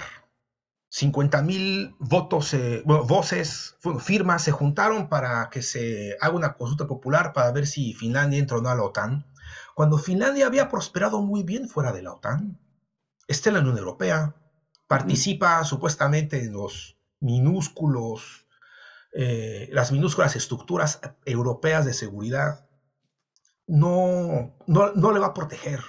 50 0.95 1.41
mil 1.41 1.93
votos, 1.99 2.53
eh, 2.53 2.81
voces, 2.85 3.75
firmas 3.99 4.43
se 4.43 4.53
juntaron 4.53 5.09
para 5.09 5.49
que 5.49 5.61
se 5.61 6.15
haga 6.21 6.33
una 6.33 6.53
consulta 6.53 6.87
popular 6.87 7.33
para 7.33 7.51
ver 7.51 7.67
si 7.67 7.93
Finlandia 7.93 8.39
entra 8.39 8.59
o 8.59 8.61
no 8.61 8.69
a 8.69 8.75
la 8.75 8.83
OTAN. 8.83 9.29
Cuando 9.73 9.97
Finlandia 9.97 10.47
había 10.47 10.69
prosperado 10.69 11.21
muy 11.21 11.43
bien 11.43 11.67
fuera 11.67 11.91
de 11.91 12.01
la 12.01 12.13
OTAN, 12.13 12.61
está 13.27 13.49
en 13.49 13.55
la 13.55 13.59
Unión 13.59 13.77
Europea, 13.77 14.37
participa 14.87 15.65
supuestamente 15.65 16.41
en 16.41 16.53
los 16.53 16.97
minúsculos, 17.19 18.47
eh, 19.11 19.67
las 19.73 19.91
minúsculas 19.91 20.37
estructuras 20.37 21.01
europeas 21.25 21.83
de 21.83 21.93
seguridad, 21.93 22.69
no, 23.67 24.55
no, 24.65 24.93
no 24.93 25.11
le 25.11 25.19
va 25.19 25.27
a 25.27 25.33
proteger. 25.33 25.81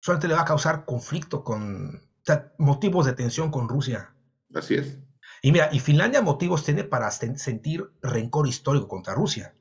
Solamente 0.00 0.28
le 0.28 0.34
va 0.34 0.42
a 0.42 0.44
causar 0.44 0.84
conflicto 0.84 1.42
con, 1.42 2.11
motivos 2.58 3.06
de 3.06 3.12
tensión 3.12 3.50
con 3.50 3.68
Rusia. 3.68 4.14
Así 4.54 4.74
es. 4.74 4.98
Y 5.42 5.50
mira, 5.50 5.70
y 5.72 5.80
Finlandia 5.80 6.22
motivos 6.22 6.64
tiene 6.64 6.84
para 6.84 7.10
sentir 7.10 7.90
rencor 8.00 8.46
histórico 8.46 8.86
contra 8.86 9.14
Rusia. 9.14 9.54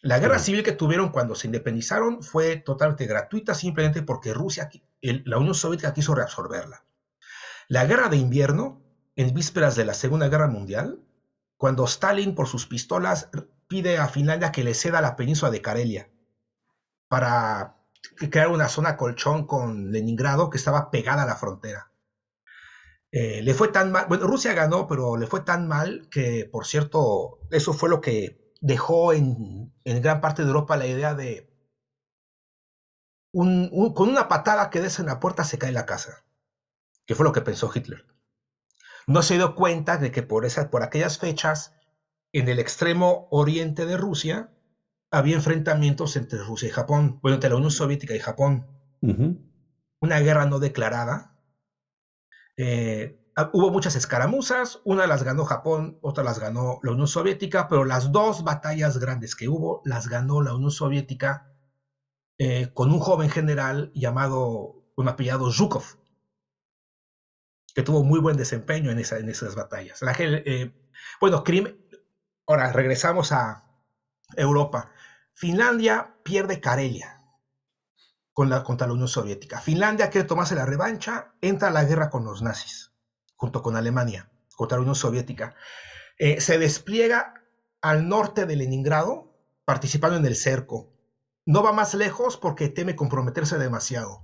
La 0.00 0.18
guerra 0.18 0.40
civil 0.40 0.64
que 0.64 0.72
tuvieron 0.72 1.10
cuando 1.10 1.36
se 1.36 1.46
independizaron 1.46 2.24
fue 2.24 2.56
totalmente 2.56 3.06
gratuita 3.06 3.54
simplemente 3.54 4.02
porque 4.02 4.34
Rusia, 4.34 4.68
la 5.00 5.38
Unión 5.38 5.54
Soviética 5.54 5.94
quiso 5.94 6.16
reabsorberla. 6.16 6.84
La 7.68 7.86
guerra 7.86 8.08
de 8.08 8.16
invierno, 8.16 8.82
en 9.14 9.32
vísperas 9.32 9.76
de 9.76 9.84
la 9.84 9.94
Segunda 9.94 10.28
Guerra 10.28 10.48
Mundial, 10.48 10.98
cuando 11.56 11.84
Stalin 11.84 12.34
por 12.34 12.48
sus 12.48 12.66
pistolas 12.66 13.30
pide 13.68 13.98
a 13.98 14.08
Finlandia 14.08 14.50
que 14.50 14.64
le 14.64 14.74
ceda 14.74 15.00
la 15.00 15.14
península 15.14 15.52
de 15.52 15.62
Karelia 15.62 16.10
para 17.06 17.76
crear 18.16 18.48
una 18.48 18.68
zona 18.68 18.96
colchón 18.96 19.46
con 19.46 19.92
Leningrado 19.92 20.50
que 20.50 20.58
estaba 20.58 20.90
pegada 20.90 21.22
a 21.22 21.26
la 21.26 21.36
frontera. 21.36 21.91
Eh, 23.12 23.42
le 23.42 23.52
fue 23.52 23.68
tan 23.68 23.92
mal, 23.92 24.06
bueno, 24.08 24.26
Rusia 24.26 24.54
ganó, 24.54 24.86
pero 24.86 25.16
le 25.18 25.26
fue 25.26 25.40
tan 25.40 25.68
mal 25.68 26.08
que, 26.10 26.48
por 26.50 26.66
cierto, 26.66 27.38
eso 27.50 27.74
fue 27.74 27.90
lo 27.90 28.00
que 28.00 28.38
dejó 28.62 29.12
en, 29.12 29.70
gran 29.84 30.22
parte 30.22 30.42
de 30.42 30.48
Europa 30.48 30.78
la 30.78 30.86
idea 30.86 31.14
de 31.14 31.46
con 33.32 34.08
una 34.08 34.28
patada 34.28 34.68
que 34.68 34.80
des 34.80 34.98
en 34.98 35.06
la 35.06 35.18
puerta 35.18 35.44
se 35.44 35.58
cae 35.58 35.72
la 35.72 35.86
casa, 35.86 36.24
que 37.06 37.14
fue 37.14 37.24
lo 37.24 37.32
que 37.32 37.40
pensó 37.40 37.70
Hitler. 37.74 38.06
No 39.06 39.22
se 39.22 39.34
dio 39.34 39.54
cuenta 39.54 39.96
de 39.96 40.10
que 40.10 40.22
por, 40.22 40.44
esa, 40.44 40.70
por 40.70 40.82
aquellas 40.82 41.18
fechas, 41.18 41.72
en 42.32 42.48
el 42.48 42.58
extremo 42.58 43.28
oriente 43.30 43.86
de 43.86 43.96
Rusia, 43.96 44.50
había 45.10 45.36
enfrentamientos 45.36 46.16
entre 46.16 46.38
Rusia 46.42 46.68
y 46.68 46.72
Japón, 46.72 47.18
bueno, 47.22 47.36
entre 47.36 47.50
la 47.50 47.56
Unión 47.56 47.70
Soviética 47.70 48.14
y 48.14 48.20
Japón. 48.20 48.66
Una 50.00 50.20
guerra 50.20 50.46
no 50.46 50.58
declarada, 50.58 51.31
eh, 52.56 53.16
ah, 53.36 53.50
hubo 53.52 53.70
muchas 53.70 53.96
escaramuzas, 53.96 54.80
una 54.84 55.06
las 55.06 55.22
ganó 55.22 55.44
Japón, 55.44 55.98
otra 56.00 56.24
las 56.24 56.38
ganó 56.38 56.78
la 56.82 56.92
Unión 56.92 57.08
Soviética, 57.08 57.68
pero 57.68 57.84
las 57.84 58.12
dos 58.12 58.44
batallas 58.44 58.98
grandes 58.98 59.34
que 59.34 59.48
hubo 59.48 59.80
las 59.84 60.08
ganó 60.08 60.42
la 60.42 60.54
Unión 60.54 60.70
Soviética 60.70 61.44
eh, 62.38 62.68
con 62.72 62.90
un 62.90 62.98
joven 62.98 63.30
general 63.30 63.90
llamado, 63.94 64.74
un 64.96 65.08
apellado 65.08 65.50
Zhukov, 65.50 65.84
que 67.74 67.82
tuvo 67.82 68.04
muy 68.04 68.20
buen 68.20 68.36
desempeño 68.36 68.90
en, 68.90 68.98
esa, 68.98 69.18
en 69.18 69.28
esas 69.28 69.54
batallas. 69.54 70.02
La, 70.02 70.14
eh, 70.18 70.74
bueno, 71.20 71.42
ahora 72.46 72.72
regresamos 72.72 73.32
a 73.32 73.64
Europa. 74.36 74.90
Finlandia 75.34 76.14
pierde 76.22 76.60
Karelia 76.60 77.21
con 78.32 78.48
la, 78.48 78.62
contra 78.62 78.86
la 78.86 78.94
Unión 78.94 79.08
Soviética. 79.08 79.60
Finlandia 79.60 80.10
quiere 80.10 80.26
tomarse 80.26 80.54
la 80.54 80.66
revancha, 80.66 81.34
entra 81.40 81.68
a 81.68 81.72
la 81.72 81.84
guerra 81.84 82.10
con 82.10 82.24
los 82.24 82.42
nazis, 82.42 82.92
junto 83.36 83.62
con 83.62 83.76
Alemania, 83.76 84.30
contra 84.56 84.78
la 84.78 84.82
Unión 84.82 84.94
Soviética. 84.94 85.54
Eh, 86.18 86.40
se 86.40 86.58
despliega 86.58 87.34
al 87.80 88.08
norte 88.08 88.46
de 88.46 88.56
Leningrado, 88.56 89.36
participando 89.64 90.16
en 90.16 90.26
el 90.26 90.36
cerco. 90.36 90.92
No 91.44 91.62
va 91.62 91.72
más 91.72 91.94
lejos 91.94 92.36
porque 92.36 92.68
teme 92.68 92.96
comprometerse 92.96 93.58
demasiado. 93.58 94.22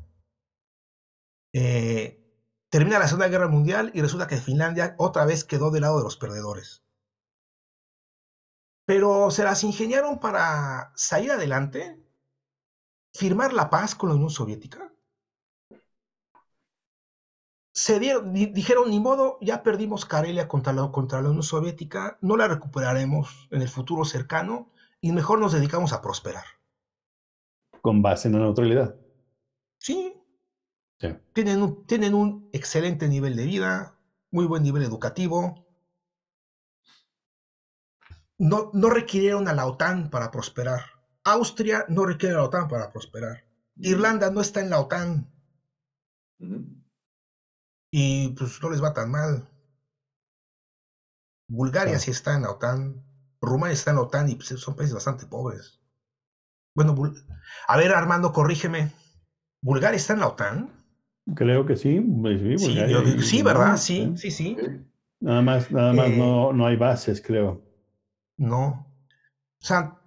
Eh, 1.52 2.24
termina 2.70 2.98
la 2.98 3.08
Segunda 3.08 3.28
Guerra 3.28 3.48
Mundial 3.48 3.90
y 3.94 4.00
resulta 4.00 4.26
que 4.26 4.36
Finlandia 4.36 4.94
otra 4.98 5.24
vez 5.24 5.44
quedó 5.44 5.70
del 5.70 5.82
lado 5.82 5.98
de 5.98 6.04
los 6.04 6.16
perdedores. 6.16 6.84
Pero 8.86 9.30
se 9.30 9.44
las 9.44 9.64
ingeniaron 9.64 10.18
para 10.18 10.92
salir 10.94 11.32
adelante 11.32 12.00
firmar 13.14 13.52
la 13.52 13.70
paz 13.70 13.94
con 13.94 14.08
la 14.08 14.14
Unión 14.14 14.30
Soviética. 14.30 14.92
Se 17.72 18.00
dieron, 18.00 18.32
dijeron, 18.32 18.90
ni 18.90 18.98
modo, 18.98 19.38
ya 19.40 19.62
perdimos 19.62 20.04
Karelia 20.04 20.48
contra 20.48 20.72
la, 20.72 20.90
contra 20.90 21.22
la 21.22 21.28
Unión 21.28 21.44
Soviética, 21.44 22.18
no 22.20 22.36
la 22.36 22.48
recuperaremos 22.48 23.48
en 23.50 23.62
el 23.62 23.68
futuro 23.68 24.04
cercano 24.04 24.72
y 25.00 25.12
mejor 25.12 25.38
nos 25.38 25.52
dedicamos 25.52 25.92
a 25.92 26.02
prosperar. 26.02 26.44
Con 27.80 28.02
base 28.02 28.28
en 28.28 28.34
la 28.34 28.40
neutralidad. 28.40 28.96
Sí. 29.78 30.14
Tienen, 31.32 31.62
un, 31.62 31.86
tienen 31.86 32.14
un 32.14 32.50
excelente 32.52 33.06
nivel 33.08 33.36
de 33.36 33.44
vida, 33.44 33.96
muy 34.32 34.46
buen 34.46 34.64
nivel 34.64 34.82
educativo. 34.82 35.64
No, 38.36 38.70
no 38.74 38.90
requirieron 38.90 39.46
a 39.46 39.52
la 39.52 39.66
OTAN 39.66 40.10
para 40.10 40.32
prosperar 40.32 40.97
Austria 41.32 41.84
no 41.88 42.04
requiere 42.06 42.34
la 42.34 42.44
OTAN 42.44 42.68
para 42.68 42.90
prosperar. 42.90 43.44
Irlanda 43.76 44.30
no 44.30 44.40
está 44.40 44.60
en 44.60 44.70
la 44.70 44.80
OTAN. 44.80 45.30
Y 47.90 48.28
pues 48.30 48.62
no 48.62 48.70
les 48.70 48.82
va 48.82 48.92
tan 48.92 49.10
mal. 49.10 49.48
Bulgaria 51.48 51.98
sí 51.98 52.10
está 52.10 52.34
en 52.34 52.42
la 52.42 52.50
OTAN. 52.50 53.02
Rumania 53.40 53.74
está 53.74 53.90
en 53.90 53.96
la 53.96 54.02
OTAN 54.02 54.28
y 54.28 54.34
pues, 54.34 54.48
son 54.48 54.76
países 54.76 54.94
bastante 54.94 55.26
pobres. 55.26 55.80
Bueno, 56.74 56.94
a 57.66 57.76
ver, 57.76 57.92
Armando, 57.92 58.32
corrígeme. 58.32 58.92
¿Bulgaria 59.62 59.96
está 59.96 60.12
en 60.12 60.20
la 60.20 60.28
OTAN? 60.28 60.70
Creo 61.34 61.66
que 61.66 61.76
sí. 61.76 62.00
Sí, 63.22 63.42
¿verdad? 63.42 63.76
Sí, 63.76 64.12
sí, 64.16 64.30
sí. 64.30 64.56
Nada 65.20 65.42
más, 65.42 65.70
nada 65.70 65.92
más 65.92 66.08
eh, 66.08 66.16
no, 66.16 66.52
no 66.52 66.66
hay 66.66 66.76
bases, 66.76 67.20
creo. 67.20 67.62
No. 68.36 68.86
O 69.60 69.64
sea, 69.64 69.97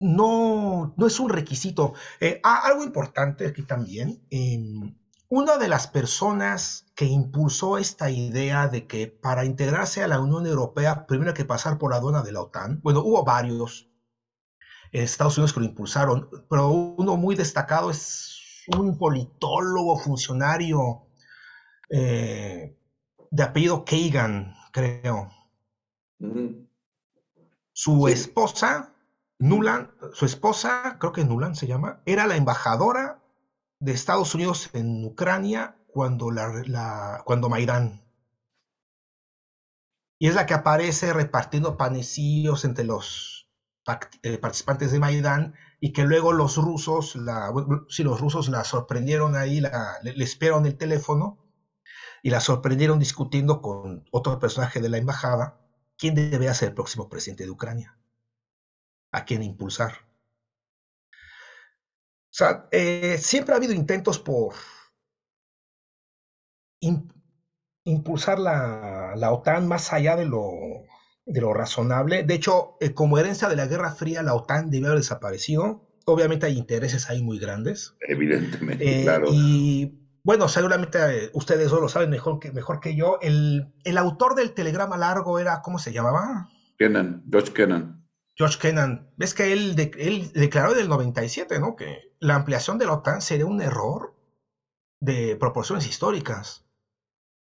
no, 0.00 0.94
no 0.96 1.06
es 1.06 1.20
un 1.20 1.30
requisito. 1.30 1.94
Eh, 2.20 2.40
algo 2.42 2.84
importante 2.84 3.46
aquí 3.46 3.62
también, 3.62 4.22
em, 4.30 4.94
una 5.28 5.58
de 5.58 5.68
las 5.68 5.86
personas 5.88 6.86
que 6.94 7.06
impulsó 7.06 7.78
esta 7.78 8.10
idea 8.10 8.68
de 8.68 8.86
que 8.86 9.08
para 9.08 9.44
integrarse 9.44 10.02
a 10.02 10.08
la 10.08 10.20
Unión 10.20 10.46
Europea 10.46 11.06
primero 11.06 11.30
hay 11.30 11.34
que 11.36 11.44
pasar 11.44 11.78
por 11.78 11.90
la 11.90 11.96
aduana 11.96 12.22
de 12.22 12.32
la 12.32 12.42
OTAN, 12.42 12.80
bueno, 12.82 13.00
hubo 13.00 13.24
varios 13.24 13.88
en 14.92 15.02
Estados 15.02 15.36
Unidos 15.36 15.52
que 15.52 15.60
lo 15.60 15.66
impulsaron, 15.66 16.28
pero 16.48 16.68
uno 16.68 17.16
muy 17.16 17.34
destacado 17.34 17.90
es 17.90 18.64
un 18.76 18.96
politólogo, 18.96 19.98
funcionario 19.98 21.08
eh, 21.90 22.76
de 23.30 23.42
apellido 23.42 23.84
Kagan, 23.84 24.54
creo. 24.72 25.30
Su 27.72 28.06
esposa 28.06 28.93
Nuland, 29.44 29.90
su 30.14 30.24
esposa, 30.24 30.96
creo 30.98 31.12
que 31.12 31.22
Nuland 31.22 31.54
se 31.54 31.66
llama, 31.66 32.00
era 32.06 32.26
la 32.26 32.36
embajadora 32.36 33.20
de 33.78 33.92
Estados 33.92 34.34
Unidos 34.34 34.70
en 34.72 35.04
Ucrania 35.04 35.76
cuando, 35.86 36.30
la, 36.30 37.20
cuando 37.26 37.50
Maidán. 37.50 38.02
Y 40.18 40.28
es 40.28 40.34
la 40.34 40.46
que 40.46 40.54
aparece 40.54 41.12
repartiendo 41.12 41.76
panecillos 41.76 42.64
entre 42.64 42.86
los 42.86 43.46
eh, 44.22 44.38
participantes 44.38 44.92
de 44.92 44.98
Maidán 44.98 45.52
y 45.78 45.92
que 45.92 46.04
luego 46.04 46.32
los 46.32 46.56
rusos, 46.56 47.14
la, 47.14 47.52
sí, 47.90 48.02
los 48.02 48.20
rusos 48.20 48.48
la 48.48 48.64
sorprendieron 48.64 49.36
ahí, 49.36 49.60
la, 49.60 49.98
le, 50.00 50.14
le 50.14 50.24
esperaron 50.24 50.64
el 50.64 50.78
teléfono 50.78 51.38
y 52.22 52.30
la 52.30 52.40
sorprendieron 52.40 52.98
discutiendo 52.98 53.60
con 53.60 54.04
otro 54.10 54.38
personaje 54.38 54.80
de 54.80 54.88
la 54.88 54.96
embajada 54.96 55.58
quién 55.98 56.14
debe 56.14 56.52
ser 56.54 56.68
el 56.68 56.74
próximo 56.74 57.10
presidente 57.10 57.44
de 57.44 57.50
Ucrania 57.50 57.98
a 59.14 59.24
quien 59.24 59.42
impulsar. 59.42 59.92
sea, 62.30 62.66
eh, 62.72 63.16
siempre 63.18 63.54
ha 63.54 63.58
habido 63.58 63.72
intentos 63.72 64.18
por 64.18 64.54
impulsar 67.84 68.38
la, 68.38 69.14
la, 69.16 69.32
OTAN 69.32 69.66
más 69.68 69.92
allá 69.92 70.16
de 70.16 70.26
lo, 70.26 70.50
de 71.24 71.40
lo 71.40 71.54
razonable. 71.54 72.24
De 72.24 72.34
hecho, 72.34 72.76
eh, 72.80 72.92
como 72.92 73.18
herencia 73.18 73.48
de 73.48 73.56
la 73.56 73.66
Guerra 73.66 73.92
Fría, 73.92 74.22
la 74.22 74.34
OTAN 74.34 74.68
debió 74.68 74.88
haber 74.88 74.98
desaparecido. 74.98 75.86
Obviamente 76.06 76.46
hay 76.46 76.58
intereses 76.58 77.08
ahí 77.08 77.22
muy 77.22 77.38
grandes. 77.38 77.94
Evidentemente, 78.00 79.00
eh, 79.00 79.04
claro. 79.04 79.28
Y 79.30 79.96
bueno, 80.24 80.48
seguramente 80.48 81.30
ustedes 81.34 81.70
lo 81.70 81.88
saben 81.88 82.10
mejor 82.10 82.40
que, 82.40 82.52
mejor 82.52 82.80
que 82.80 82.96
yo. 82.96 83.18
El, 83.22 83.72
el 83.84 83.96
autor 83.96 84.34
del 84.34 84.52
telegrama 84.52 84.98
largo 84.98 85.38
era, 85.38 85.62
¿cómo 85.62 85.78
se 85.78 85.92
llamaba? 85.92 86.48
Kennan, 86.76 87.22
George 87.30 87.52
Kennan. 87.52 88.03
George 88.36 88.58
Kennan, 88.58 89.10
ves 89.16 89.34
que 89.34 89.52
él, 89.52 89.74
él 89.98 90.32
declaró 90.32 90.72
en 90.72 90.80
el 90.80 90.88
97, 90.88 91.60
¿no? 91.60 91.76
Que 91.76 92.12
la 92.18 92.34
ampliación 92.34 92.78
de 92.78 92.86
la 92.86 92.94
OTAN 92.94 93.22
sería 93.22 93.46
un 93.46 93.62
error 93.62 94.14
de 95.00 95.36
proporciones 95.36 95.86
históricas. 95.86 96.66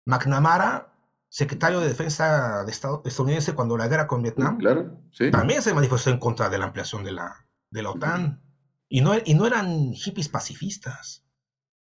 McNamara, 0.06 0.92
secretario 1.28 1.80
de 1.80 1.88
Defensa 1.88 2.64
de 2.64 2.70
Estado, 2.70 3.02
estadounidense 3.04 3.54
cuando 3.54 3.76
la 3.76 3.88
guerra 3.88 4.06
con 4.06 4.22
Vietnam, 4.22 4.58
claro, 4.58 5.00
sí. 5.10 5.30
también 5.32 5.62
se 5.62 5.74
manifestó 5.74 6.10
en 6.10 6.18
contra 6.18 6.48
de 6.48 6.58
la 6.58 6.66
ampliación 6.66 7.02
de 7.02 7.12
la, 7.12 7.46
de 7.70 7.82
la 7.82 7.90
OTAN. 7.90 8.42
Y 8.88 9.00
no, 9.00 9.14
y 9.24 9.34
no 9.34 9.46
eran 9.46 9.92
hippies 9.92 10.28
pacifistas. 10.28 11.24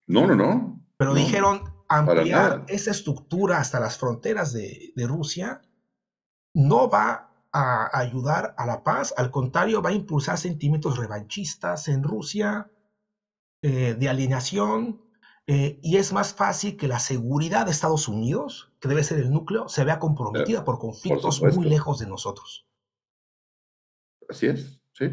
No, 0.08 0.26
no, 0.26 0.36
no. 0.36 0.84
Pero 0.98 1.14
dijeron 1.14 1.62
ampliar 1.88 2.66
esa 2.68 2.90
estructura 2.90 3.60
hasta 3.60 3.80
las 3.80 4.00
fronteras 4.00 4.52
de, 4.54 4.92
de 4.96 5.08
Rusia 5.08 5.62
no 6.56 6.90
va 6.90 7.29
a 7.52 7.90
ayudar 7.98 8.54
a 8.58 8.66
la 8.66 8.84
paz, 8.84 9.14
al 9.18 9.32
contrario, 9.32 9.82
va 9.82 9.90
a 9.90 9.94
impulsar 9.94 10.38
sentimientos 10.38 10.98
revanchistas 10.98 11.88
en 11.88 12.04
Rusia, 12.04 12.70
eh, 13.62 13.96
de 13.96 14.10
alienación, 14.10 15.02
eh, 15.48 15.80
y 15.82 15.98
es 15.98 16.14
más 16.14 16.34
fácil 16.34 16.78
que 16.78 16.88
la 16.88 17.00
seguridad 17.00 17.66
de 17.66 17.72
Estados 17.72 18.08
Unidos, 18.08 18.72
que 18.80 18.88
debe 18.88 19.04
ser 19.04 19.20
el 19.20 19.32
núcleo, 19.32 19.68
se 19.68 19.84
vea 19.84 19.98
comprometida 19.98 20.64
por 20.64 20.78
conflictos 20.78 21.42
muy 21.42 21.66
lejos 21.66 22.00
de 22.00 22.08
nosotros. 22.08 22.68
Así 24.30 24.46
es, 24.46 24.80
sí. 24.94 25.10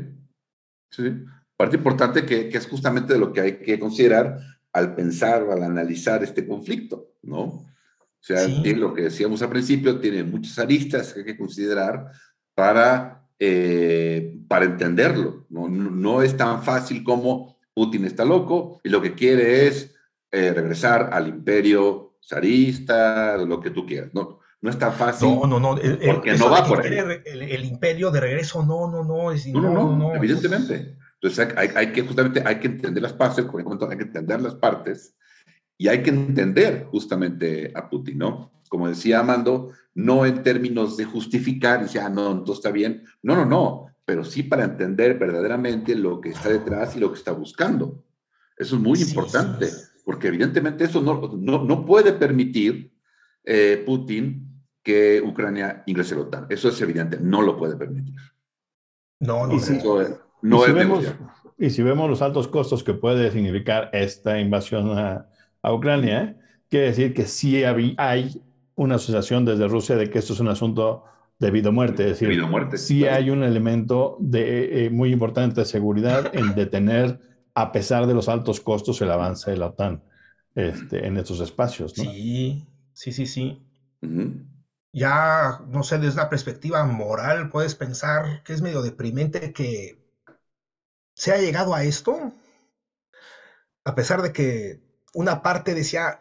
sí. 0.91 1.25
Parte 1.57 1.77
importante 1.77 2.27
que, 2.27 2.51
que, 2.51 2.59
es 2.59 2.69
justamente 2.69 3.15
de 3.15 3.19
lo 3.19 3.33
que 3.33 3.41
hay 3.41 3.59
que 3.61 3.81
considerar 3.81 4.39
al 4.75 4.95
pensar 4.95 5.43
o 5.43 5.53
al 5.53 5.63
analizar 5.63 6.23
este 6.23 6.47
conflicto, 6.47 7.15
¿no? 7.23 7.65
Sea, 8.27 8.49
lo 8.49 8.93
que 8.93 9.03
decíamos 9.03 9.41
al 9.41 9.51
principio, 9.51 10.01
tiene 10.01 10.25
muchas 10.25 10.59
aristas 10.59 11.13
que 11.13 11.21
hay 11.21 11.27
que 11.27 11.39
considerar 11.39 12.11
para, 12.57 13.25
eh, 13.39 14.37
para 14.49 14.65
entenderlo. 14.65 15.47
¿no? 15.49 15.69
¿no? 15.69 16.23
es 16.23 16.37
tan 16.37 16.65
fácil 16.65 17.05
como 17.05 17.57
Putin 17.73 18.05
está 18.05 18.25
loco 18.25 18.81
y 18.83 18.89
lo 18.89 19.01
que 19.01 19.15
quiere 19.15 19.69
es 19.69 19.95
eh, 20.33 20.53
regresar 20.53 21.11
al 21.13 21.29
imperio 21.29 22.17
zarista, 22.21 23.37
lo 23.37 23.61
que 23.61 23.71
tú 23.71 23.87
quieras. 23.87 24.11
No, 24.13 24.41
no 24.61 24.71
es 24.71 24.77
tan 24.77 24.93
fácil. 24.93 25.29
No, 25.29 25.47
no, 25.47 25.61
no. 25.61 25.77
porque 26.05 26.37
no 26.37 26.51
va 26.51 26.67
por 26.67 26.85
ahí. 26.85 26.99
El, 27.27 27.65
imperio 27.65 28.11
de 28.11 28.21
regreso, 28.23 28.67
no, 28.67 28.91
no, 28.91 29.05
no. 29.05 29.33
no, 29.33 29.71
no, 29.71 29.97
no, 29.97 30.15
evidentemente. 30.17 30.97
Entonces 31.21 31.55
hay, 31.57 31.69
hay, 31.77 31.93
que 31.93 32.03
justamente 32.03 32.43
hay 32.45 32.59
que 32.59 32.67
entender 32.67 33.05
las 33.05 33.13
partes, 33.13 33.45
ejemplo, 33.45 33.89
hay 33.89 33.97
que 33.97 34.03
entender 34.03 34.41
las 34.41 34.57
partes 34.57 35.15
y 35.79 35.89
hay 35.89 36.03
que 36.03 36.11
entender 36.11 36.87
justamente 36.91 37.73
a 37.75 37.89
Putin, 37.89 38.19
¿no? 38.19 38.53
Como 38.69 38.89
decía 38.89 39.21
Amando, 39.21 39.73
no 39.95 40.27
en 40.27 40.43
términos 40.43 40.97
de 40.97 41.05
justificar 41.05 41.81
y 41.81 41.83
decir, 41.85 42.01
ah, 42.01 42.09
no, 42.09 42.43
todo 42.43 42.55
está 42.55 42.71
bien. 42.71 43.05
No, 43.23 43.37
no, 43.37 43.45
no, 43.45 43.87
pero 44.05 44.25
sí 44.25 44.43
para 44.43 44.65
entender 44.65 45.19
verdaderamente 45.19 45.95
lo 45.95 46.21
que 46.21 46.31
está 46.31 46.49
detrás 46.49 46.97
y 46.97 47.01
lo 47.01 47.11
que 47.13 47.19
está 47.19 47.33
buscando. 47.33 48.05
Eso 48.57 48.77
es 48.77 48.83
muy 48.83 49.01
importante, 49.01 49.69
porque 50.05 50.29
evidentemente 50.29 50.85
eso 50.85 51.01
no, 51.01 51.21
no, 51.65 51.85
puede 51.85 52.13
permitir 52.13 52.93
eh, 53.45 53.83
Putin 53.85 54.63
que 54.83 55.21
Ucrania 55.21 55.83
ingrese 55.87 56.15
a 56.15 56.19
la 56.19 56.23
OTAN. 56.25 56.47
Eso 56.49 56.69
es 56.71 56.81
evidente, 56.81 57.19
no 57.21 57.43
lo 57.43 57.57
puede 57.57 57.77
permitir. 57.77 58.17
No, 59.21 59.47
no, 59.47 59.57
eso 59.57 59.73
no 60.43 60.65
es 60.65 60.75
vemos, 60.75 61.05
Y 61.59 61.71
si 61.71 61.83
vemos 61.83 62.09
los 62.09 62.23
altos 62.23 62.49
costos 62.49 62.85
que 62.85 62.95
puede 62.95 63.31
significar 63.31 63.91
esta 63.93 64.39
invasión 64.39 64.97
a, 64.97 65.29
a 65.67 65.73
Ucrania, 65.73 66.37
quiere 66.71 66.87
decir 66.87 67.13
que 67.13 67.27
sí 67.27 67.65
hay 67.65 68.41
una 68.77 68.95
asociación 68.95 69.45
desde 69.45 69.67
Rusia 69.67 69.97
de 69.97 70.09
que 70.09 70.21
esto 70.21 70.33
es 70.33 70.39
un 70.39 70.47
asunto 70.47 71.03
de 71.41 71.51
vida 71.51 71.71
o 71.71 71.73
muerte. 71.73 72.05
Es 72.05 72.21
decir, 72.21 72.41
muerte, 72.47 72.79
sí 72.79 73.05
hay 73.05 73.31
un 73.31 73.43
elemento 73.43 74.17
de, 74.21 74.87
eh, 74.87 74.91
muy 74.91 75.11
importante 75.11 75.63
de 75.63 75.67
seguridad 75.67 76.31
en 76.35 76.55
detener, 76.55 77.21
a 77.53 77.73
pesar 77.73 78.07
de 78.07 78.15
los 78.15 78.29
altos 78.29 78.61
costos, 78.61 79.03
el 79.03 79.11
avance 79.11 79.51
de 79.51 79.57
la 79.57 79.67
OTAN 79.67 80.05
este, 80.55 81.05
en 81.05 81.17
estos 81.17 81.41
espacios. 81.41 81.99
¿no? 81.99 82.05
Sí, 82.05 82.65
sí, 82.93 83.13
sí, 83.13 83.27
sí. 83.27 83.61
Ya, 84.93 85.63
no 85.67 85.83
sé, 85.83 85.99
desde 85.99 86.21
una 86.21 86.31
perspectiva 86.31 86.87
moral, 86.87 87.51
puedes 87.51 87.75
pensar 87.75 88.45
que 88.45 88.53
es 88.53 88.63
medio 88.63 88.83
deprimente 88.83 89.53
que 89.53 89.99
se 91.15 91.33
ha 91.33 91.39
llegado 91.39 91.75
a 91.75 91.83
esto, 91.83 92.33
a 93.85 93.95
pesar 93.97 94.23
de 94.23 94.33
que 94.33 94.86
una 95.17 95.43
parte 95.43 95.73
decía, 95.73 96.21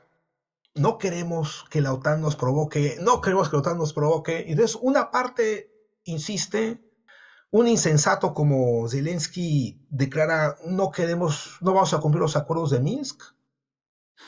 no 0.74 0.98
queremos 0.98 1.66
que 1.70 1.82
la 1.82 1.94
OTAN 1.94 2.22
nos 2.22 2.38
provoque, 2.38 2.98
no 3.02 3.20
queremos 3.20 3.50
que 3.50 3.58
la 3.58 3.60
OTAN 3.60 3.78
nos 3.78 3.92
provoque. 3.92 4.46
Y 4.48 4.52
entonces 4.54 4.80
una 4.82 5.12
parte 5.12 5.70
insiste, 6.06 6.82
un 7.52 7.68
insensato 7.68 8.34
como 8.34 8.88
Zelensky 8.88 9.86
declara, 9.90 10.56
no 10.66 10.92
queremos, 10.92 11.58
no 11.60 11.74
vamos 11.74 11.94
a 11.94 12.00
cumplir 12.00 12.22
los 12.22 12.38
acuerdos 12.38 12.70
de 12.70 12.80
Minsk. 12.80 13.22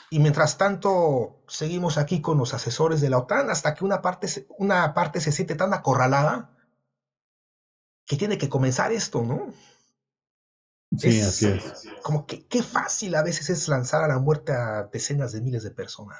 Y 0.09 0.20
mientras 0.20 0.57
tanto, 0.57 1.45
seguimos 1.47 1.97
aquí 1.97 2.20
con 2.20 2.38
los 2.38 2.53
asesores 2.53 2.99
de 2.99 3.09
la 3.09 3.20
OTAN 3.20 3.49
hasta 3.49 3.74
que 3.74 3.86
una 3.86 4.01
parte, 4.01 4.28
una 4.57 4.93
parte 4.93 5.22
se 5.22 5.32
siente 5.32 5.55
tan 5.55 5.74
acorralada 5.74 6.57
que 8.05 8.18
tiene 8.18 8.38
que 8.38 8.49
comenzar 8.49 8.91
esto, 8.91 9.24
¿no? 9.24 9.53
Sí, 10.95 11.19
así 11.21 11.47
es. 11.47 11.88
Como 12.01 12.25
que 12.25 12.45
qué 12.47 12.63
fácil 12.63 13.15
a 13.15 13.23
veces 13.23 13.49
es 13.49 13.67
lanzar 13.67 14.03
a 14.03 14.07
la 14.07 14.19
muerte 14.19 14.53
a 14.53 14.89
decenas 14.91 15.33
de 15.33 15.41
miles 15.41 15.63
de 15.63 15.71
personas. 15.71 16.17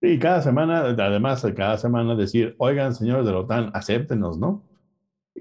Y 0.00 0.18
cada 0.18 0.42
semana, 0.42 0.80
además, 0.80 1.44
cada 1.56 1.76
semana 1.78 2.14
decir, 2.14 2.54
oigan, 2.58 2.94
señores 2.94 3.26
de 3.26 3.32
la 3.32 3.40
OTAN, 3.40 3.70
acéptenos, 3.74 4.38
¿no? 4.38 4.64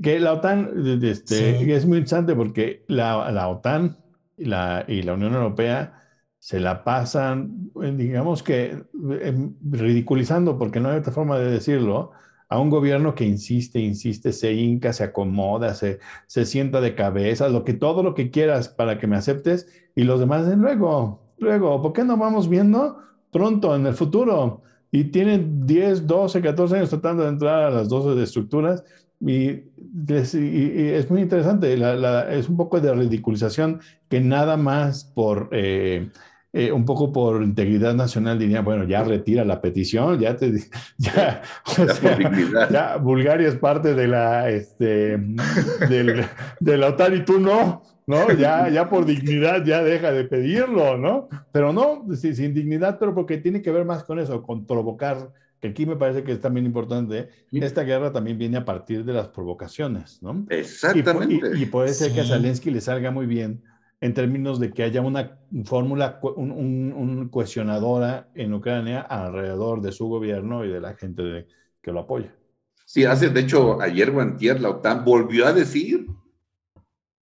Que 0.02 0.20
la 0.20 0.34
OTAN 0.34 1.02
este, 1.04 1.74
es 1.74 1.86
muy 1.86 2.00
interesante 2.00 2.36
porque 2.36 2.84
la, 2.88 3.32
la 3.32 3.48
OTAN 3.48 3.98
y 4.38 4.46
la, 4.46 4.84
y 4.88 5.02
la 5.04 5.14
Unión 5.14 5.34
Europea 5.34 6.02
se 6.40 6.60
la 6.60 6.84
pasan, 6.84 7.72
digamos 7.74 8.44
que, 8.44 8.84
em, 9.22 9.56
ridiculizando, 9.64 10.60
porque 10.60 10.80
no 10.80 10.90
hay 10.90 10.98
otra 10.98 11.12
forma 11.12 11.40
de 11.40 11.50
decirlo, 11.50 12.12
a 12.48 12.60
un 12.60 12.70
gobierno 12.70 13.16
que 13.16 13.26
insiste, 13.26 13.80
insiste, 13.80 14.32
se 14.32 14.54
hinca, 14.54 14.94
se 14.94 15.04
acomoda, 15.04 15.74
se, 15.74 16.00
se 16.28 16.46
sienta 16.46 16.82
de 16.82 16.96
cabeza, 16.96 17.50
lo 17.50 17.64
que, 17.64 17.74
todo 17.74 18.04
lo 18.04 18.14
que 18.14 18.30
quieras 18.30 18.70
para 18.70 19.00
que 19.00 19.08
me 19.08 19.16
aceptes 19.16 19.68
y 19.96 20.04
los 20.04 20.20
demás 20.20 20.46
dicen 20.46 20.62
luego, 20.62 21.22
luego, 21.38 21.82
¿por 21.82 21.94
qué 21.94 22.04
no 22.04 22.18
vamos 22.18 22.50
viendo 22.50 23.00
pronto 23.32 23.76
en 23.76 23.86
el 23.88 23.94
futuro? 23.94 24.62
Y 24.92 25.06
tienen 25.06 25.66
10, 25.66 26.08
12, 26.08 26.42
14 26.42 26.76
años 26.78 26.90
tratando 26.90 27.24
de 27.24 27.30
entrar 27.30 27.64
a 27.64 27.70
las 27.72 27.90
12 27.90 28.16
de 28.16 28.24
estructuras 28.24 28.84
y, 29.20 29.64
es 30.08 31.10
muy 31.10 31.22
interesante, 31.22 31.74
es 32.38 32.50
un 32.50 32.58
poco 32.58 32.80
de 32.80 32.94
ridiculización 32.94 33.80
que 34.10 34.22
nada 34.22 34.58
más 34.58 35.06
por... 35.06 35.50
Eh, 35.52 36.10
eh, 36.58 36.72
un 36.72 36.86
poco 36.86 37.12
por 37.12 37.44
integridad 37.44 37.94
nacional 37.94 38.40
diría, 38.40 38.62
bueno, 38.62 38.86
ya 38.86 39.04
retira 39.04 39.44
la 39.44 39.60
petición, 39.60 40.18
ya 40.22 40.38
te 40.38 40.54
ya, 40.98 41.42
ya, 42.72 42.96
Bulgaria 42.96 43.50
es 43.50 43.58
parte 43.58 43.94
de 43.94 44.08
la 44.08 44.50
este 44.50 45.18
del, 45.90 46.26
de 46.62 46.78
la 46.78 46.88
OTAN 46.88 47.18
y 47.18 47.26
tú 47.26 47.42
no, 47.42 47.84
¿no? 48.08 48.32
Ya, 48.32 48.70
ya 48.70 48.90
por 48.90 49.06
dignidad 49.06 49.66
ya 49.66 49.84
deja 49.84 50.14
de 50.14 50.24
pedirlo, 50.24 50.98
¿no? 50.98 51.28
Pero 51.52 51.74
no, 51.74 52.06
sin 52.16 52.54
dignidad, 52.54 53.00
pero 53.00 53.14
porque 53.14 53.38
tiene 53.38 53.62
que 53.62 53.72
ver 53.72 53.84
más 53.84 54.06
con 54.06 54.20
eso, 54.20 54.42
con 54.42 54.66
provocar, 54.66 55.34
que 55.60 55.68
aquí 55.68 55.86
me 55.86 55.98
parece 55.98 56.24
que 56.24 56.32
es 56.32 56.40
también 56.40 56.66
importante, 56.66 57.28
esta 57.52 57.84
guerra 57.84 58.14
también 58.14 58.38
viene 58.38 58.56
a 58.56 58.64
partir 58.64 59.04
de 59.04 59.12
las 59.12 59.28
provocaciones, 59.28 60.24
¿no? 60.24 60.46
Exactamente. 60.50 61.52
Y, 61.58 61.66
puede 61.66 61.94
ser 61.94 62.14
que 62.14 62.22
a 62.22 62.24
Zelensky 62.24 62.72
le 62.72 62.80
salga 62.80 63.12
muy 63.12 63.26
bien 63.26 63.62
en 64.06 64.14
términos 64.14 64.60
de 64.60 64.72
que 64.72 64.84
haya 64.84 65.02
una 65.02 65.40
fórmula, 65.64 66.20
un, 66.22 67.28
cuestionadora 67.32 68.30
en 68.36 68.54
Ucrania 68.54 69.02
alrededor 69.02 69.82
de 69.82 69.92
su 69.92 70.08
gobierno 70.08 70.64
y 70.64 70.70
de 70.70 70.80
la 70.80 70.94
gente 70.94 71.48
que 71.82 71.92
lo 71.92 72.02
apoya. 72.02 72.32
Sí, 72.86 73.04
hace, 73.04 73.30
de 73.30 73.42
hecho, 73.42 73.82
ayer 73.82 74.12
o 74.12 74.22
antier 74.22 74.62
la 74.62 74.70
OTAN 74.70 75.04
volvió 75.04 75.48
a 75.48 75.54
decir, 75.54 76.06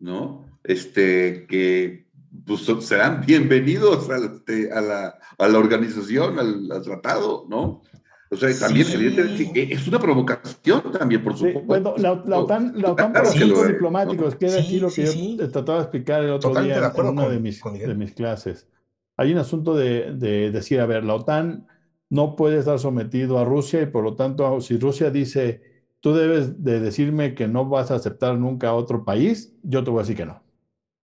¿no? 0.00 0.44
Este, 0.64 1.46
que 1.46 2.08
pues, 2.44 2.62
serán 2.80 3.24
bienvenidos 3.24 4.10
a, 4.10 4.16
este, 4.16 4.72
a, 4.72 4.80
la, 4.80 5.18
a 5.38 5.48
la, 5.48 5.58
organización, 5.58 6.36
al, 6.40 6.82
tratado, 6.82 7.46
¿no? 7.48 7.82
O 8.32 8.36
sea, 8.36 8.48
también 8.58 8.86
evidentemente 8.90 9.74
es 9.74 9.86
una 9.86 9.98
provocación 9.98 10.90
también, 10.90 11.22
por 11.22 11.36
supuesto. 11.36 11.60
bueno, 11.66 11.94
la, 11.98 12.12
OTAN, 12.12 12.72
la 12.76 12.92
OTAN 12.92 13.12
por 13.12 13.26
asuntos 13.26 13.68
diplomáticos, 13.68 14.36
que 14.36 14.46
era 14.46 14.58
aquí 14.58 14.80
lo 14.80 14.88
que 14.88 15.36
yo 15.36 15.50
trataba 15.50 15.78
de 15.78 15.84
explicar 15.84 16.24
el 16.24 16.30
otro 16.30 16.50
día 16.62 16.90
en 16.96 17.06
una 17.06 17.28
de, 17.28 17.38
mis, 17.38 17.62
de 17.62 17.94
mis 17.94 18.12
clases. 18.12 18.66
Hay 19.18 19.32
un 19.32 19.38
asunto 19.38 19.74
de, 19.74 20.14
de 20.14 20.50
decir, 20.50 20.80
a 20.80 20.86
ver, 20.86 21.04
la 21.04 21.16
OTAN 21.16 21.66
no 22.08 22.34
puede 22.34 22.58
estar 22.58 22.78
sometido 22.78 23.38
a 23.38 23.44
Rusia 23.44 23.82
y 23.82 23.86
por 23.86 24.02
lo 24.02 24.16
tanto, 24.16 24.62
si 24.62 24.78
Rusia 24.78 25.10
dice, 25.10 25.62
tú 26.00 26.14
debes 26.14 26.64
de 26.64 26.80
decirme 26.80 27.34
que 27.34 27.48
no 27.48 27.68
vas 27.68 27.90
a 27.90 27.96
aceptar 27.96 28.38
nunca 28.38 28.70
a 28.70 28.74
otro 28.74 29.04
país, 29.04 29.54
yo 29.62 29.84
te 29.84 29.90
voy 29.90 30.00
a 30.00 30.02
decir 30.04 30.16
que 30.16 30.24
no. 30.24 30.42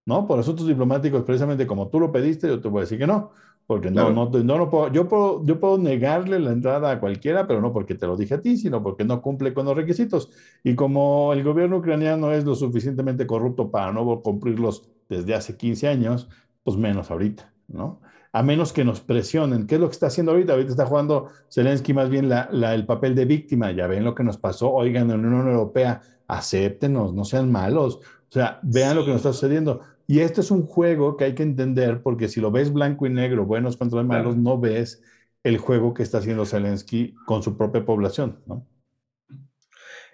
¿No? 0.08 0.26
Por 0.26 0.40
asuntos 0.40 0.66
diplomáticos, 0.66 1.24
precisamente 1.24 1.68
como 1.68 1.90
tú 1.90 2.00
lo 2.00 2.12
pediste, 2.12 2.48
yo 2.48 2.60
te 2.60 2.68
voy 2.68 2.80
a 2.80 2.82
decir 2.82 2.98
que 2.98 3.06
no. 3.06 3.34
Porque 3.70 3.92
no, 3.92 4.10
no, 4.10 4.32
no, 4.32 4.58
no 4.58 4.68
puedo, 4.72 4.92
yo 4.92 5.08
puedo, 5.08 5.46
yo 5.46 5.60
puedo 5.60 5.78
negarle 5.78 6.40
la 6.40 6.52
entrada 6.54 6.90
a 6.90 7.00
cualquiera, 7.00 7.46
pero 7.46 7.62
no 7.62 7.72
porque 7.72 7.94
te 7.94 8.08
lo 8.08 8.18
dije 8.18 8.34
a 8.34 8.42
ti, 8.42 8.58
sino 8.58 8.82
porque 8.82 9.06
no 9.06 9.22
cumple 9.22 9.54
con 9.54 9.68
los 9.68 9.76
requisitos. 9.76 10.32
Y 10.64 10.74
como 10.74 11.34
el 11.34 11.44
gobierno 11.44 11.78
ucraniano 11.78 12.32
es 12.32 12.46
lo 12.46 12.56
suficientemente 12.56 13.28
corrupto 13.28 13.70
para 13.70 13.94
no 13.94 14.24
cumplirlos 14.24 14.90
desde 15.08 15.36
hace 15.36 15.56
15 15.56 15.88
años, 15.88 16.28
pues 16.64 16.78
menos 16.78 17.12
ahorita, 17.12 17.54
¿no? 17.68 18.00
a 18.32 18.42
menos 18.42 18.74
que 18.74 18.84
nos 18.84 19.02
presionen. 19.02 19.68
¿Qué 19.68 19.76
es 19.76 19.82
lo 19.82 19.88
que 19.88 19.94
está 19.94 20.08
haciendo 20.08 20.32
ahorita? 20.32 20.54
Ahorita 20.54 20.72
está 20.72 20.88
jugando 20.88 21.28
Zelensky 21.52 21.94
más 21.94 22.10
bien 22.10 22.28
la, 22.28 22.50
el 22.74 22.88
papel 22.88 23.14
de 23.14 23.26
víctima. 23.26 23.72
Ya 23.72 23.86
ven 23.86 24.04
lo 24.04 24.16
que 24.16 24.24
nos 24.24 24.38
pasó. 24.40 24.74
Oigan, 24.74 25.12
en 25.12 25.22
la 25.22 25.28
Unión 25.28 25.48
Europea, 25.48 26.02
acéptenos, 26.28 27.14
no 27.14 27.24
sean 27.24 27.52
malos. 27.52 27.98
O 27.98 28.32
sea, 28.32 28.60
vean 28.64 28.96
lo 28.96 29.06
que 29.06 29.12
nos 29.12 29.18
está 29.18 29.32
sucediendo. 29.32 29.82
Y 30.10 30.22
este 30.22 30.42
es 30.42 30.50
un 30.50 30.66
juego 30.66 31.16
que 31.18 31.26
hay 31.26 31.36
que 31.36 31.44
entender 31.44 32.02
porque 32.02 32.30
si 32.30 32.42
lo 32.42 32.50
ves 32.50 32.74
blanco 32.74 33.06
y 33.06 33.12
negro, 33.12 33.46
buenos 33.46 33.78
contra 33.78 34.02
malos, 34.02 34.36
no 34.36 34.60
ves 34.60 35.04
el 35.44 35.60
juego 35.60 35.94
que 35.94 36.02
está 36.02 36.18
haciendo 36.18 36.48
Zelensky 36.48 37.14
con 37.28 37.44
su 37.44 37.56
propia 37.56 37.86
población, 37.86 38.42
¿no? 38.48 38.66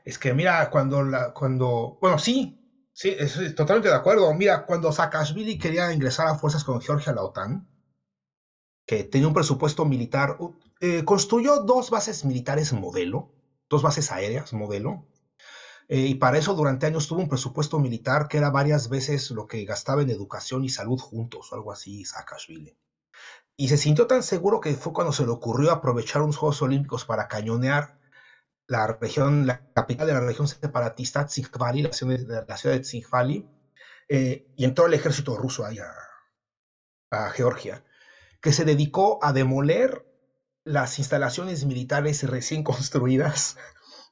Es 0.04 0.20
que 0.20 0.34
mira, 0.34 0.70
cuando, 0.70 1.02
la, 1.02 1.32
cuando, 1.32 1.98
bueno, 2.02 2.20
sí, 2.20 2.60
sí, 2.92 3.16
estoy 3.18 3.56
totalmente 3.56 3.88
de 3.88 3.96
acuerdo. 3.96 4.34
Mira, 4.34 4.66
cuando 4.66 4.92
Saakashvili 4.92 5.58
quería 5.58 5.94
ingresar 5.94 6.28
a 6.28 6.36
fuerzas 6.36 6.66
con 6.66 6.82
Georgia 6.82 7.14
a 7.14 7.16
la 7.16 7.24
OTAN, 7.24 7.66
que 8.86 9.06
tenía 9.06 9.30
un 9.30 9.34
presupuesto 9.34 9.86
militar, 9.86 10.38
eh, 10.82 11.06
construyó 11.06 11.62
dos 11.62 11.90
bases 11.90 12.26
militares 12.26 12.74
modelo, 12.74 13.32
dos 13.70 13.82
bases 13.82 14.12
aéreas 14.12 14.52
modelo, 14.52 15.08
eh, 15.88 16.00
y 16.00 16.16
para 16.16 16.38
eso 16.38 16.54
durante 16.54 16.86
años 16.86 17.08
tuvo 17.08 17.20
un 17.22 17.28
presupuesto 17.30 17.80
militar 17.80 18.28
que 18.28 18.38
era 18.38 18.50
varias 18.50 18.90
veces 18.90 19.32
lo 19.32 19.48
que 19.48 19.64
gastaba 19.66 20.02
en 20.02 20.10
educación 20.10 20.64
y 20.64 20.70
salud 20.70 21.00
juntos, 21.00 21.52
o 21.52 21.56
algo 21.56 21.72
así, 21.72 22.06
Saakashvili. 22.06 22.76
Y 23.58 23.68
se 23.70 23.78
sintió 23.78 24.08
tan 24.08 24.24
seguro 24.24 24.60
que 24.60 24.74
fue 24.76 24.94
cuando 24.94 25.14
se 25.14 25.24
le 25.26 25.32
ocurrió 25.32 25.72
aprovechar 25.72 26.22
unos 26.22 26.38
Juegos 26.38 26.62
Olímpicos 26.62 27.06
para 27.06 27.28
cañonear 27.28 27.94
la 28.68 28.88
región, 29.00 29.46
la 29.46 29.62
capital 29.74 30.08
de 30.08 30.14
la 30.14 30.20
región 30.22 30.48
separatista, 30.48 31.26
Tsikvali, 31.26 31.84
la 31.84 31.94
ciudad 31.94 32.18
la 32.28 32.72
de 32.72 32.80
Tsikvali, 32.80 33.48
eh, 34.10 34.44
y 34.56 34.66
entró 34.66 34.88
el 34.88 34.94
ejército 34.94 35.38
ruso 35.38 35.66
ahí 35.66 35.78
a 37.12 37.30
Georgia 37.30 37.84
que 38.46 38.54
se 38.54 38.64
dedicó 38.64 39.18
a 39.24 39.34
demoler 39.34 40.06
las 40.66 41.00
instalaciones 41.00 41.66
militares 41.66 42.22
recién 42.30 42.64
construidas, 42.64 43.58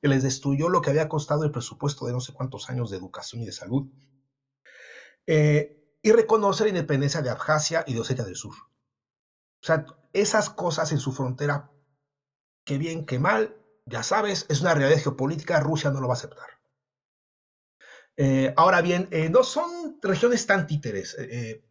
que 0.04 0.10
les 0.10 0.22
destruyó 0.22 0.68
lo 0.68 0.82
que 0.82 0.90
había 0.90 1.08
costado 1.08 1.46
el 1.46 1.52
presupuesto 1.52 2.06
de 2.06 2.12
no 2.12 2.20
sé 2.20 2.34
cuántos 2.34 2.70
años 2.70 2.90
de 2.90 2.98
educación 2.98 3.42
y 3.42 3.46
de 3.46 3.54
salud, 3.54 3.88
eh, 5.26 5.78
y 6.02 6.12
reconocer 6.12 6.66
la 6.66 6.72
independencia 6.72 7.22
de 7.22 7.30
Abjasia 7.30 7.86
y 7.88 7.94
de 7.94 8.02
Osetia 8.02 8.26
del 8.26 8.36
Sur. 8.36 8.52
O 8.54 9.66
sea, 9.66 9.86
esas 10.12 10.50
cosas 10.50 10.92
en 10.92 11.00
su 11.00 11.14
frontera, 11.14 11.72
que 12.66 12.78
bien 12.78 13.06
que 13.06 13.18
mal, 13.18 13.56
ya 13.86 14.04
sabes, 14.04 14.46
es 14.50 14.60
una 14.60 14.74
realidad 14.74 15.02
geopolítica, 15.02 15.62
Rusia 15.62 15.90
no 15.90 16.02
lo 16.02 16.10
va 16.10 16.16
a 16.16 16.18
aceptar. 16.18 16.50
Eh, 18.18 18.54
ahora 18.58 18.82
bien, 18.82 19.08
eh, 19.12 19.30
no 19.30 19.46
son 19.46 20.00
regiones 20.02 20.46
tan 20.46 20.68
títeres. 20.68 21.16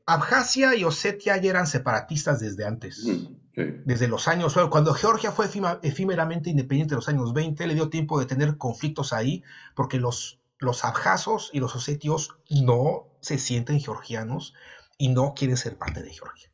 Abjasia 0.07 0.75
y 0.75 0.85
Osetia 0.85 1.37
ya 1.37 1.51
eran 1.51 1.67
separatistas 1.67 2.41
desde 2.41 2.65
antes, 2.65 3.05
mm, 3.05 3.42
desde 3.55 4.09
los 4.09 4.29
años. 4.29 4.57
Cuando 4.71 4.95
Georgia 4.95 5.33
fue 5.33 5.47
efímeramente 5.83 6.51
independiente 6.51 6.95
en 6.95 6.97
los 6.97 7.09
años 7.09 7.33
20, 7.33 7.67
le 7.67 7.75
dio 7.75 7.91
tiempo 7.91 8.19
de 8.19 8.27
tener 8.27 8.57
conflictos 8.57 9.13
ahí, 9.13 9.43
porque 9.75 9.99
los, 9.99 10.41
los 10.59 10.85
abjasos 10.85 11.51
y 11.53 11.61
los 11.61 11.75
osetios 11.75 12.31
no 12.49 13.09
se 13.21 13.39
sienten 13.39 13.81
georgianos 13.81 14.55
y 14.99 15.09
no 15.09 15.35
quieren 15.35 15.57
ser 15.57 15.77
parte 15.77 16.03
de 16.03 16.13
Georgia. 16.13 16.51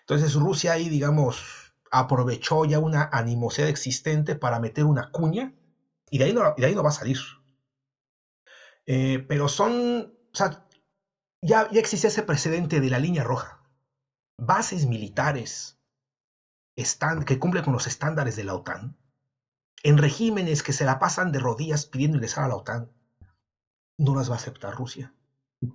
Entonces 0.00 0.34
Rusia 0.34 0.72
ahí, 0.72 0.88
digamos, 0.88 1.74
aprovechó 1.90 2.64
ya 2.64 2.78
una 2.78 3.08
animosidad 3.12 3.68
existente 3.68 4.34
para 4.34 4.58
meter 4.58 4.84
una 4.84 5.10
cuña 5.10 5.54
y 6.10 6.18
de 6.18 6.24
ahí 6.24 6.32
no, 6.32 6.54
de 6.56 6.66
ahí 6.66 6.74
no 6.74 6.82
va 6.82 6.88
a 6.88 6.92
salir. 6.92 7.18
Eh, 8.86 9.24
pero 9.28 9.48
son, 9.48 10.18
o 10.32 10.36
sea, 10.36 10.66
ya, 11.40 11.70
ya 11.70 11.80
existe 11.80 12.08
ese 12.08 12.22
precedente 12.22 12.80
de 12.80 12.90
la 12.90 12.98
línea 12.98 13.22
roja. 13.22 13.62
Bases 14.38 14.86
militares 14.86 15.78
están, 16.76 17.24
que 17.24 17.38
cumplen 17.38 17.64
con 17.64 17.72
los 17.72 17.86
estándares 17.86 18.36
de 18.36 18.44
la 18.44 18.54
OTAN, 18.54 18.96
en 19.82 19.98
regímenes 19.98 20.62
que 20.62 20.72
se 20.72 20.84
la 20.84 20.98
pasan 20.98 21.32
de 21.32 21.40
rodillas 21.40 21.86
pidiendo 21.86 22.16
ingresar 22.16 22.44
a 22.44 22.48
la 22.48 22.56
OTAN, 22.56 22.90
no 23.98 24.14
las 24.14 24.30
va 24.30 24.34
a 24.34 24.38
aceptar 24.38 24.74
Rusia. 24.74 25.12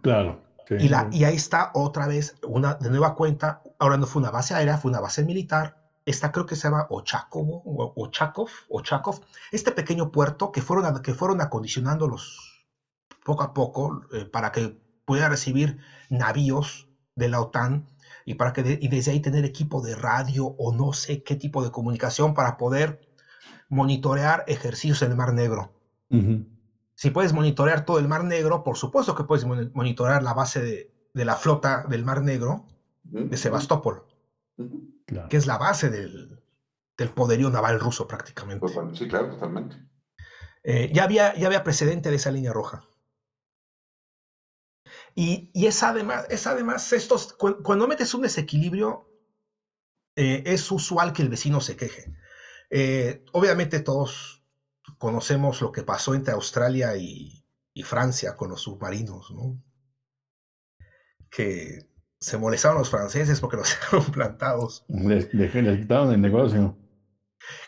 Claro. 0.02 0.44
Y, 0.70 0.90
la, 0.90 1.08
y 1.12 1.24
ahí 1.24 1.36
está 1.36 1.72
otra 1.74 2.08
vez, 2.08 2.36
una 2.44 2.76
de 2.76 2.90
nueva 2.90 3.16
cuenta, 3.16 3.62
ahora 3.80 3.98
no 3.98 4.06
fue 4.06 4.22
una 4.22 4.32
base 4.32 4.54
aérea, 4.54 4.78
fue 4.78 4.92
una 4.92 5.00
base 5.00 5.24
militar. 5.24 5.78
Esta 6.06 6.32
creo 6.32 6.46
que 6.46 6.56
se 6.56 6.68
llama 6.68 6.88
Ochakovo, 6.90 7.64
Ochakov, 7.96 8.50
Ochakov, 8.70 9.22
este 9.52 9.72
pequeño 9.72 10.12
puerto 10.12 10.52
que 10.52 10.62
fueron, 10.62 11.02
que 11.02 11.14
fueron 11.14 11.42
acondicionando 11.42 12.08
los, 12.08 12.66
poco 13.24 13.44
a 13.44 13.54
poco 13.54 14.02
eh, 14.14 14.26
para 14.26 14.52
que 14.52 14.78
pueda 15.06 15.30
recibir 15.30 15.80
navíos 16.10 16.90
de 17.16 17.30
la 17.30 17.42
OTAN 17.42 17.88
y 18.28 18.34
para 18.34 18.52
que 18.52 18.78
y 18.82 18.90
desde 18.90 19.12
ahí 19.12 19.22
tener 19.22 19.46
equipo 19.46 19.82
de 19.82 19.96
radio 19.96 20.48
o 20.58 20.74
no 20.74 20.92
sé 20.92 21.24
qué 21.24 21.38
tipo 21.38 21.64
de 21.64 21.72
comunicación 21.72 22.34
para 22.34 22.58
poder 22.58 23.00
monitorear 23.70 24.44
ejercicios 24.48 25.02
en 25.02 25.12
el 25.12 25.18
Mar 25.18 25.34
Negro. 25.34 25.72
Si 26.94 27.10
puedes 27.10 27.32
monitorear 27.32 27.86
todo 27.86 28.00
el 28.00 28.10
Mar 28.10 28.26
Negro, 28.26 28.66
por 28.66 28.76
supuesto 28.76 29.16
que 29.16 29.24
puedes 29.24 29.46
monitorear 29.46 30.24
la 30.24 30.34
base 30.34 30.62
de, 30.62 30.92
la 31.14 31.38
flota 31.38 31.86
del 31.88 32.04
Mar 32.04 32.22
Negro 32.22 32.66
de 33.04 33.38
Sebastopol, 33.38 34.04
que 35.30 35.38
es 35.38 35.48
la 35.48 35.58
base 35.58 35.90
del, 35.90 36.44
poderío 37.16 37.50
naval 37.50 37.80
ruso 37.80 38.10
prácticamente. 38.10 38.60
Pues 38.60 38.76
sí, 38.98 39.08
claro, 39.08 39.30
totalmente. 39.30 39.78
Eh, 40.64 40.92
ya, 40.94 41.06
había, 41.06 41.34
ya 41.36 41.48
había 41.48 41.64
precedente 41.64 42.10
de 42.10 42.18
esa 42.18 42.32
línea 42.32 42.52
roja. 42.52 42.84
Y, 45.20 45.50
es 45.56 45.82
además, 45.82 46.28
es 46.30 46.46
además 46.46 46.94
estos, 46.94 47.34
cuando, 47.34 47.88
metes 47.88 48.14
un 48.14 48.22
desequilibrio, 48.22 49.10
eh, 50.16 50.44
es 50.46 50.70
usual 50.72 51.12
que 51.12 51.24
el 51.24 51.30
vecino 51.30 51.60
se 51.60 51.76
queje. 51.76 52.14
Eh, 52.70 53.24
obviamente 53.32 53.80
todos 53.80 54.44
conocemos 55.00 55.60
lo 55.60 55.72
que 55.72 55.82
pasó 55.82 56.14
entre 56.14 56.34
Australia 56.34 56.96
y, 56.96 57.44
Francia 57.84 58.36
con 58.36 58.50
los 58.50 58.62
submarinos, 58.62 59.32
¿no? 59.32 59.60
Que 61.30 61.88
se 62.20 62.38
molestaron 62.38 62.80
los 62.80 62.90
franceses 62.90 63.40
porque 63.40 63.58
los 63.58 63.70
dejaron 63.80 64.06
plantados. 64.12 64.86
Les, 64.88 65.26
quitaron 65.28 66.12
el 66.12 66.22
negocio. 66.22 66.78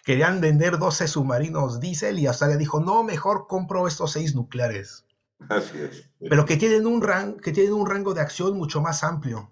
Querían 0.04 0.40
vender 0.40 0.78
12 0.78 1.08
submarinos 1.08 1.80
diésel 1.80 2.20
y 2.20 2.28
Australia 2.28 2.58
dijo, 2.58 2.80
no, 2.80 3.04
mejor 3.04 3.48
compro 3.48 3.88
estos 3.88 4.12
seis 4.12 4.36
nucleares. 4.36 5.06
Así 5.48 5.78
es. 5.78 6.10
Pero 6.20 6.46
que 6.46 6.58
tienen, 6.58 6.86
un 6.86 7.02
que 7.42 7.52
tienen 7.52 7.74
un 7.74 7.88
rango 7.88 8.14
de 8.14 8.22
acción 8.22 8.58
mucho 8.58 8.82
más 8.82 9.04
amplio. 9.04 9.52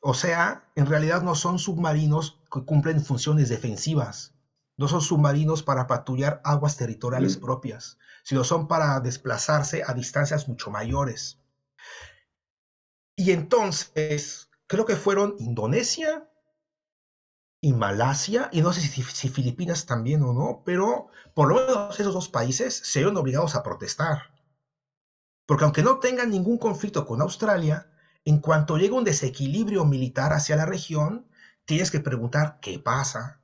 O 0.00 0.14
sea, 0.14 0.68
en 0.74 0.86
realidad 0.86 1.22
no 1.22 1.34
son 1.34 1.58
submarinos 1.58 2.40
que 2.52 2.64
cumplen 2.64 3.04
funciones 3.04 3.48
defensivas. 3.48 4.34
No 4.76 4.88
son 4.88 5.00
submarinos 5.00 5.62
para 5.62 5.86
patrullar 5.86 6.40
aguas 6.44 6.76
territoriales 6.76 7.36
mm. 7.36 7.40
propias, 7.40 7.98
sino 8.24 8.42
son 8.42 8.66
para 8.66 8.98
desplazarse 9.00 9.82
a 9.86 9.94
distancias 9.94 10.48
mucho 10.48 10.70
mayores. 10.70 11.38
Y 13.14 13.30
entonces, 13.30 14.50
creo 14.66 14.86
que 14.86 14.96
fueron 14.96 15.36
Indonesia 15.38 16.28
y 17.60 17.72
Malasia, 17.72 18.48
y 18.50 18.60
no 18.60 18.72
sé 18.72 18.80
si, 18.80 19.02
si, 19.04 19.28
Filipinas 19.28 19.86
también 19.86 20.24
o 20.24 20.32
no, 20.32 20.62
pero 20.64 21.08
por 21.32 21.48
lo 21.48 21.54
menos 21.54 22.00
esos 22.00 22.12
dos 22.12 22.28
países 22.28 22.74
se 22.74 22.98
vieron 22.98 23.16
obligados 23.16 23.54
a 23.54 23.62
protestar. 23.62 24.31
Porque 25.52 25.64
aunque 25.64 25.82
no 25.82 25.98
tengan 25.98 26.30
ningún 26.30 26.56
conflicto 26.56 27.04
con 27.04 27.20
Australia, 27.20 27.86
en 28.24 28.38
cuanto 28.38 28.78
llega 28.78 28.96
un 28.96 29.04
desequilibrio 29.04 29.84
militar 29.84 30.32
hacia 30.32 30.56
la 30.56 30.64
región, 30.64 31.28
tienes 31.66 31.90
que 31.90 32.00
preguntar 32.00 32.58
qué 32.62 32.78
pasa. 32.78 33.38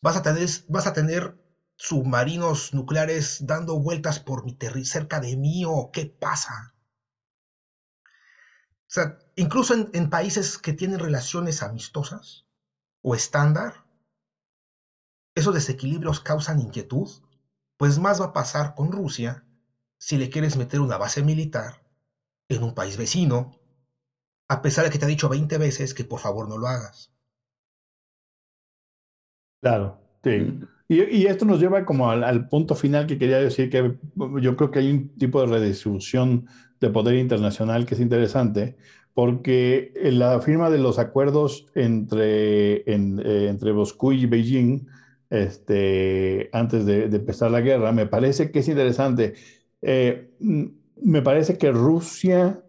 Vas 0.00 0.16
a 0.16 0.92
tener, 0.92 1.36
submarinos 1.74 2.72
nucleares 2.74 3.44
dando 3.44 3.80
vueltas 3.80 4.20
por 4.20 4.44
mi 4.44 4.56
cerca 4.84 5.18
de 5.18 5.36
mí 5.36 5.64
o 5.66 5.90
qué 5.92 6.06
pasa. 6.06 6.76
Incluso 9.34 9.74
en 9.92 10.08
países 10.08 10.58
que 10.58 10.74
tienen 10.74 11.00
relaciones 11.00 11.60
amistosas 11.60 12.46
o 13.02 13.16
estándar, 13.16 13.84
esos 15.34 15.52
desequilibrios 15.52 16.20
causan 16.20 16.60
inquietud, 16.60 17.10
pues 17.76 17.98
más 17.98 18.20
va 18.20 18.26
a 18.26 18.32
pasar 18.32 18.76
con 18.76 18.92
Rusia 18.92 19.45
si 19.98 20.16
le 20.16 20.30
quieres 20.30 20.56
meter 20.56 20.80
una 20.80 20.98
base 20.98 21.22
militar 21.22 21.82
en 22.48 22.62
un 22.62 22.74
país 22.74 22.96
vecino, 22.96 23.58
a 24.48 24.62
pesar 24.62 24.84
de 24.84 24.90
que 24.90 24.98
te 24.98 25.04
ha 25.04 25.08
dicho 25.08 25.28
20 25.28 25.58
veces 25.58 25.94
que 25.94 26.04
por 26.04 26.20
favor 26.20 26.48
no 26.48 26.58
lo 26.58 26.68
hagas. 26.68 27.12
Claro, 29.60 29.98
sí. 30.22 30.60
Y, 30.88 31.26
esto 31.26 31.44
nos 31.44 31.58
lleva 31.58 31.84
como 31.84 32.10
al, 32.10 32.48
punto 32.48 32.76
final 32.76 33.08
que 33.08 33.18
quería 33.18 33.38
decir, 33.40 33.68
que 33.70 33.98
yo 34.40 34.56
creo 34.56 34.70
que 34.70 34.78
hay 34.78 34.90
un 34.90 35.08
tipo 35.18 35.40
de 35.40 35.48
redistribución 35.48 36.46
de 36.78 36.90
poder 36.90 37.16
internacional 37.16 37.86
que 37.86 37.94
es 37.94 38.00
interesante, 38.00 38.76
porque 39.12 39.92
la 39.94 40.40
firma 40.40 40.70
de 40.70 40.78
los 40.78 41.00
acuerdos 41.00 41.66
entre, 41.74 42.82
eh, 42.82 43.48
entre 43.48 43.72
Moscú 43.72 44.12
y 44.12 44.26
Beijing, 44.26 44.86
este, 45.28 46.50
antes 46.52 46.86
de, 46.86 47.04
empezar 47.04 47.50
la 47.50 47.62
guerra, 47.62 47.90
me 47.90 48.06
parece 48.06 48.52
que 48.52 48.60
es 48.60 48.68
interesante. 48.68 49.34
Eh, 49.82 50.30
me 51.02 51.22
parece 51.22 51.58
que 51.58 51.70
Rusia 51.70 52.62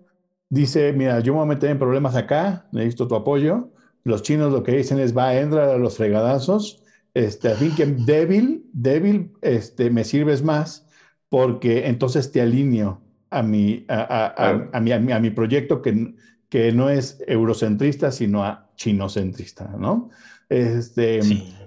dice, 0.50 0.94
mira, 0.94 1.20
yo 1.20 1.34
me 1.34 1.40
voy 1.40 1.46
a 1.46 1.54
meter 1.56 1.70
en 1.70 1.80
problemas 1.80 2.16
acá, 2.16 2.68
necesito 2.72 3.08
tu 3.08 3.16
apoyo. 3.16 3.72
Los 4.04 4.22
chinos 4.22 4.54
lo 4.54 4.64
que 4.64 4.72
dicen 4.72 5.00
es, 5.00 5.16
va, 5.16 5.30
a 5.30 5.40
entrar 5.40 5.70
a 5.70 5.78
los 5.78 5.98
fregadazos 5.98 6.84
este, 7.18 7.50
a 7.50 7.56
fin 7.56 7.74
que 7.76 7.86
débil, 7.86 8.64
débil, 8.74 9.32
este, 9.42 9.90
me 9.90 10.04
sirves 10.04 10.44
más 10.44 10.86
porque 11.30 11.88
entonces 11.88 12.32
te 12.32 12.42
alineo 12.42 13.02
a 13.32 13.42
mi, 13.42 13.86
a, 13.88 14.70
a, 14.72 14.80
mi, 14.80 14.92
a 14.92 15.20
mi, 15.20 15.30
proyecto 15.32 15.82
que, 15.82 16.14
que 16.48 16.72
no 16.72 16.92
es 16.92 17.18
eurocentrista, 17.28 18.12
sino 18.12 18.44
a 18.44 18.70
chinocentrista, 18.76 19.76
¿no? 19.80 20.10
Este, 20.48 21.22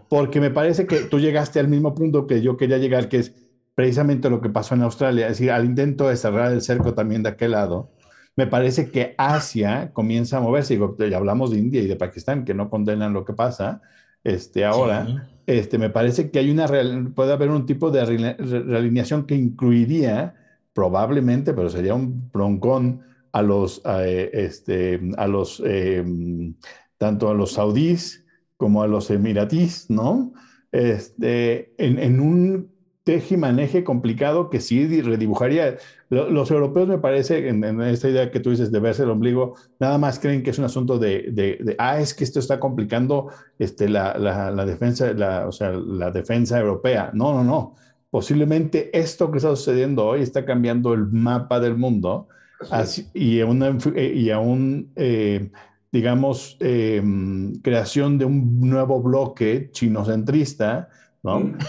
Porque 0.09 0.41
me 0.41 0.51
parece 0.51 0.86
que 0.86 1.01
tú 1.01 1.18
llegaste 1.18 1.59
al 1.59 1.66
mismo 1.66 1.97
punto 1.97 2.28
que 2.28 2.41
yo 2.43 2.57
quería 2.57 2.78
llegar, 2.78 3.09
que 3.09 3.18
es 3.18 3.34
precisamente 3.80 4.28
lo 4.28 4.42
que 4.42 4.50
pasó 4.50 4.74
en 4.74 4.82
Australia, 4.82 5.26
es 5.26 5.38
decir, 5.38 5.50
al 5.50 5.64
intento 5.64 6.06
de 6.10 6.16
cerrar 6.18 6.52
el 6.52 6.60
cerco 6.60 6.92
también 6.92 7.22
de 7.22 7.30
aquel 7.30 7.52
lado, 7.52 7.90
me 8.36 8.46
parece 8.46 8.90
que 8.90 9.14
Asia 9.16 9.90
comienza 9.94 10.36
a 10.36 10.40
moverse, 10.40 10.74
y 10.74 11.10
ya 11.10 11.16
hablamos 11.16 11.50
de 11.50 11.60
India 11.60 11.80
y 11.80 11.86
de 11.86 11.96
Pakistán, 11.96 12.44
que 12.44 12.52
no 12.52 12.68
condenan 12.68 13.14
lo 13.14 13.24
que 13.24 13.32
pasa, 13.32 13.80
este, 14.22 14.66
ahora, 14.66 15.30
este, 15.46 15.78
me 15.78 15.88
parece 15.88 16.30
que 16.30 16.40
hay 16.40 16.50
una 16.50 16.66
puede 17.14 17.32
haber 17.32 17.48
un 17.48 17.64
tipo 17.64 17.90
de 17.90 18.04
realineación 18.04 19.24
que 19.24 19.34
incluiría 19.34 20.34
probablemente, 20.74 21.54
pero 21.54 21.70
sería 21.70 21.94
un 21.94 22.30
broncón 22.30 23.00
a 23.32 23.40
los, 23.40 23.80
este, 23.96 25.00
a 25.16 25.26
los 25.26 25.62
em, 25.64 26.52
tanto 26.98 27.30
a 27.30 27.34
los 27.34 27.52
saudíes 27.52 28.26
como 28.58 28.82
a 28.82 28.86
los 28.86 29.10
emiratís, 29.10 29.88
¿no? 29.88 30.34
Este, 30.70 31.72
en, 31.82 31.98
en 31.98 32.20
un 32.20 32.79
tejimaneje 33.05 33.82
complicado 33.82 34.51
que 34.51 34.61
sí 34.61 35.01
redibujaría. 35.01 35.76
Los 36.11 36.51
europeos, 36.51 36.88
me 36.88 36.98
parece, 36.98 37.48
en, 37.48 37.80
esta 37.82 38.09
idea 38.09 38.30
que 38.30 38.40
tú 38.40 38.51
dices 38.51 38.70
de 38.70 38.80
verse 38.80 39.05
el 39.05 39.11
ombligo, 39.11 39.55
nada 39.78 39.98
más 39.98 40.18
creen 40.18 40.42
que 40.42 40.51
es 40.51 40.59
un 40.59 40.64
asunto 40.64 40.98
de, 40.98 41.30
de, 41.32 41.76
ah, 41.78 42.01
es 42.01 42.14
que 42.14 42.24
esto 42.24 42.40
está 42.40 42.61
complicando 42.61 43.28
este, 43.59 43.88
la, 43.88 44.18
la, 44.18 44.66
defensa, 44.66 45.12
la, 45.12 45.46
o 45.46 45.53
sea, 45.53 45.70
la 45.70 46.11
defensa 46.11 46.59
europea. 46.59 47.11
No, 47.14 47.32
no, 47.32 47.44
no. 47.44 47.74
Posiblemente 48.11 48.96
esto 48.98 49.30
que 49.30 49.38
está 49.38 49.55
sucediendo 49.55 50.07
hoy 50.07 50.22
está 50.22 50.44
cambiando 50.44 50.92
el 50.92 51.07
mapa 51.07 51.61
del 51.61 51.76
mundo 51.76 52.28
así, 52.70 53.07
y 53.14 53.40
a 53.40 53.46
una, 53.46 53.78
y 53.96 54.30
a 54.30 54.40
un 54.40 54.90
eh, 54.96 55.51
digamos, 55.92 56.57
em, 56.61 57.55
creación 57.62 58.18
de 58.18 58.24
un 58.24 58.61
nuevo 58.61 59.03
bloque 59.03 59.70
chinocentrista 59.72 60.88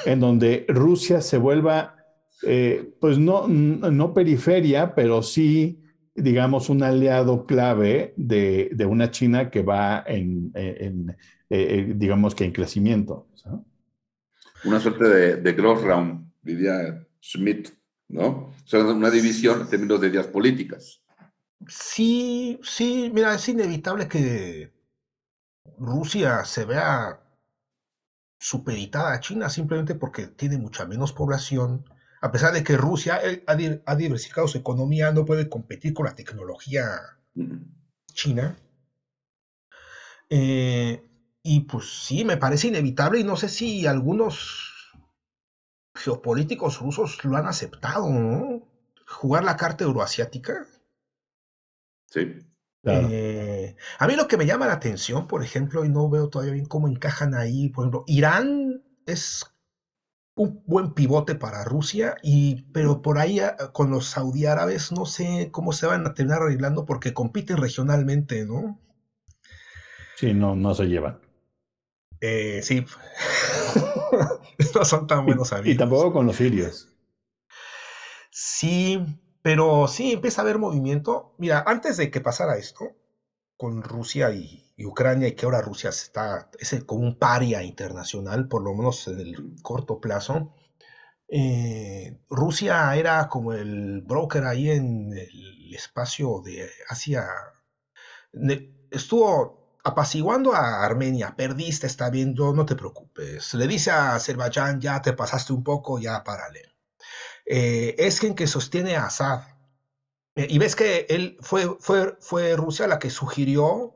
en 0.06 0.20
donde 0.20 0.66
Rusia 0.68 1.22
se 1.22 1.38
vuelva, 1.38 1.96
eh, 2.44 2.94
pues 3.00 3.18
no, 3.18 3.48
no 3.48 4.14
periferia, 4.14 4.96
pero 4.96 5.22
sí, 5.22 5.82
digamos, 6.16 6.70
un 6.70 6.84
aliado 6.84 7.46
clave 7.46 8.14
de, 8.18 8.70
de 8.74 8.86
una 8.86 9.12
China 9.12 9.50
que 9.50 9.62
va 9.62 10.04
en, 10.08 10.52
en 10.56 11.16
eh, 11.50 11.80
eh, 11.80 11.94
digamos 11.98 12.34
que 12.34 12.46
en 12.46 12.54
crecimiento. 12.54 13.28
Una 14.64 14.80
suerte 14.80 15.04
de, 15.04 15.36
de 15.38 15.52
growth 15.54 15.82
round, 15.82 16.32
diría 16.42 17.06
Schmidt, 17.22 17.70
¿no? 18.08 18.26
O 18.28 18.54
sea, 18.64 18.86
una 18.86 19.10
división 19.10 19.62
en 19.62 19.68
términos 19.68 20.00
de 20.00 20.08
ideas 20.08 20.28
políticas. 20.28 21.02
Sí, 21.68 22.58
sí, 22.64 23.12
mira, 23.14 23.36
es 23.36 23.50
inevitable 23.50 24.08
que 24.08 24.72
Rusia 25.78 26.46
se 26.46 26.64
vea 26.64 27.21
supeditada 28.42 29.14
a 29.14 29.20
China 29.20 29.50
simplemente 29.50 29.94
porque 29.94 30.26
tiene 30.28 30.58
mucha 30.58 30.86
menos 30.86 31.14
población. 31.14 31.86
A 32.22 32.32
pesar 32.32 32.52
de 32.54 32.64
que 32.64 32.76
Rusia 32.76 33.22
ha, 33.46 33.96
diversificado 33.96 34.48
su 34.48 34.58
economía, 34.58 35.12
no 35.12 35.26
puede 35.26 35.48
competir 35.48 35.94
con 35.94 36.08
la 36.08 36.16
tecnología 36.16 37.00
china. 38.14 38.58
Eh, 40.30 41.04
y 41.44 41.60
pues 41.62 41.86
sí, 42.04 42.26
me 42.26 42.38
parece 42.38 42.70
inevitable 42.70 43.20
y 43.20 43.24
no 43.24 43.36
sé 43.36 43.48
si 43.48 43.86
algunos 43.86 44.92
geopolíticos 45.94 46.80
rusos 46.80 47.24
lo 47.24 47.38
han 47.38 47.46
aceptado, 47.46 48.10
¿no? 48.10 48.68
Jugar 49.06 49.44
la 49.44 49.56
carta 49.56 49.84
euroasiática. 49.84 50.66
Sí. 52.08 52.40
Eh, 52.84 53.76
a 54.00 54.08
mí 54.08 54.16
lo 54.16 54.28
que 54.28 54.38
me 54.38 54.46
llama 54.46 54.66
la 54.66 54.74
atención, 54.74 55.28
por 55.28 55.44
ejemplo, 55.44 55.86
y 55.86 55.90
no 55.90 56.10
veo 56.10 56.30
todavía 56.30 56.54
bien 56.54 56.66
cómo 56.66 56.88
encajan 56.88 57.36
ahí, 57.36 57.70
por 57.70 57.84
ejemplo, 57.84 58.04
Irán 58.08 58.84
es 59.06 59.46
un 60.36 60.64
buen 60.66 60.94
pivote 60.94 61.36
para 61.36 61.64
Rusia, 61.64 62.16
y, 62.24 62.64
pero 62.72 63.02
por 63.02 63.20
ahí 63.20 63.40
ah, 63.40 63.56
con 63.72 63.92
los 63.92 64.08
saudí 64.08 64.46
árabes 64.46 64.92
no 64.92 65.06
sé 65.06 65.50
cómo 65.52 65.74
se 65.74 65.86
van 65.86 66.08
a 66.08 66.14
terminar 66.14 66.42
arreglando 66.42 66.86
porque 66.86 67.14
compiten 67.14 67.58
regionalmente, 67.58 68.46
¿no? 68.46 68.80
Sí, 70.16 70.34
no, 70.34 70.56
no 70.56 70.74
se 70.74 70.86
llevan. 70.86 71.20
Eh, 72.20 72.62
sí, 72.64 72.86
no 74.76 74.86
son 74.86 75.08
tan 75.08 75.26
buenos 75.26 75.52
amigos. 75.54 75.76
Y 75.76 75.78
tampoco 75.78 76.14
con 76.14 76.26
los 76.28 76.36
sirios. 76.36 76.88
Sí, 78.30 79.00
pero 79.42 79.88
sí 79.88 80.14
empieza 80.14 80.42
a 80.42 80.44
haber 80.44 80.60
movimiento. 80.60 81.34
Mira, 81.38 81.64
antes 81.66 81.98
de 81.98 82.12
que 82.12 82.22
pasara 82.22 82.58
esto 82.58 82.96
con 83.58 83.84
Rusia 83.84 84.32
y, 84.32 84.66
Ucrania 84.86 85.28
y 85.28 85.34
que 85.34 85.46
ahora 85.46 85.62
Rusia 85.62 85.92
está 85.92 86.50
es 86.60 86.84
como 86.86 87.02
un 87.02 87.18
paria 87.20 87.64
internacional, 87.64 88.48
por 88.48 88.64
lo 88.64 88.74
menos 88.74 89.08
en 89.08 89.20
el 89.20 89.56
corto 89.62 90.00
plazo, 90.02 90.54
eh, 91.30 92.20
Rusia 92.30 92.96
era 92.96 93.30
como 93.30 93.54
el 93.54 94.02
broker 94.02 94.46
ahí 94.46 94.72
en 94.72 95.14
el 95.14 95.74
espacio 95.76 96.42
de 96.44 96.70
Asia. 96.90 97.28
estuvo 98.92 99.78
apaciguando 99.84 100.54
a 100.54 100.84
Armenia, 100.84 101.36
perdiste, 101.36 101.88
está 101.88 102.10
viendo, 102.10 102.54
no 102.54 102.66
te 102.66 102.76
preocupes. 102.76 103.54
Le 103.54 103.68
dice 103.68 103.92
a 103.92 104.16
Azerbaiyán, 104.16 104.80
ya 104.82 105.02
te 105.02 105.14
pasaste 105.14 105.54
un 105.54 105.64
poco, 105.64 106.00
ya 106.00 106.24
párale 106.24 106.71
eh, 107.46 107.96
es 107.98 108.20
quien 108.20 108.36
que 108.36 108.48
sostiene 108.48 108.96
a 108.96 109.06
Assad. 109.06 109.42
Eh, 110.36 110.48
y 110.50 110.58
ves 110.60 110.76
que 110.76 111.06
él 111.10 111.36
fue, 111.40 111.76
fue, 111.80 112.16
fue 112.20 112.56
Rusia 112.56 112.88
la 112.88 113.00
que 113.00 113.10
sugirió 113.10 113.96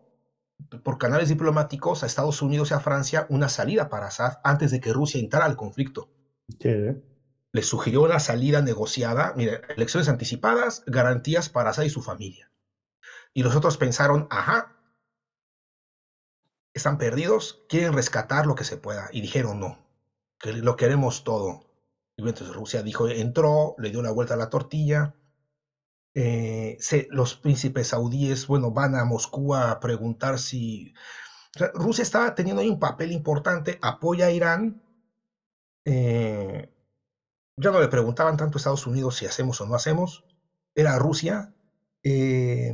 por 0.84 0.98
canales 0.98 1.30
diplomáticos 1.30 2.04
a 2.04 2.06
Estados 2.06 2.42
Unidos 2.42 2.72
y 2.72 2.74
a 2.74 2.80
Francia 2.80 3.26
una 3.30 3.50
salida 3.50 3.90
para 3.90 4.08
Assad 4.08 4.34
antes 4.44 4.72
de 4.72 4.80
que 4.80 4.94
Rusia 4.94 5.20
entrara 5.20 5.46
al 5.46 5.56
conflicto. 5.56 6.10
Le 7.52 7.62
sugirió 7.62 8.04
una 8.04 8.20
salida 8.20 8.62
negociada, 8.62 9.34
mire, 9.36 9.62
elecciones 9.76 10.10
anticipadas, 10.10 10.84
garantías 10.86 11.50
para 11.50 11.70
Assad 11.70 11.84
y 11.84 11.90
su 11.90 12.02
familia. 12.02 12.52
Y 13.34 13.44
los 13.44 13.56
otros 13.56 13.78
pensaron, 13.78 14.28
ajá, 14.30 14.76
están 16.74 16.98
perdidos, 16.98 17.64
quieren 17.70 17.94
rescatar 17.94 18.46
lo 18.46 18.56
que 18.56 18.66
se 18.66 18.78
pueda. 18.78 19.10
Y 19.12 19.22
dijeron, 19.22 19.60
no, 19.60 19.86
que 20.40 20.54
lo 20.54 20.76
queremos 20.76 21.24
todo. 21.24 21.65
Y 22.18 22.28
entonces 22.28 22.56
Rusia 22.56 22.82
dijo, 22.82 23.08
entró, 23.10 23.76
le 23.78 23.90
dio 23.90 24.02
la 24.02 24.12
vuelta 24.12 24.36
a 24.36 24.38
la 24.38 24.50
tortilla. 24.50 25.16
Eh, 26.14 26.78
los 27.10 27.36
príncipes 27.36 27.90
saudíes, 27.90 28.48
bueno, 28.48 28.72
van 28.72 28.96
a 28.96 29.06
Moscú 29.06 29.54
a 29.54 29.80
preguntar 29.80 30.40
si... 30.40 30.94
Rusia 31.74 32.04
estaba 32.04 32.36
teniendo 32.36 32.62
ahí 32.62 32.70
un 32.70 32.80
papel 32.80 33.12
importante, 33.12 33.80
apoya 33.82 34.28
a 34.28 34.32
Irán. 34.32 34.82
Eh, 35.86 36.70
ya 37.58 37.72
no 37.72 37.80
le 37.80 37.88
preguntaban 37.88 38.36
tanto 38.38 38.58
a 38.58 38.60
Estados 38.60 38.88
Unidos 38.88 39.16
si 39.16 39.26
hacemos 39.26 39.62
o 39.62 39.66
no 39.66 39.76
hacemos, 39.76 40.26
era 40.74 41.00
Rusia. 41.00 41.54
Eh, 42.04 42.74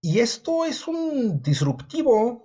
y 0.00 0.18
esto 0.18 0.64
es 0.64 0.86
un 0.86 1.42
disruptivo 1.42 2.44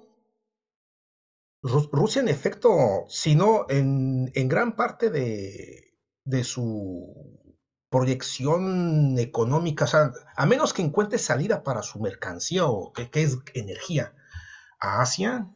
Rusia, 1.61 2.21
en 2.21 2.29
efecto, 2.29 3.05
sino 3.09 3.65
en, 3.69 4.31
en 4.33 4.47
gran 4.47 4.75
parte 4.75 5.09
de, 5.09 5.88
de 6.30 6.43
su 6.43 7.11
proyección 7.89 9.17
económica, 9.17 9.86
a 10.36 10.45
menos 10.45 10.73
que 10.73 10.84
encuentre 10.84 11.17
salida 11.17 11.63
para 11.63 11.82
su 11.82 11.99
mercancía 11.99 12.65
o 12.67 12.91
que, 12.93 13.09
es 13.13 13.38
energía 13.53 14.13
a 14.80 15.01
Asia, 15.01 15.47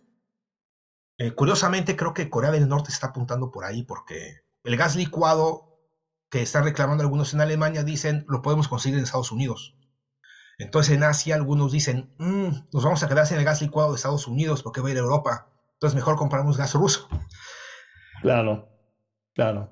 Eh, 1.20 1.32
curiosamente, 1.32 1.96
creo 1.96 2.12
que 2.12 2.28
Corea 2.28 2.50
del 2.52 2.68
Norte 2.68 2.92
está 2.92 3.08
apuntando 3.08 3.52
por 3.52 3.66
ahí 3.66 3.84
porque 3.84 4.42
el 4.64 4.76
gas 4.78 4.96
licuado 4.96 5.68
que 6.32 6.42
están 6.42 6.64
reclamando 6.64 7.04
algunos 7.04 7.34
en 7.36 7.42
Alemania 7.42 7.84
dicen 7.84 8.26
lo 8.28 8.42
podemos 8.42 8.68
conseguir 8.68 8.98
en 8.98 9.04
Estados 9.04 9.32
Unidos. 9.32 9.76
Entonces 10.58 10.96
en 10.96 11.04
Asia 11.04 11.36
algunos 11.36 11.72
dicen, 11.72 12.10
mm, 12.18 12.50
nos 12.74 12.84
vamos 12.84 13.04
a 13.04 13.08
quedar 13.08 13.28
sin 13.28 13.38
el 13.38 13.46
gas 13.46 13.62
licuado 13.62 13.92
de 13.92 13.98
Estados 13.98 14.28
Unidos 14.28 14.64
porque 14.64 14.82
va 14.82 14.88
a 14.88 14.92
ir 14.92 14.98
a 14.98 15.02
Europa. 15.02 15.48
Entonces 15.76 15.96
mejor 15.96 16.16
compramos 16.16 16.58
gas 16.58 16.74
ruso. 16.74 17.08
Claro, 18.24 18.68
claro. 19.36 19.72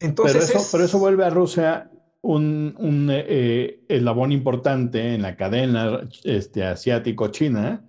Entonces 0.00 0.46
pero, 0.46 0.60
eso, 0.60 0.68
pero 0.72 0.84
eso 0.84 0.98
vuelve 0.98 1.24
a 1.24 1.30
Rusia 1.30 1.90
un, 2.20 2.74
un 2.78 3.08
eh, 3.10 3.84
eslabón 3.88 4.32
importante 4.32 5.14
en 5.14 5.22
la 5.22 5.36
cadena 5.36 6.08
este, 6.24 6.64
asiático-china, 6.64 7.84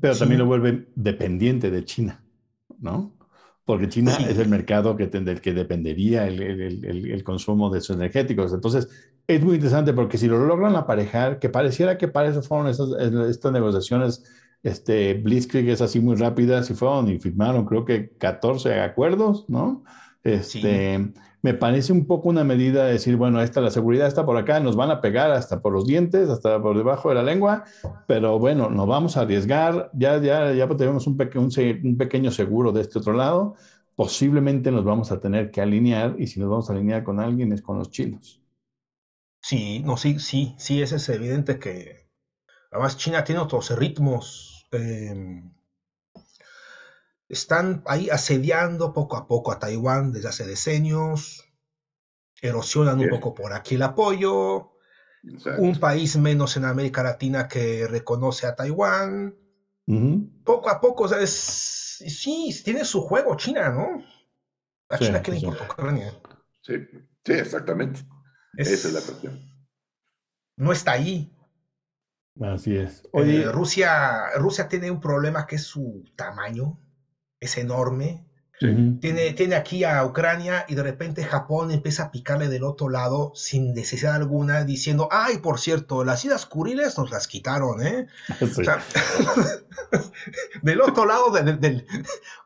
pero 0.00 0.16
también 0.16 0.40
lo 0.40 0.46
vuelve 0.46 0.88
dependiente 0.94 1.70
de 1.70 1.84
China, 1.84 2.24
¿no? 2.78 3.16
Porque 3.64 3.88
China 3.88 4.12
es 4.28 4.38
el 4.38 4.48
mercado 4.48 4.96
que, 4.96 5.06
del 5.06 5.40
que 5.40 5.54
dependería 5.54 6.26
el, 6.26 6.42
el, 6.42 7.10
el, 7.10 7.24
consumo 7.24 7.70
de 7.70 7.80
sus 7.80 7.96
energéticos. 7.96 8.52
Entonces, 8.52 8.88
es 9.26 9.42
muy 9.42 9.54
interesante 9.54 9.94
porque 9.94 10.18
si 10.18 10.26
lo 10.28 10.38
logran 10.44 10.76
aparejar, 10.76 11.38
que 11.38 11.48
pareciera 11.48 11.96
que 11.96 12.08
para 12.08 12.28
eso 12.28 12.42
fueron 12.42 12.68
estas, 12.68 12.90
estas 13.30 13.52
negociaciones, 13.52 14.24
este, 14.62 15.14
Blitzkrieg 15.14 15.68
es 15.70 15.80
así 15.80 16.00
muy 16.00 16.16
rápidas 16.16 16.70
y 16.70 16.74
fueron 16.74 17.08
y 17.08 17.18
firmaron 17.18 17.64
creo 17.64 17.84
que 17.84 18.10
14 18.18 18.80
acuerdos, 18.80 19.46
¿no? 19.48 19.84
Este, 20.24 21.12
Me 21.42 21.52
parece 21.52 21.92
un 21.92 22.06
poco 22.06 22.30
una 22.30 22.44
medida 22.44 22.86
de 22.86 22.92
decir, 22.92 23.16
bueno, 23.16 23.42
esta 23.42 23.60
la 23.60 23.70
seguridad 23.70 24.08
está 24.08 24.24
por 24.24 24.38
acá, 24.38 24.58
nos 24.58 24.74
van 24.74 24.90
a 24.90 25.02
pegar 25.02 25.30
hasta 25.30 25.60
por 25.60 25.74
los 25.74 25.86
dientes, 25.86 26.30
hasta 26.30 26.60
por 26.62 26.76
debajo 26.76 27.10
de 27.10 27.16
la 27.16 27.22
lengua, 27.22 27.64
pero 28.08 28.38
bueno, 28.38 28.70
nos 28.70 28.88
vamos 28.88 29.18
a 29.18 29.20
arriesgar, 29.20 29.90
ya, 29.92 30.18
ya, 30.22 30.52
ya 30.54 30.66
tenemos 30.68 31.06
un, 31.06 31.18
un, 31.34 31.98
pequeño 31.98 32.30
seguro 32.30 32.72
de 32.72 32.80
este 32.80 32.98
otro 32.98 33.12
lado, 33.12 33.54
posiblemente 33.94 34.72
nos 34.72 34.84
vamos 34.84 35.12
a 35.12 35.20
tener 35.20 35.50
que 35.50 35.60
alinear 35.60 36.16
y 36.18 36.26
si 36.26 36.40
nos 36.40 36.48
vamos 36.48 36.70
a 36.70 36.72
alinear 36.72 37.04
con 37.04 37.20
alguien 37.20 37.52
es 37.52 37.60
con 37.60 37.76
los 37.76 37.90
chinos. 37.90 38.40
Sí, 39.42 39.82
no, 39.84 39.98
sí, 39.98 40.18
sí, 40.20 40.54
sí, 40.56 40.80
es 40.80 41.08
evidente 41.10 41.58
que 41.58 42.08
además 42.70 42.96
China 42.96 43.22
tiene 43.22 43.42
otros 43.42 43.76
ritmos. 43.78 44.66
Em, 44.72 45.52
están 47.34 47.82
ahí 47.86 48.08
asediando 48.10 48.92
poco 48.92 49.16
a 49.16 49.26
poco 49.26 49.52
a 49.52 49.58
Taiwán 49.58 50.12
desde 50.12 50.28
hace 50.28 50.46
decenios, 50.46 51.44
erosionan 52.40 53.00
un 53.00 53.08
poco 53.08 53.34
por 53.34 53.52
aquí 53.52 53.74
el 53.74 53.82
apoyo, 53.82 54.72
un 55.58 55.78
país 55.80 56.16
menos 56.16 56.56
en 56.56 56.64
América 56.64 57.02
Latina 57.02 57.48
que 57.48 57.86
reconoce 57.86 58.46
a 58.46 58.54
Taiwán. 58.54 59.36
Poco 60.44 60.70
a 60.70 60.80
poco, 60.80 61.04
o 61.04 61.26
sí, 61.26 62.62
tiene 62.64 62.84
su 62.84 63.02
juego 63.02 63.36
China, 63.36 63.70
¿no? 63.70 64.04
A 64.88 64.98
China 64.98 65.20
que 65.20 65.32
le 65.32 65.38
importa 65.38 65.64
Ucrania. 65.64 66.12
Sí, 66.62 66.74
sí, 67.24 67.32
exactamente. 67.32 68.00
Esa 68.56 68.72
es 68.72 68.92
la 68.94 69.00
cuestión. 69.00 69.40
No 70.56 70.72
está 70.72 70.92
ahí. 70.92 71.30
Así 72.40 72.76
es. 72.76 73.02
Eh, 73.12 73.48
Rusia, 73.50 74.30
Rusia 74.36 74.68
tiene 74.68 74.90
un 74.90 75.00
problema 75.00 75.46
que 75.46 75.56
es 75.56 75.64
su 75.64 76.04
tamaño 76.16 76.83
es 77.46 77.58
enorme. 77.58 78.24
Tiene, 79.00 79.32
tiene 79.32 79.56
aquí 79.56 79.84
a 79.84 80.04
Ucrania 80.06 80.64
y 80.68 80.74
de 80.74 80.82
repente 80.82 81.24
Japón 81.24 81.70
empieza 81.70 82.04
a 82.04 82.10
picarle 82.10 82.48
del 82.48 82.62
otro 82.62 82.88
lado 82.88 83.32
sin 83.34 83.74
necesidad 83.74 84.14
alguna, 84.14 84.64
diciendo, 84.64 85.08
ay, 85.10 85.38
por 85.38 85.58
cierto, 85.58 86.02
las 86.04 86.24
Islas 86.24 86.46
Kuriles 86.46 86.96
nos 86.96 87.10
las 87.10 87.26
quitaron, 87.26 87.84
¿eh? 87.84 88.06
del 90.62 90.80
otro 90.80 91.04
lado, 91.04 91.30
del, 91.32 91.84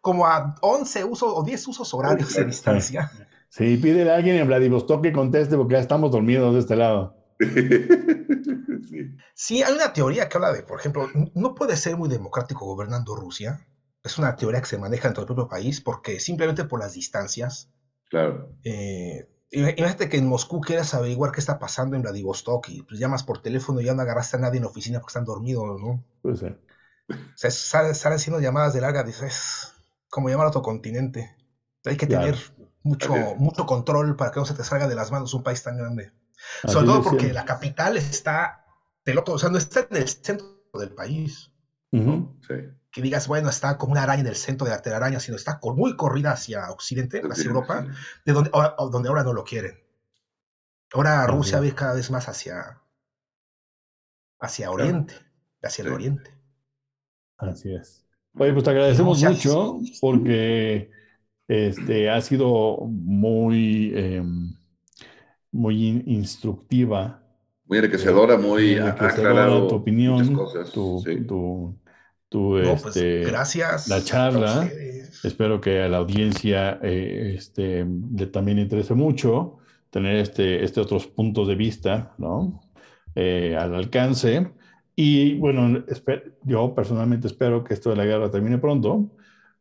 como 0.01 0.27
a 0.27 0.57
11 0.61 1.05
usos 1.05 1.33
o 1.33 1.45
10 1.45 1.69
usos 1.69 1.95
horarios 1.95 2.35
de 2.35 2.47
distancia. 2.47 3.13
Sí, 3.51 3.77
pídele 3.77 4.11
a 4.11 4.17
alguien 4.17 4.37
en 4.37 4.47
Vladivostok 4.47 5.03
que 5.03 5.13
conteste 5.13 5.57
porque 5.57 5.75
ya 5.75 5.81
estamos 5.81 6.11
dormidos 6.11 6.55
de 6.55 6.61
este 6.61 6.75
lado. 6.75 7.17
sí, 9.35 9.63
hay 9.63 9.73
una 9.73 9.93
teoría 9.93 10.29
que 10.29 10.37
habla 10.37 10.53
de, 10.53 10.63
por 10.63 10.81
ejemplo, 10.81 11.09
no 11.35 11.55
puede 11.55 11.77
ser 11.77 11.97
muy 11.97 12.09
democrático 12.09 12.67
gobernando 12.67 13.15
Rusia 13.15 13.65
es 14.09 14.19
una 14.19 14.37
teoría 14.37 14.61
que 14.61 14.67
se 14.67 14.79
maneja 14.79 15.09
en 15.09 15.15
todo 15.15 15.23
el 15.23 15.27
propio 15.27 15.49
país 15.49 15.81
porque 15.81 16.19
simplemente 16.19 16.65
por 16.65 16.81
las 16.81 16.95
distancias. 16.95 17.71
Claro. 18.09 18.55
Eh, 18.65 19.29
imagínate 19.51 20.09
que 20.09 20.17
en 20.17 20.27
Moscú 20.27 20.61
quieras 20.61 20.95
averiguar 20.95 21.31
qué 21.31 21.41
está 21.41 21.59
pasando 21.59 21.95
en 21.95 22.03
Vladivostok 22.03 22.69
y 22.71 22.83
pues 22.83 22.99
llamas 22.99 23.23
por 23.23 23.43
teléfono 23.43 23.81
y 23.81 23.85
ya 23.85 23.95
no 23.95 24.03
agarraste 24.03 24.37
a 24.37 24.41
nadie 24.41 24.57
en 24.57 24.65
la 24.65 24.71
oficina 24.71 24.99
porque 24.99 25.11
están 25.11 25.27
dormidos, 25.27 25.81
¿no? 25.81 26.05
Puede 26.23 26.37
ser. 26.37 26.61
O 27.11 27.15
sea, 27.37 27.51
salen 27.51 28.17
haciendo 28.17 28.41
llamadas 28.41 28.75
de 28.75 28.81
larga, 28.81 29.03
dices, 29.03 29.73
como 30.09 30.29
llamar 30.29 30.47
a 30.47 30.51
otro 30.51 30.63
continente. 30.63 31.37
Hay 31.85 31.97
que 31.97 32.07
tener 32.07 32.37
mucho, 32.83 33.15
mucho 33.37 33.67
control 33.67 34.17
para 34.17 34.31
que 34.31 34.41
no 34.41 34.47
se 34.47 34.55
te 34.55 34.65
salga 34.65 34.89
de 34.89 34.95
las 34.95 35.11
manos 35.11 35.33
un 35.33 35.43
país 35.43 35.63
tan 35.63 35.77
grande. 35.77 36.13
Sobre 36.67 36.87
todo 36.87 37.03
porque 37.03 37.33
la 37.33 37.45
capital 37.45 37.97
está 37.97 38.65
del 39.05 39.19
otro, 39.19 39.35
o 39.35 39.39
sea, 39.39 39.49
no 39.49 39.59
está 39.59 39.87
en 39.91 39.97
el 39.97 40.09
centro 40.09 40.63
del 40.75 40.95
país. 40.95 41.51
Sí 41.93 42.55
que 42.99 43.03
digas, 43.03 43.29
bueno, 43.29 43.49
está 43.49 43.79
como 43.79 43.93
una 43.93 44.03
araña 44.03 44.23
en 44.23 44.27
el 44.27 44.35
centro 44.35 44.67
de 44.67 44.73
la 44.73 44.83
telaraña, 44.83 45.21
sino 45.21 45.37
está 45.37 45.61
muy 45.63 45.95
corrida 45.95 46.33
hacia 46.33 46.69
Occidente, 46.73 47.23
hacia 47.31 47.45
Europa, 47.45 47.87
de 48.25 48.33
donde, 48.33 48.51
donde 48.91 49.09
ahora 49.09 49.23
no 49.23 49.33
lo 49.33 49.45
quieren. 49.45 49.79
Ahora 50.93 51.25
Rusia 51.29 51.61
ve 51.61 51.73
cada 51.77 51.95
vez 51.95 52.11
más 52.11 52.29
hacia, 52.29 52.81
hacia 54.41 54.73
Oriente, 54.73 55.15
hacia 55.63 55.85
el 55.85 55.93
Oriente. 55.93 56.35
Así 57.37 57.73
es. 57.73 58.05
Oye, 58.35 58.53
pues 58.53 58.65
te 58.65 58.71
agradecemos 58.71 59.23
mucho 59.23 59.79
porque 60.01 60.91
este, 61.47 62.11
ha 62.11 62.21
sido 62.21 62.79
muy, 62.81 63.93
em, 63.95 64.57
muy 65.53 66.03
instructiva. 66.05 67.23
Muy 67.65 67.79
enriquecedora, 67.79 68.37
muy 68.37 68.73
enriquecedora 68.73 69.69
tu 69.69 69.75
opinión, 69.77 70.37
tu, 70.73 71.05
tu, 71.29 71.79
pues, 72.31 72.85
este, 72.87 73.25
gracias 73.25 73.89
la 73.89 74.03
charla. 74.03 74.71
Espero 75.25 75.61
que 75.61 75.83
a 75.83 75.89
la 75.89 75.99
audiencia 75.99 76.79
eh, 76.83 77.35
este, 77.37 77.85
le 77.85 78.27
también 78.27 78.59
interese 78.59 78.95
mucho 78.95 79.59
tener 79.91 80.17
este, 80.17 80.63
este 80.63 80.81
otros 80.81 81.07
puntos 81.07 81.49
de 81.49 81.55
vista, 81.55 82.13
¿no? 82.19 82.61
Eh, 83.15 83.57
al 83.59 83.75
alcance. 83.75 84.51
Y 84.95 85.35
bueno, 85.35 85.85
yo 86.45 86.75
personalmente 86.75 87.29
espero 87.29 87.65
que 87.65 87.75
esto 87.75 87.91
de 87.91 87.97
la 87.97 88.05
guerra 88.05 88.31
termine 88.31 88.59
pronto, 88.59 89.11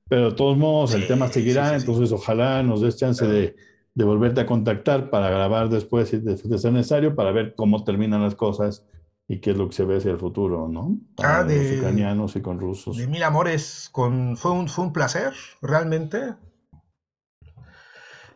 pero 0.10 0.32
de 0.32 0.36
todos 0.36 0.58
modos 0.58 0.94
el 0.94 1.08
tema 1.08 1.28
seguirá, 1.28 1.76
entonces 1.76 2.12
ojalá 2.12 2.64
nos 2.64 2.82
des 2.82 2.98
chance 2.98 3.26
de, 3.26 3.56
de, 3.94 4.04
volverte 4.04 4.42
a 4.42 4.46
contactar 4.46 5.10
para 5.10 5.30
grabar 5.30 5.70
después 5.70 6.10
si 6.10 6.16
es 6.18 6.66
necesario, 6.72 7.16
para 7.16 7.32
ver 7.32 7.54
cómo 7.56 7.84
terminan 7.84 8.24
las 8.24 8.36
cosas 8.36 8.84
y 9.28 9.42
qué 9.42 9.52
es 9.52 9.58
lo 9.58 9.68
que 9.68 9.76
se 9.76 9.84
ve 9.84 9.98
hacia 9.98 10.12
el 10.12 10.20
futuro, 10.20 10.70
¿no? 10.70 10.98
ah, 11.18 11.44
de, 11.44 11.58
los 11.58 11.78
ucranianos 11.80 12.36
y 12.38 12.42
con 12.42 12.60
rusos. 12.60 12.96
De 12.96 13.08
mil 13.08 13.24
amores, 13.24 13.90
con, 13.92 14.38
fue, 14.38 14.52
un, 14.52 14.70
fue 14.70 14.86
un 14.86 14.94
placer, 14.94 15.34
realmente. 15.62 16.36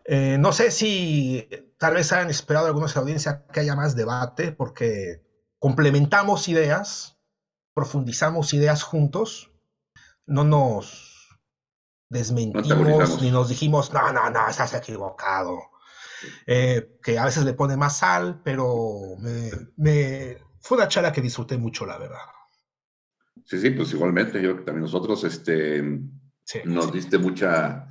Eh, 0.03 0.37
no 0.37 0.51
sé 0.51 0.71
si 0.71 1.47
tal 1.77 1.93
vez 1.93 2.11
hayan 2.11 2.29
esperado 2.29 2.67
algunos 2.67 2.97
audiencia 2.97 3.45
que 3.53 3.61
haya 3.61 3.75
más 3.75 3.95
debate, 3.95 4.51
porque 4.51 5.23
complementamos 5.59 6.49
ideas, 6.49 7.17
profundizamos 7.73 8.53
ideas 8.53 8.83
juntos, 8.83 9.51
no 10.27 10.43
nos 10.43 11.39
desmentimos 12.09 13.21
ni 13.21 13.31
nos 13.31 13.47
dijimos, 13.47 13.93
no, 13.93 14.11
no, 14.11 14.29
no, 14.29 14.49
estás 14.49 14.73
equivocado. 14.73 15.57
Eh, 16.45 16.99
que 17.01 17.17
a 17.17 17.25
veces 17.25 17.45
le 17.45 17.53
pone 17.53 17.77
más 17.77 17.97
sal, 17.97 18.41
pero 18.43 19.15
me 19.77 20.37
fue 20.61 20.77
una 20.77 20.87
charla 20.87 21.11
que 21.11 21.21
disfruté 21.21 21.57
mucho, 21.57 21.85
la 21.85 21.97
verdad. 21.97 22.17
Sí, 23.45 23.59
sí, 23.59 23.71
pues 23.71 23.93
igualmente, 23.93 24.41
yo 24.41 24.51
creo 24.51 24.57
que 24.57 24.63
también 24.63 24.83
nosotros 24.83 25.23
este, 25.23 25.83
nos 26.65 26.93
diste 26.93 27.17
mucha 27.17 27.87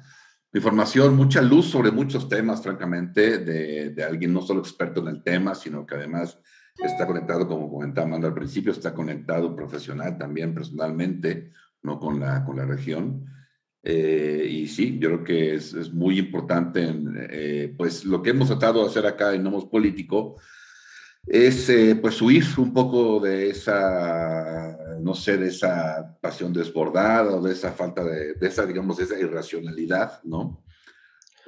información, 0.54 1.16
mucha 1.16 1.42
luz 1.42 1.66
sobre 1.66 1.90
muchos 1.90 2.28
temas, 2.28 2.62
francamente, 2.62 3.38
de, 3.38 3.90
de, 3.90 4.04
alguien 4.04 4.32
no 4.32 4.42
solo 4.42 4.60
experto 4.60 5.00
en 5.00 5.08
el 5.08 5.22
tema, 5.22 5.54
sino 5.54 5.84
que 5.84 5.96
además 5.96 6.38
está 6.76 7.06
conectado, 7.06 7.46
como 7.46 7.70
comentábamos 7.70 8.24
al 8.24 8.34
principio, 8.34 8.72
está 8.72 8.94
conectado 8.94 9.54
profesional 9.54 10.16
también, 10.16 10.54
personalmente, 10.54 11.52
no 11.82 11.98
con 11.98 12.20
la, 12.20 12.44
con 12.44 12.56
la 12.56 12.64
región. 12.64 13.26
Eh, 13.82 14.46
y 14.48 14.68
sí, 14.68 14.98
yo 14.98 15.08
creo 15.08 15.24
que 15.24 15.54
es, 15.54 15.72
es 15.74 15.92
muy 15.92 16.18
importante, 16.18 16.94
eh, 17.30 17.74
pues 17.76 18.04
lo 18.04 18.22
que 18.22 18.30
hemos 18.30 18.48
tratado 18.48 18.82
de 18.82 18.88
hacer 18.88 19.06
acá 19.06 19.34
en 19.34 19.42
Nomos 19.42 19.66
Político, 19.66 20.36
es 21.26 21.68
eh, 21.68 21.96
pues 22.00 22.20
huir 22.22 22.44
un 22.58 22.72
poco 22.72 23.20
de 23.20 23.50
esa, 23.50 24.76
no 25.00 25.14
sé, 25.14 25.36
de 25.36 25.48
esa 25.48 26.18
pasión 26.20 26.52
desbordada 26.52 27.36
o 27.36 27.42
de 27.42 27.52
esa 27.52 27.72
falta 27.72 28.02
de, 28.04 28.34
de 28.34 28.48
esa, 28.48 28.66
digamos, 28.66 28.96
de 28.96 29.04
esa 29.04 29.18
irracionalidad, 29.18 30.22
¿no? 30.24 30.62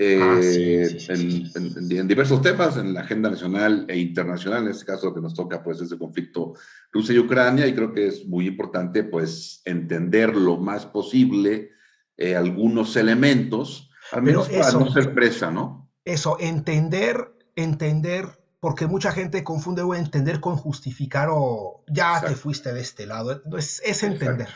Ah, 0.00 0.40
eh, 0.42 0.98
en, 1.08 2.08
diversos 2.08 2.40
temas, 2.40 2.76
en 2.76 2.94
la 2.94 3.00
agenda 3.00 3.30
nacional 3.30 3.84
e 3.88 3.98
internacional, 3.98 4.64
en 4.64 4.70
este 4.70 4.86
caso 4.86 5.14
que 5.14 5.20
nos 5.20 5.34
toca 5.34 5.62
pues 5.62 5.80
es 5.80 5.92
el 5.92 5.98
conflicto 5.98 6.54
Rusia 6.90 7.14
y 7.14 7.18
Ucrania, 7.18 7.66
y 7.66 7.74
creo 7.74 7.92
que 7.92 8.06
es 8.06 8.26
muy 8.26 8.46
importante 8.46 9.04
pues 9.04 9.60
entender 9.64 10.34
lo 10.34 10.56
más 10.56 10.86
posible 10.86 11.70
eh, 12.16 12.34
algunos 12.34 12.96
elementos, 12.96 13.90
al 14.12 14.22
menos 14.22 14.48
para 14.48 14.72
no 14.72 14.90
ser 14.90 15.14
presa, 15.14 15.50
¿no? 15.50 15.90
Eso, 16.04 16.36
entender, 16.40 17.34
entender, 17.54 18.26
porque 18.62 18.86
mucha 18.86 19.10
gente 19.10 19.42
confunde 19.42 19.82
entender 19.98 20.38
con 20.38 20.54
justificar 20.54 21.28
o 21.32 21.82
ya 21.88 22.20
te 22.24 22.36
fuiste 22.36 22.72
de 22.72 22.80
este 22.80 23.06
lado, 23.06 23.42
es, 23.58 23.82
es 23.84 24.04
entender. 24.04 24.46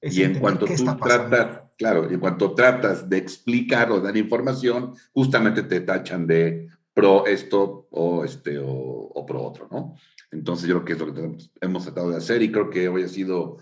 y 0.00 0.22
en 0.22 0.38
cuanto 0.38 0.64
tú 0.64 0.96
tratas, 0.96 1.60
claro, 1.76 2.08
en 2.08 2.18
cuanto 2.20 2.54
tratas 2.54 3.06
de 3.06 3.18
explicar 3.18 3.92
o 3.92 4.00
dar 4.00 4.16
información, 4.16 4.94
justamente 5.12 5.62
te 5.64 5.82
tachan 5.82 6.26
de 6.26 6.68
pro 6.94 7.26
esto 7.26 7.86
o, 7.90 8.24
este, 8.24 8.58
o, 8.58 9.26
pro 9.26 9.42
otro, 9.42 9.68
¿no? 9.70 9.94
Entonces 10.32 10.66
yo 10.66 10.82
creo 10.82 10.84
que 10.86 10.92
es 10.94 10.98
lo 11.00 11.14
que 11.14 11.36
hemos 11.60 11.84
tratado 11.84 12.08
de 12.08 12.16
hacer 12.16 12.40
y 12.40 12.50
creo 12.50 12.70
que 12.70 12.88
hoy 12.88 13.02
ha 13.02 13.08
sido 13.08 13.58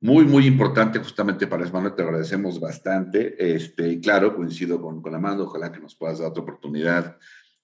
muy, 0.00 0.24
muy 0.24 0.46
importante 0.46 1.00
justamente 1.00 1.46
para 1.46 1.70
Manuel, 1.70 1.94
te 1.94 2.02
agradecemos 2.02 2.58
bastante. 2.58 3.34
Este, 3.54 3.90
y 3.90 4.00
claro, 4.00 4.34
coincido 4.34 4.80
con, 4.80 5.02
con 5.02 5.14
Amando, 5.14 5.44
ojalá 5.44 5.70
que 5.70 5.80
nos 5.80 5.94
puedas 5.94 6.18
dar 6.18 6.30
otra 6.30 6.44
oportunidad 6.44 7.18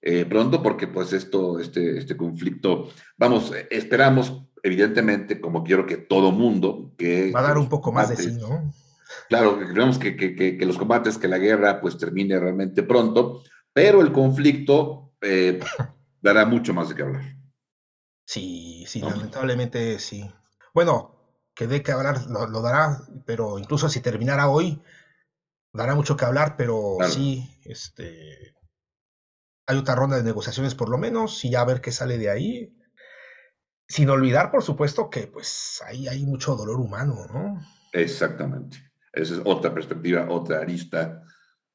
eh, 0.06 0.26
pronto, 0.26 0.62
porque 0.62 0.86
pues 0.86 1.14
esto, 1.14 1.58
este, 1.58 1.96
este 1.96 2.14
conflicto, 2.14 2.90
vamos, 3.16 3.52
esperamos 3.70 4.44
evidentemente, 4.62 5.40
como 5.40 5.64
quiero 5.64 5.86
que 5.86 5.96
todo 5.96 6.30
mundo, 6.30 6.92
que... 6.98 7.30
Va 7.30 7.40
a 7.40 7.48
dar 7.48 7.58
un 7.58 7.70
poco 7.70 7.90
más 7.90 8.10
de 8.10 8.16
sí, 8.16 8.32
¿no? 8.32 8.70
Claro, 9.30 9.58
queremos 9.58 9.98
que, 9.98 10.14
que, 10.14 10.34
que, 10.34 10.66
los 10.66 10.76
combates, 10.76 11.16
que 11.16 11.28
la 11.28 11.38
guerra 11.38 11.80
pues 11.80 11.96
termine 11.96 12.38
realmente 12.38 12.82
pronto, 12.82 13.42
pero 13.72 14.02
el 14.02 14.12
conflicto 14.12 15.14
eh, 15.22 15.60
dará 16.20 16.44
mucho 16.44 16.74
más 16.74 16.90
de 16.90 16.94
qué 16.94 17.02
hablar. 17.02 17.36
Sí, 18.26 18.84
sí, 18.86 19.00
lamentablemente 19.00 19.98
sí. 19.98 20.30
Bueno, 20.74 21.14
que 21.54 21.66
dé 21.66 21.82
que 21.82 21.92
hablar 21.92 22.26
lo, 22.26 22.60
dará, 22.60 23.02
pero 23.24 23.58
incluso 23.58 23.88
si 23.88 24.00
terminara 24.00 24.48
hoy, 24.48 24.82
dará 25.72 25.94
mucho 25.94 26.16
que 26.16 26.24
hablar, 26.24 26.56
pero 26.56 26.96
sí, 27.06 27.58
este, 27.64 28.53
hay 29.66 29.76
otra 29.76 29.94
ronda 29.94 30.16
de 30.16 30.22
negociaciones 30.22 30.74
por 30.74 30.88
lo 30.88 30.98
menos 30.98 31.44
y 31.44 31.50
ya 31.50 31.60
a 31.60 31.64
ver 31.64 31.80
qué 31.80 31.92
sale 31.92 32.18
de 32.18 32.30
ahí. 32.30 32.76
Sin 33.86 34.08
olvidar, 34.08 34.50
por 34.50 34.62
supuesto, 34.62 35.10
que 35.10 35.26
pues 35.26 35.82
ahí 35.86 36.08
hay 36.08 36.24
mucho 36.24 36.56
dolor 36.56 36.80
humano, 36.80 37.26
¿no? 37.32 37.60
Exactamente. 37.92 38.78
Esa 39.12 39.34
es 39.34 39.40
otra 39.44 39.72
perspectiva, 39.72 40.26
otra 40.28 40.58
arista 40.58 41.22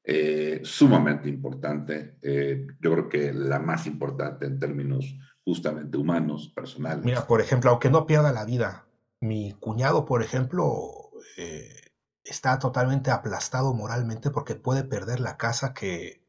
eh, 0.04 0.60
sumamente 0.64 1.28
importante. 1.28 2.16
Eh, 2.22 2.66
yo 2.80 2.92
creo 2.92 3.08
que 3.08 3.32
la 3.32 3.58
más 3.58 3.86
importante 3.86 4.46
en 4.46 4.58
términos 4.58 5.06
justamente 5.44 5.96
humanos, 5.96 6.52
personales. 6.54 7.04
Mira, 7.04 7.26
por 7.26 7.40
ejemplo, 7.40 7.70
aunque 7.70 7.90
no 7.90 8.06
pierda 8.06 8.32
la 8.32 8.44
vida, 8.44 8.86
mi 9.20 9.52
cuñado, 9.52 10.04
por 10.04 10.22
ejemplo, 10.22 11.10
eh, 11.36 11.92
está 12.24 12.58
totalmente 12.58 13.10
aplastado 13.10 13.74
moralmente 13.74 14.30
porque 14.30 14.54
puede 14.54 14.84
perder 14.84 15.20
la 15.20 15.36
casa 15.36 15.74
que 15.74 16.19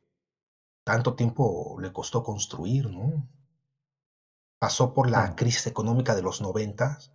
tanto 0.83 1.15
tiempo 1.15 1.77
le 1.79 1.91
costó 1.91 2.23
construir, 2.23 2.89
¿no? 2.89 3.29
Pasó 4.59 4.93
por 4.93 5.09
la 5.09 5.35
crisis 5.35 5.67
económica 5.67 6.15
de 6.15 6.21
los 6.21 6.41
noventas, 6.41 7.11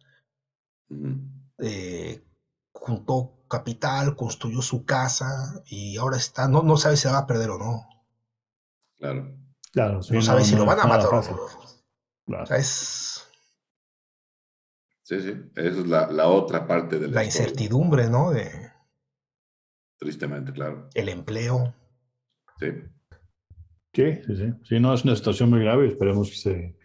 eh, 1.59 2.25
juntó 2.73 3.45
capital, 3.49 4.17
construyó 4.17 4.63
su 4.63 4.85
casa 4.85 5.63
y 5.67 5.97
ahora 5.97 6.17
está, 6.17 6.49
no, 6.49 6.63
no 6.63 6.77
sabe 6.77 6.97
si 6.97 7.07
la 7.07 7.15
va 7.15 7.19
a 7.21 7.27
perder 7.27 7.51
o 7.51 7.59
no. 7.59 7.89
Claro. 8.97 9.37
claro 9.73 10.01
no, 10.11 10.23
sabe 10.23 10.45
si 10.45 10.57
lo 10.57 10.65
van 10.65 10.81
a 10.81 10.87
matar 10.87 11.15
o 11.15 11.21
es 12.55 13.23
Sí, 15.03 15.21
sí, 15.21 15.35
esa 15.55 15.81
es 15.81 15.87
la, 15.87 16.11
la 16.11 16.27
otra 16.27 16.67
parte 16.67 16.99
de 16.99 17.07
la, 17.07 17.23
incertidumbre, 17.23 18.11
¿no? 18.11 18.33
De, 18.33 18.51
Tristemente, 19.99 20.53
claro. 20.53 20.89
El 20.95 21.09
empleo. 21.09 21.75
Sí. 22.59 22.67
Sí, 23.97 24.05
sí, 24.27 24.37
sí. 24.37 24.53
Sí, 24.63 24.79
no, 24.79 24.93
es 24.93 25.05
una 25.05 25.17
situación 25.17 25.49
muy 25.49 25.61
grave. 25.61 25.89
Esperemos 25.89 26.29
que, 26.29 26.37
se, 26.37 26.77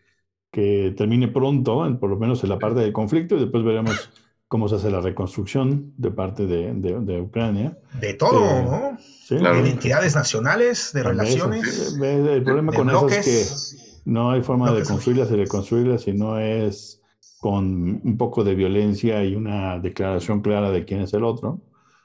que 0.49 0.93
termine 0.95 1.27
pronto, 1.27 1.85
por 1.99 2.09
lo 2.09 2.17
menos 2.17 2.41
en 2.43 2.49
la 2.49 2.57
parte 2.57 2.79
del 2.79 2.93
conflicto, 2.93 3.35
y 3.35 3.41
después 3.41 3.65
veremos 3.65 4.09
cómo 4.47 4.69
se 4.69 4.75
hace 4.75 4.89
la 4.89 5.01
reconstrucción 5.01 5.93
de 5.97 6.11
parte 6.11 6.45
de, 6.45 6.73
de, 6.73 7.21
Ucrania. 7.21 7.77
De 7.99 8.13
todo, 8.13 8.45
eh, 8.45 8.63
¿no? 8.63 8.97
Sí, 8.99 9.35
De 9.35 9.41
identidades 9.41 10.15
nacionales, 10.15 10.93
de 10.93 11.03
relaciones. 11.03 11.97
el 12.01 12.43
problema 12.43 12.71
con 12.71 12.89
eso 12.89 13.09
es 13.09 13.75
que 13.75 14.01
no 14.09 14.31
hay 14.31 14.41
forma 14.41 14.71
de 14.71 14.83
construirlas 14.83 15.31
y 15.31 15.35
reconstruirlas 15.35 16.03
si 16.03 16.13
no 16.13 16.39
es 16.39 17.01
con 17.39 18.01
un 18.03 18.17
poco 18.17 18.43
de 18.43 18.55
violencia 18.55 19.23
y 19.23 19.35
una 19.35 19.79
declaración 19.79 20.41
clara 20.41 20.71
de 20.71 20.85
quién 20.85 21.01
es 21.01 21.13
el 21.13 21.25
otro. 21.25 21.59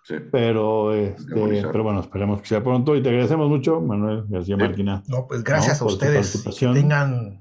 Sí. 0.06 0.14
Pero, 0.30 0.94
este, 0.94 1.34
pero 1.34 1.82
bueno, 1.82 2.00
esperemos 2.00 2.40
que 2.40 2.46
sea 2.46 2.62
pronto 2.62 2.94
y 2.94 3.02
te 3.02 3.08
agradecemos 3.08 3.48
mucho, 3.48 3.80
Manuel 3.80 4.24
García 4.28 4.56
Marquina. 4.56 5.02
No, 5.08 5.26
pues 5.26 5.42
gracias 5.42 5.82
a 5.82 5.84
ustedes. 5.84 6.44
Que 6.58 6.66
tengan 6.68 7.40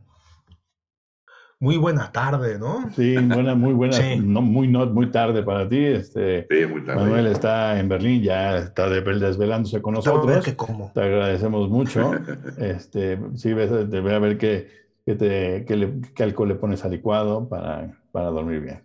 muy 1.60 1.78
buena 1.78 2.12
tarde, 2.12 2.58
¿no? 2.58 2.90
Sí, 2.96 3.16
buena, 3.18 3.54
muy 3.54 3.74
buena, 3.74 3.98
no, 4.18 4.42
muy, 4.42 4.68
no, 4.68 4.86
muy 4.88 5.12
tarde 5.12 5.44
para 5.44 5.70
ti. 5.70 5.78
Este, 5.78 6.48
sí, 6.50 6.66
muy 6.66 6.84
tarde. 6.84 7.02
Manuel 7.02 7.28
está 7.28 7.80
en 7.80 7.88
Berlín, 7.88 8.24
ya 8.24 8.58
está 8.58 8.90
desvelándose 8.90 9.82
con 9.82 9.94
nosotros. 9.94 10.44
Que 10.44 10.56
Te 10.94 11.02
agradecemos 11.02 11.70
mucho. 11.70 12.14
este, 12.58 13.20
sí, 13.36 13.50
debe 13.50 14.16
haber 14.16 14.38
que 14.38 14.86
que, 15.06 15.16
te, 15.16 15.66
que, 15.66 15.76
le, 15.76 16.02
que 16.16 16.24
alcohol 16.24 16.50
le 16.50 16.56
pones 16.56 16.84
adecuado 16.84 17.48
para, 17.48 17.96
para 18.12 18.30
dormir 18.30 18.62
bien. 18.62 18.84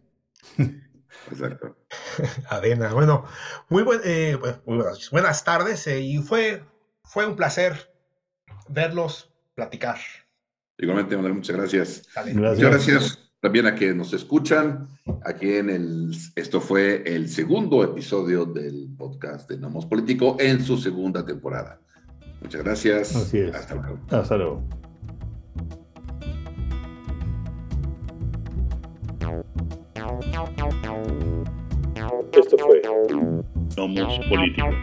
Exacto. 1.31 1.77
Avena, 2.49 2.93
bueno, 2.93 3.25
muy, 3.69 3.83
buen, 3.83 4.01
eh, 4.05 4.39
buenas, 5.11 5.45
tardes 5.45 5.87
eh, 5.87 6.01
y 6.01 6.19
fue, 6.19 6.63
fue 7.05 7.27
un 7.27 7.37
placer 7.37 7.93
verlos 8.69 9.33
platicar. 9.55 9.99
Igualmente, 10.79 11.17
muchas 11.17 11.57
gracias. 11.57 12.03
gracias. 12.15 12.37
Muchas 12.37 12.59
gracias 12.59 13.31
también 13.41 13.67
a 13.67 13.75
quienes 13.75 13.97
nos 13.97 14.13
escuchan. 14.13 14.89
Aquí 15.25 15.55
en 15.55 15.71
el, 15.71 16.17
esto 16.37 16.61
fue 16.61 17.03
el 17.07 17.29
segundo 17.29 17.83
episodio 17.83 18.45
del 18.45 18.89
podcast 18.97 19.49
de 19.51 19.59
Nomos 19.59 19.87
Político 19.87 20.37
en 20.39 20.63
su 20.63 20.77
segunda 20.77 21.25
temporada. 21.25 21.81
Muchas 22.41 22.63
gracias. 22.63 23.17
Hasta 23.17 23.75
luego. 23.75 23.99
Hasta 24.11 24.37
luego. 24.37 24.80
Somos 33.81 34.19
Políticos. 34.29 34.75